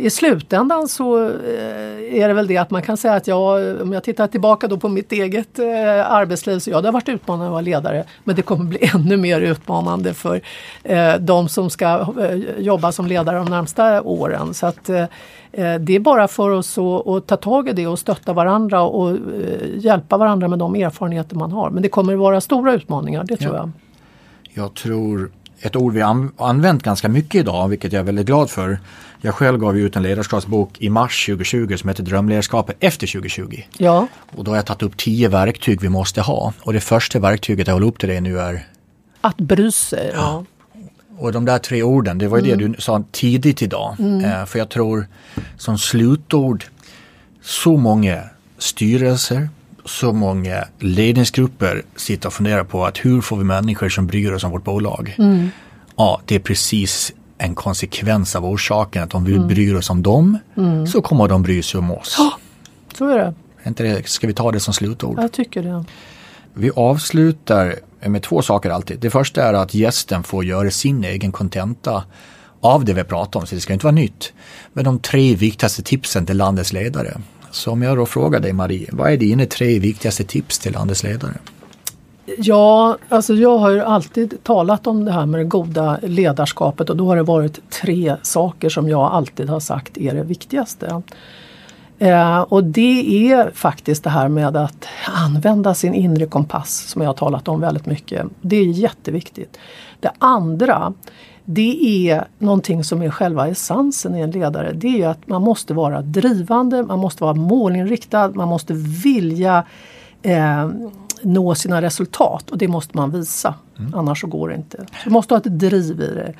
i 0.00 0.10
slutändan 0.10 0.88
så 0.88 1.24
eh, 1.28 2.14
är 2.20 2.28
det 2.28 2.34
väl 2.34 2.46
det 2.46 2.56
att 2.56 2.70
man 2.70 2.82
kan 2.82 2.96
säga 2.96 3.14
att 3.14 3.26
jag, 3.26 3.80
om 3.82 3.92
jag 3.92 4.04
tittar 4.04 4.26
tillbaka 4.26 4.66
då 4.68 4.76
på 4.76 4.88
mitt 4.88 5.12
eget 5.12 5.58
eh, 5.58 5.66
arbetsliv 6.12 6.58
så 6.58 6.70
ja, 6.70 6.80
det 6.80 6.88
har 6.88 6.92
varit 6.92 7.08
utmanande 7.08 7.46
att 7.46 7.52
vara 7.52 7.60
ledare 7.60 8.04
men 8.24 8.36
det 8.36 8.42
kommer 8.42 8.64
bli 8.64 8.90
ännu 8.94 9.16
mer 9.16 9.40
utmanande 9.40 10.14
för 10.14 10.40
eh, 10.84 11.14
de 11.14 11.48
som 11.48 11.70
ska 11.70 12.06
eh, 12.20 12.36
jobba 12.58 12.92
som 12.92 13.06
ledare 13.06 13.36
de 13.36 13.44
närmsta 13.46 14.02
åren. 14.02 14.54
Så 14.54 14.66
att, 14.66 14.88
eh, 14.88 15.02
eh, 15.52 15.74
det 15.80 15.94
är 15.96 16.00
bara 16.00 16.28
för 16.28 16.50
oss 16.50 16.78
att, 16.78 17.26
ta 17.26 17.36
tag 17.36 17.68
i 17.68 17.72
det 17.72 17.86
och 17.86 17.98
stötta 17.98 18.32
varandra 18.32 18.82
och 18.82 19.10
eh, 19.10 19.16
hjälpa 19.74 20.16
varandra 20.16 20.48
med 20.48 20.58
de 20.58 20.74
erfarenheter 20.74 21.36
man 21.36 21.52
har. 21.52 21.70
Men 21.70 21.82
det 21.82 21.88
kommer 21.88 22.14
vara 22.14 22.40
stora 22.40 22.72
utmaningar, 22.74 23.24
det 23.24 23.36
tror 23.36 23.54
Ja. 23.54 23.58
jag. 23.60 23.70
Jag 24.64 24.74
tror 24.74 25.30
ett 25.62 25.76
ord 25.76 25.92
vi 25.92 26.02
an- 26.02 26.32
använt 26.36 26.82
ganska 26.82 27.08
mycket 27.08 27.34
idag, 27.40 27.68
vilket 27.68 27.92
jag 27.92 28.00
är 28.00 28.04
väldigt 28.04 28.26
glad 28.26 28.50
för. 28.50 28.78
Jag 29.22 29.34
själv 29.34 29.58
gav 29.58 29.78
ut 29.78 29.96
en 29.96 30.02
ledarskapsbok 30.02 30.70
i 30.78 30.88
mars 30.90 31.26
2020 31.26 31.76
som 31.76 31.88
heter 31.88 32.02
Drömledarskapet 32.02 32.76
efter 32.80 33.06
2020. 33.06 33.62
Ja, 33.78 34.06
Och 34.36 34.44
då 34.44 34.50
har 34.50 34.56
jag 34.56 34.66
tagit 34.66 34.82
upp 34.82 34.96
tio 34.96 35.28
verktyg 35.28 35.80
vi 35.80 35.88
måste 35.88 36.20
ha. 36.20 36.52
Och 36.60 36.72
det 36.72 36.80
första 36.80 37.18
verktyget 37.18 37.66
jag 37.66 37.74
håller 37.74 37.86
upp 37.86 37.98
till 37.98 38.08
dig 38.08 38.20
nu 38.20 38.40
är 38.40 38.66
att 39.20 39.36
bry 39.36 39.72
sig. 39.72 40.12
Ja. 40.14 40.44
Och 41.18 41.32
de 41.32 41.44
där 41.44 41.58
tre 41.58 41.82
orden, 41.82 42.18
det 42.18 42.28
var 42.28 42.38
ju 42.38 42.44
det 42.44 42.66
du 42.66 42.74
sa 42.78 43.04
tidigt 43.12 43.62
idag. 43.62 43.96
Eh, 44.24 44.44
för 44.46 44.58
jag 44.58 44.68
tror 44.68 45.06
som 45.56 45.78
slutord, 45.78 46.64
så 47.42 47.76
många 47.76 48.22
styrelser, 48.58 49.48
så 49.84 50.12
många 50.12 50.64
ledningsgrupper 50.78 51.82
sitter 51.96 52.26
och 52.26 52.32
funderar 52.32 52.64
på 52.64 52.86
att 52.86 53.04
hur 53.04 53.20
får 53.20 53.36
vi 53.36 53.44
människor 53.44 53.88
som 53.88 54.06
bryr 54.06 54.32
oss 54.32 54.44
om 54.44 54.50
vårt 54.50 54.64
bolag? 54.64 55.16
Ja, 55.96 56.20
det 56.24 56.34
är 56.34 56.38
precis 56.38 57.12
en 57.40 57.54
konsekvens 57.54 58.36
av 58.36 58.44
orsaken 58.44 59.02
att 59.02 59.14
om 59.14 59.24
vi 59.24 59.38
bryr 59.38 59.74
oss 59.74 59.90
om 59.90 60.02
dem 60.02 60.38
så 60.92 61.02
kommer 61.02 61.28
de 61.28 61.42
bry 61.42 61.62
sig 61.62 61.78
om 61.78 61.90
oss. 61.90 62.16
Så 62.98 63.08
är 63.08 63.18
det. 63.18 63.34
Är 63.62 63.68
Inte 63.68 63.82
det, 63.82 64.08
ska 64.08 64.26
vi 64.26 64.34
ta 64.34 64.52
det 64.52 64.60
som 64.60 64.74
slutord? 64.74 65.18
Jag 65.18 65.32
tycker 65.32 65.62
det. 65.62 65.84
Vi 66.54 66.70
avslutar 66.70 67.74
med 68.06 68.22
två 68.22 68.42
saker 68.42 68.70
alltid. 68.70 68.98
Det 69.00 69.10
första 69.10 69.42
är 69.42 69.54
att 69.54 69.74
gästen 69.74 70.22
får 70.22 70.44
göra 70.44 70.70
sin 70.70 71.04
egen 71.04 71.32
kontenta 71.32 72.04
av 72.60 72.84
det 72.84 72.92
vi 72.92 73.04
pratar 73.04 73.40
om, 73.40 73.46
så 73.46 73.54
det 73.54 73.60
ska 73.60 73.72
inte 73.72 73.86
vara 73.86 73.94
nytt. 73.94 74.32
Men 74.72 74.84
de 74.84 74.98
tre 74.98 75.34
viktigaste 75.34 75.82
tipsen 75.82 76.26
till 76.26 76.36
landets 76.36 76.72
ledare. 76.72 77.20
Så 77.50 77.70
om 77.70 77.82
jag 77.82 77.96
då 77.96 78.06
frågar 78.06 78.40
dig 78.40 78.52
Marie, 78.52 78.88
vad 78.92 79.12
är 79.12 79.16
dina 79.16 79.46
tre 79.46 79.78
viktigaste 79.78 80.24
tips 80.24 80.58
till 80.58 80.72
landets 80.72 81.02
ledare? 81.02 81.34
Ja, 82.38 82.96
alltså 83.08 83.34
jag 83.34 83.58
har 83.58 83.70
ju 83.70 83.80
alltid 83.80 84.42
talat 84.42 84.86
om 84.86 85.04
det 85.04 85.12
här 85.12 85.26
med 85.26 85.40
det 85.40 85.44
goda 85.44 85.98
ledarskapet 86.02 86.90
och 86.90 86.96
då 86.96 87.06
har 87.06 87.16
det 87.16 87.22
varit 87.22 87.70
tre 87.70 88.16
saker 88.22 88.68
som 88.68 88.88
jag 88.88 89.00
alltid 89.00 89.48
har 89.48 89.60
sagt 89.60 89.98
är 89.98 90.14
det 90.14 90.22
viktigaste. 90.22 91.02
Eh, 91.98 92.40
och 92.40 92.64
det 92.64 93.30
är 93.32 93.50
faktiskt 93.54 94.04
det 94.04 94.10
här 94.10 94.28
med 94.28 94.56
att 94.56 94.86
använda 95.06 95.74
sin 95.74 95.94
inre 95.94 96.26
kompass 96.26 96.88
som 96.88 97.02
jag 97.02 97.08
har 97.08 97.14
talat 97.14 97.48
om 97.48 97.60
väldigt 97.60 97.86
mycket. 97.86 98.26
Det 98.40 98.56
är 98.56 98.64
jätteviktigt. 98.64 99.58
Det 100.00 100.10
andra 100.18 100.92
det 101.44 102.08
är 102.10 102.24
någonting 102.38 102.84
som 102.84 103.02
är 103.02 103.10
själva 103.10 103.48
essensen 103.48 104.14
i 104.14 104.20
en 104.20 104.30
ledare. 104.30 104.72
Det 104.72 105.02
är 105.02 105.08
att 105.08 105.28
man 105.28 105.42
måste 105.42 105.74
vara 105.74 106.02
drivande, 106.02 106.82
man 106.82 106.98
måste 106.98 107.24
vara 107.24 107.34
målinriktad, 107.34 108.28
man 108.34 108.48
måste 108.48 108.74
vilja 108.74 109.64
eh, 110.22 110.68
nå 111.22 111.54
sina 111.54 111.82
resultat 111.82 112.50
och 112.50 112.58
det 112.58 112.68
måste 112.68 112.96
man 112.96 113.10
visa. 113.10 113.54
Annars 113.94 114.20
så 114.20 114.26
går 114.26 114.48
det 114.48 114.54
inte. 114.54 114.76
Så 114.76 115.04
du 115.04 115.10
måste 115.10 115.34
ha 115.34 115.38
ett 115.38 115.58
driv 115.58 116.00
i 116.00 116.14
det. 116.14 116.34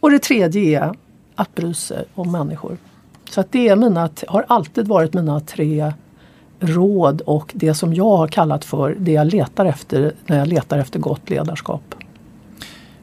Och 0.00 0.10
det 0.10 0.18
tredje 0.18 0.80
är 0.80 0.94
att 1.34 1.54
bry 1.54 1.74
sig 1.74 2.04
om 2.14 2.32
människor. 2.32 2.76
Så 3.30 3.40
att 3.40 3.52
det 3.52 3.68
är 3.68 3.76
mina, 3.76 4.10
har 4.28 4.44
alltid 4.48 4.88
varit 4.88 5.14
mina 5.14 5.40
tre 5.40 5.92
råd 6.60 7.20
och 7.20 7.52
det 7.54 7.74
som 7.74 7.94
jag 7.94 8.16
har 8.16 8.28
kallat 8.28 8.64
för 8.64 8.96
det 8.98 9.12
jag 9.12 9.26
letar 9.26 9.66
efter 9.66 10.14
när 10.26 10.38
jag 10.38 10.48
letar 10.48 10.78
efter 10.78 10.98
gott 10.98 11.30
ledarskap. 11.30 11.94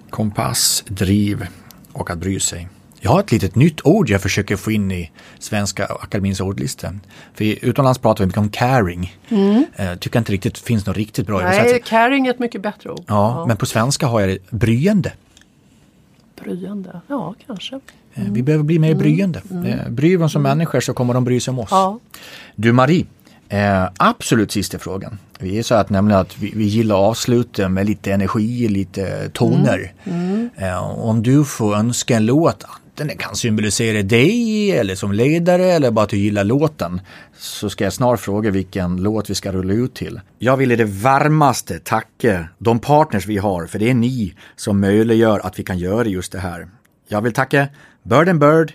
Kompass, 0.09 0.83
driv 0.87 1.47
och 1.93 2.09
att 2.09 2.17
bry 2.17 2.39
sig. 2.39 2.67
Jag 3.01 3.11
har 3.11 3.19
ett 3.19 3.31
litet 3.31 3.55
nytt 3.55 3.85
ord 3.85 4.09
jag 4.09 4.21
försöker 4.21 4.55
få 4.55 4.71
in 4.71 4.91
i 4.91 5.11
Svenska 5.39 5.85
Akademins 5.85 6.41
ordlista. 6.41 6.93
För 7.33 7.65
utomlands 7.65 7.99
pratar 7.99 8.23
vi 8.23 8.25
mycket 8.25 8.39
om 8.39 8.49
caring. 8.49 9.17
Mm. 9.29 9.65
Uh, 9.79 9.95
tycker 9.95 10.19
inte 10.19 10.31
riktigt 10.31 10.57
finns 10.57 10.85
något 10.85 10.97
riktigt 10.97 11.27
bra 11.27 11.41
Nej, 11.41 11.81
caring 11.85 12.27
är 12.27 12.31
ett 12.31 12.39
mycket 12.39 12.61
bättre 12.61 12.89
ord. 12.89 13.03
Ja, 13.07 13.39
ja, 13.39 13.45
men 13.45 13.57
på 13.57 13.65
svenska 13.65 14.07
har 14.07 14.19
jag 14.19 14.29
det 14.29 14.51
bryende. 14.51 15.13
Bryende, 16.43 17.01
ja 17.07 17.35
kanske. 17.47 17.79
Mm. 18.13 18.33
Vi 18.33 18.43
behöver 18.43 18.63
bli 18.63 18.79
mer 18.79 18.91
mm. 18.91 18.99
bryende. 18.99 19.41
Mm. 19.51 19.95
Bryr 19.95 20.17
vi 20.17 20.23
oss 20.23 20.35
om 20.35 20.45
mm. 20.45 20.57
människor 20.57 20.79
så 20.79 20.93
kommer 20.93 21.13
de 21.13 21.23
bry 21.23 21.39
sig 21.39 21.51
om 21.51 21.59
oss. 21.59 21.67
Ja. 21.71 21.99
Du 22.55 22.71
Marie, 22.71 23.05
eh, 23.49 23.89
absolut 23.97 24.51
sista 24.51 24.79
frågan. 24.79 25.17
Vi 25.39 25.59
är 25.59 25.63
så 25.63 25.75
att 25.75 25.89
nämligen 25.89 26.21
att 26.21 26.37
vi, 26.37 26.51
vi 26.55 26.63
gillar 26.63 26.95
att 26.95 27.01
avsluta 27.01 27.69
med 27.69 27.85
lite 27.85 28.13
energi, 28.13 28.67
lite 28.67 29.29
toner. 29.29 29.93
Mm. 30.03 30.49
Eh, 30.55 30.99
om 30.99 31.23
du 31.23 31.45
får 31.45 31.75
önska 31.75 32.15
en 32.15 32.25
låt, 32.25 32.65
den 33.07 33.17
kan 33.17 33.35
symbolisera 33.35 34.03
dig 34.03 34.71
eller 34.71 34.95
som 34.95 35.11
ledare 35.11 35.65
eller 35.65 35.91
bara 35.91 36.03
att 36.03 36.09
du 36.09 36.17
gillar 36.17 36.43
låten. 36.43 37.01
Så 37.37 37.69
ska 37.69 37.83
jag 37.83 37.93
snart 37.93 38.19
fråga 38.19 38.51
vilken 38.51 38.97
låt 38.97 39.29
vi 39.29 39.35
ska 39.35 39.51
rulla 39.51 39.73
ut 39.73 39.93
till. 39.93 40.21
Jag 40.39 40.57
vill 40.57 40.71
i 40.71 40.75
det 40.75 40.85
varmaste 40.85 41.79
tacka 41.79 42.47
de 42.57 42.79
partners 42.79 43.27
vi 43.27 43.37
har 43.37 43.65
för 43.65 43.79
det 43.79 43.89
är 43.89 43.93
ni 43.93 44.33
som 44.55 44.79
möjliggör 44.79 45.39
att 45.39 45.59
vi 45.59 45.63
kan 45.63 45.77
göra 45.77 46.07
just 46.07 46.31
det 46.31 46.39
här. 46.39 46.67
Jag 47.07 47.21
vill 47.21 47.33
tacka 47.33 47.67
Bird 48.03 48.29
and 48.29 48.39
Bird, 48.39 48.73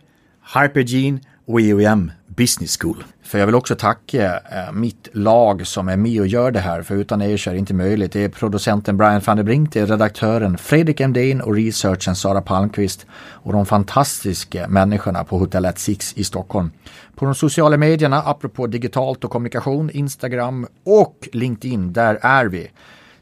Hypergene 0.54 1.20
och 1.46 1.60
EOM 1.60 2.10
Business 2.36 2.78
School. 2.80 3.04
För 3.22 3.38
jag 3.38 3.46
vill 3.46 3.54
också 3.54 3.74
tacka 3.76 4.40
eh, 4.52 4.72
mitt 4.72 5.08
lag 5.12 5.66
som 5.66 5.88
är 5.88 5.96
med 5.96 6.20
och 6.20 6.26
gör 6.26 6.50
det 6.50 6.60
här, 6.60 6.82
för 6.82 6.94
utan 6.94 7.22
er 7.22 7.36
så 7.36 7.50
är 7.50 7.54
det 7.54 7.58
inte 7.58 7.74
möjligt. 7.74 8.12
Det 8.12 8.24
är 8.24 8.28
producenten 8.28 8.96
Brian 8.96 9.20
van 9.24 9.36
der 9.36 9.44
Brink, 9.44 9.72
det 9.72 9.80
är 9.80 9.86
redaktören 9.86 10.58
Fredrik 10.58 11.00
Emdin 11.00 11.40
och 11.40 11.54
researchen 11.54 12.16
Sara 12.16 12.40
Palmqvist 12.40 13.06
och 13.16 13.52
de 13.52 13.66
fantastiska 13.66 14.68
människorna 14.68 15.24
på 15.24 15.38
Hotel 15.38 15.66
at 15.66 15.78
Six 15.78 16.12
i 16.16 16.24
Stockholm. 16.24 16.70
På 17.14 17.24
de 17.24 17.34
sociala 17.34 17.76
medierna, 17.76 18.22
apropå 18.22 18.66
digitalt 18.66 19.24
och 19.24 19.30
kommunikation, 19.30 19.90
Instagram 19.90 20.66
och 20.84 21.28
LinkedIn, 21.32 21.92
där 21.92 22.18
är 22.22 22.44
vi. 22.44 22.70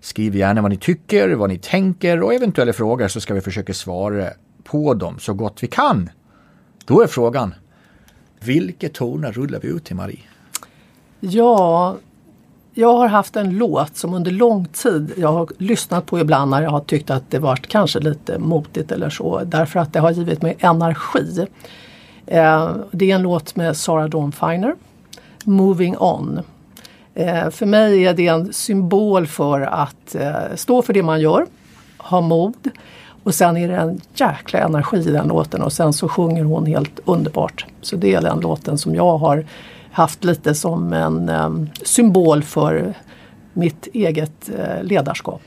Skriv 0.01 0.37
gärna 0.37 0.63
vad 0.63 0.71
ni 0.71 0.77
tycker, 0.77 1.31
vad 1.31 1.49
ni 1.49 1.59
tänker 1.59 2.23
och 2.23 2.35
eventuella 2.35 2.73
frågor 2.73 3.09
så 3.09 3.21
ska 3.21 3.35
vi 3.35 3.41
försöka 3.41 3.75
svara 3.75 4.29
på 4.65 4.95
dem 4.95 5.19
så 5.19 5.35
gott 5.35 5.63
vi 5.63 5.67
kan. 5.67 6.11
Då 6.85 7.03
är 7.03 7.07
frågan, 7.07 7.55
vilka 8.45 8.89
toner 8.89 9.33
rullar 9.33 9.61
vi 9.61 9.69
ut 9.69 9.85
till 9.85 9.97
Marie? 9.97 10.21
Ja, 11.21 11.97
jag 12.75 12.97
har 12.97 13.09
haft 13.09 13.37
en 13.37 13.59
låt 13.59 13.97
som 13.97 14.15
under 14.15 14.31
lång 14.31 14.67
tid 14.67 15.13
jag 15.17 15.33
har 15.33 15.49
lyssnat 15.59 16.07
på 16.07 16.19
ibland 16.19 16.51
när 16.51 16.63
jag 16.63 16.71
har 16.71 16.81
tyckt 16.81 17.11
att 17.11 17.31
det 17.31 17.39
varit 17.39 17.67
kanske 17.67 18.01
lite 18.01 18.39
motigt 18.39 18.93
eller 18.93 19.11
så. 19.11 19.43
Därför 19.45 19.81
att 19.81 19.93
det 19.93 20.01
har 20.01 20.11
givit 20.11 20.43
mig 20.43 20.57
energi. 20.59 21.47
Eh, 22.27 22.77
det 22.91 23.11
är 23.11 23.15
en 23.15 23.23
låt 23.23 23.57
med 23.57 23.77
Sarah 23.77 24.09
Dawn 24.09 24.33
Finer, 24.33 24.75
Moving 25.45 25.97
On. 25.99 26.41
Eh, 27.15 27.51
för 27.51 27.67
mig 27.67 28.07
är 28.07 28.15
det 28.15 28.27
en 28.27 28.53
symbol 28.53 29.27
för 29.27 29.61
att 29.61 30.15
eh, 30.15 30.55
stå 30.55 30.83
för 30.83 30.93
det 30.93 31.03
man 31.03 31.21
gör, 31.21 31.47
ha 31.99 32.21
mod 32.21 32.71
och 33.23 33.35
sen 33.35 33.57
är 33.57 33.69
det 33.69 33.77
en 33.77 34.01
jäkla 34.15 34.59
energi 34.59 34.97
i 34.97 35.11
den 35.11 35.29
låten 35.29 35.63
och 35.63 35.73
sen 35.73 35.93
så 35.93 36.09
sjunger 36.09 36.45
hon 36.45 36.67
helt 36.67 37.01
underbart. 37.05 37.67
Så 37.81 37.97
det 37.97 38.15
är 38.15 38.21
den 38.21 38.41
låten 38.41 38.79
som 38.79 38.95
jag 38.95 39.19
har 39.19 39.47
haft 39.93 40.25
lite 40.25 40.55
som 40.55 40.93
en 40.93 41.29
um, 41.29 41.71
symbol 41.83 42.43
för 42.43 42.95
mitt 43.53 43.89
eget 43.93 44.51
uh, 44.59 44.85
ledarskap. 44.85 45.43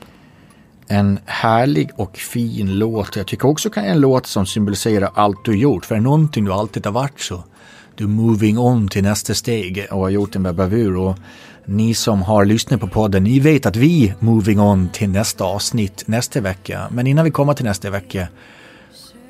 En 0.88 1.20
härlig 1.26 1.92
och 1.96 2.18
fin 2.18 2.80
låt. 2.80 3.16
Jag 3.16 3.28
tycker 3.28 3.48
också 3.48 3.70
kan 3.70 3.86
en 3.86 4.00
låt 4.00 4.26
som 4.26 4.46
symboliserar 4.46 5.10
allt 5.14 5.46
du 5.46 5.58
gjort. 5.58 5.86
För 5.86 5.96
är 5.96 6.00
någonting 6.00 6.46
du 6.46 6.54
alltid 6.54 6.86
har 6.86 6.94
varit 6.94 7.20
så 7.20 7.44
du 7.96 8.08
moving 8.08 8.60
on 8.60 8.88
till 8.88 9.04
nästa 9.04 9.34
steg 9.34 9.88
och 9.92 10.00
har 10.00 10.10
gjort 10.10 10.36
en 10.36 10.42
med 10.42 10.56
bravur. 10.56 10.98
Och 10.98 11.16
ni 11.66 11.94
som 11.94 12.22
har 12.22 12.46
lyssnat 12.46 12.80
på 12.80 12.88
podden, 12.88 13.24
ni 13.24 13.40
vet 13.40 13.66
att 13.66 13.76
vi 13.76 14.14
moving 14.20 14.60
on 14.60 14.90
till 14.90 15.10
nästa 15.10 15.44
avsnitt 15.44 16.04
nästa 16.06 16.42
vecka. 16.42 16.88
Men 16.92 17.08
innan 17.08 17.26
vi 17.26 17.32
kommer 17.32 17.54
till 17.54 17.66
nästa 17.66 17.90
vecka 17.90 18.28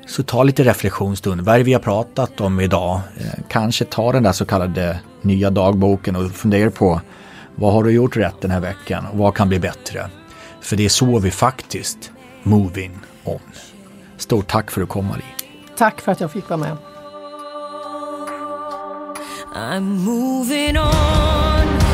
så 0.06 0.22
ta 0.22 0.42
lite 0.42 0.64
reflektionsstund. 0.64 1.40
Vad 1.40 1.54
är 1.54 1.58
det 1.58 1.64
vi 1.64 1.72
har 1.72 1.80
pratat 1.80 2.40
om 2.40 2.60
idag? 2.60 3.00
Eh, 3.18 3.26
kanske 3.48 3.84
ta 3.84 4.12
den 4.12 4.22
där 4.22 4.32
så 4.32 4.44
kallade 4.44 5.00
nya 5.22 5.50
dagboken 5.50 6.16
och 6.16 6.30
fundera 6.30 6.70
på 6.70 7.00
vad 7.54 7.72
har 7.72 7.84
du 7.84 7.90
gjort 7.90 8.16
rätt 8.16 8.40
den 8.40 8.50
här 8.50 8.60
veckan 8.60 9.06
och 9.06 9.18
vad 9.18 9.34
kan 9.34 9.48
bli 9.48 9.58
bättre? 9.58 10.10
För 10.60 10.76
det 10.76 10.84
är 10.84 10.88
så 10.88 11.18
vi 11.18 11.30
faktiskt 11.30 12.10
moving 12.42 12.98
on. 13.24 13.40
Stort 14.16 14.46
tack 14.46 14.70
för 14.70 14.80
att 14.80 14.88
du 14.88 14.92
kom 14.92 15.06
Marie. 15.06 15.24
Tack 15.76 16.00
för 16.00 16.12
att 16.12 16.20
jag 16.20 16.30
fick 16.30 16.48
vara 16.48 16.60
med. 16.60 16.76
I'm 19.54 19.80
moving 19.80 20.78
on 20.78 21.85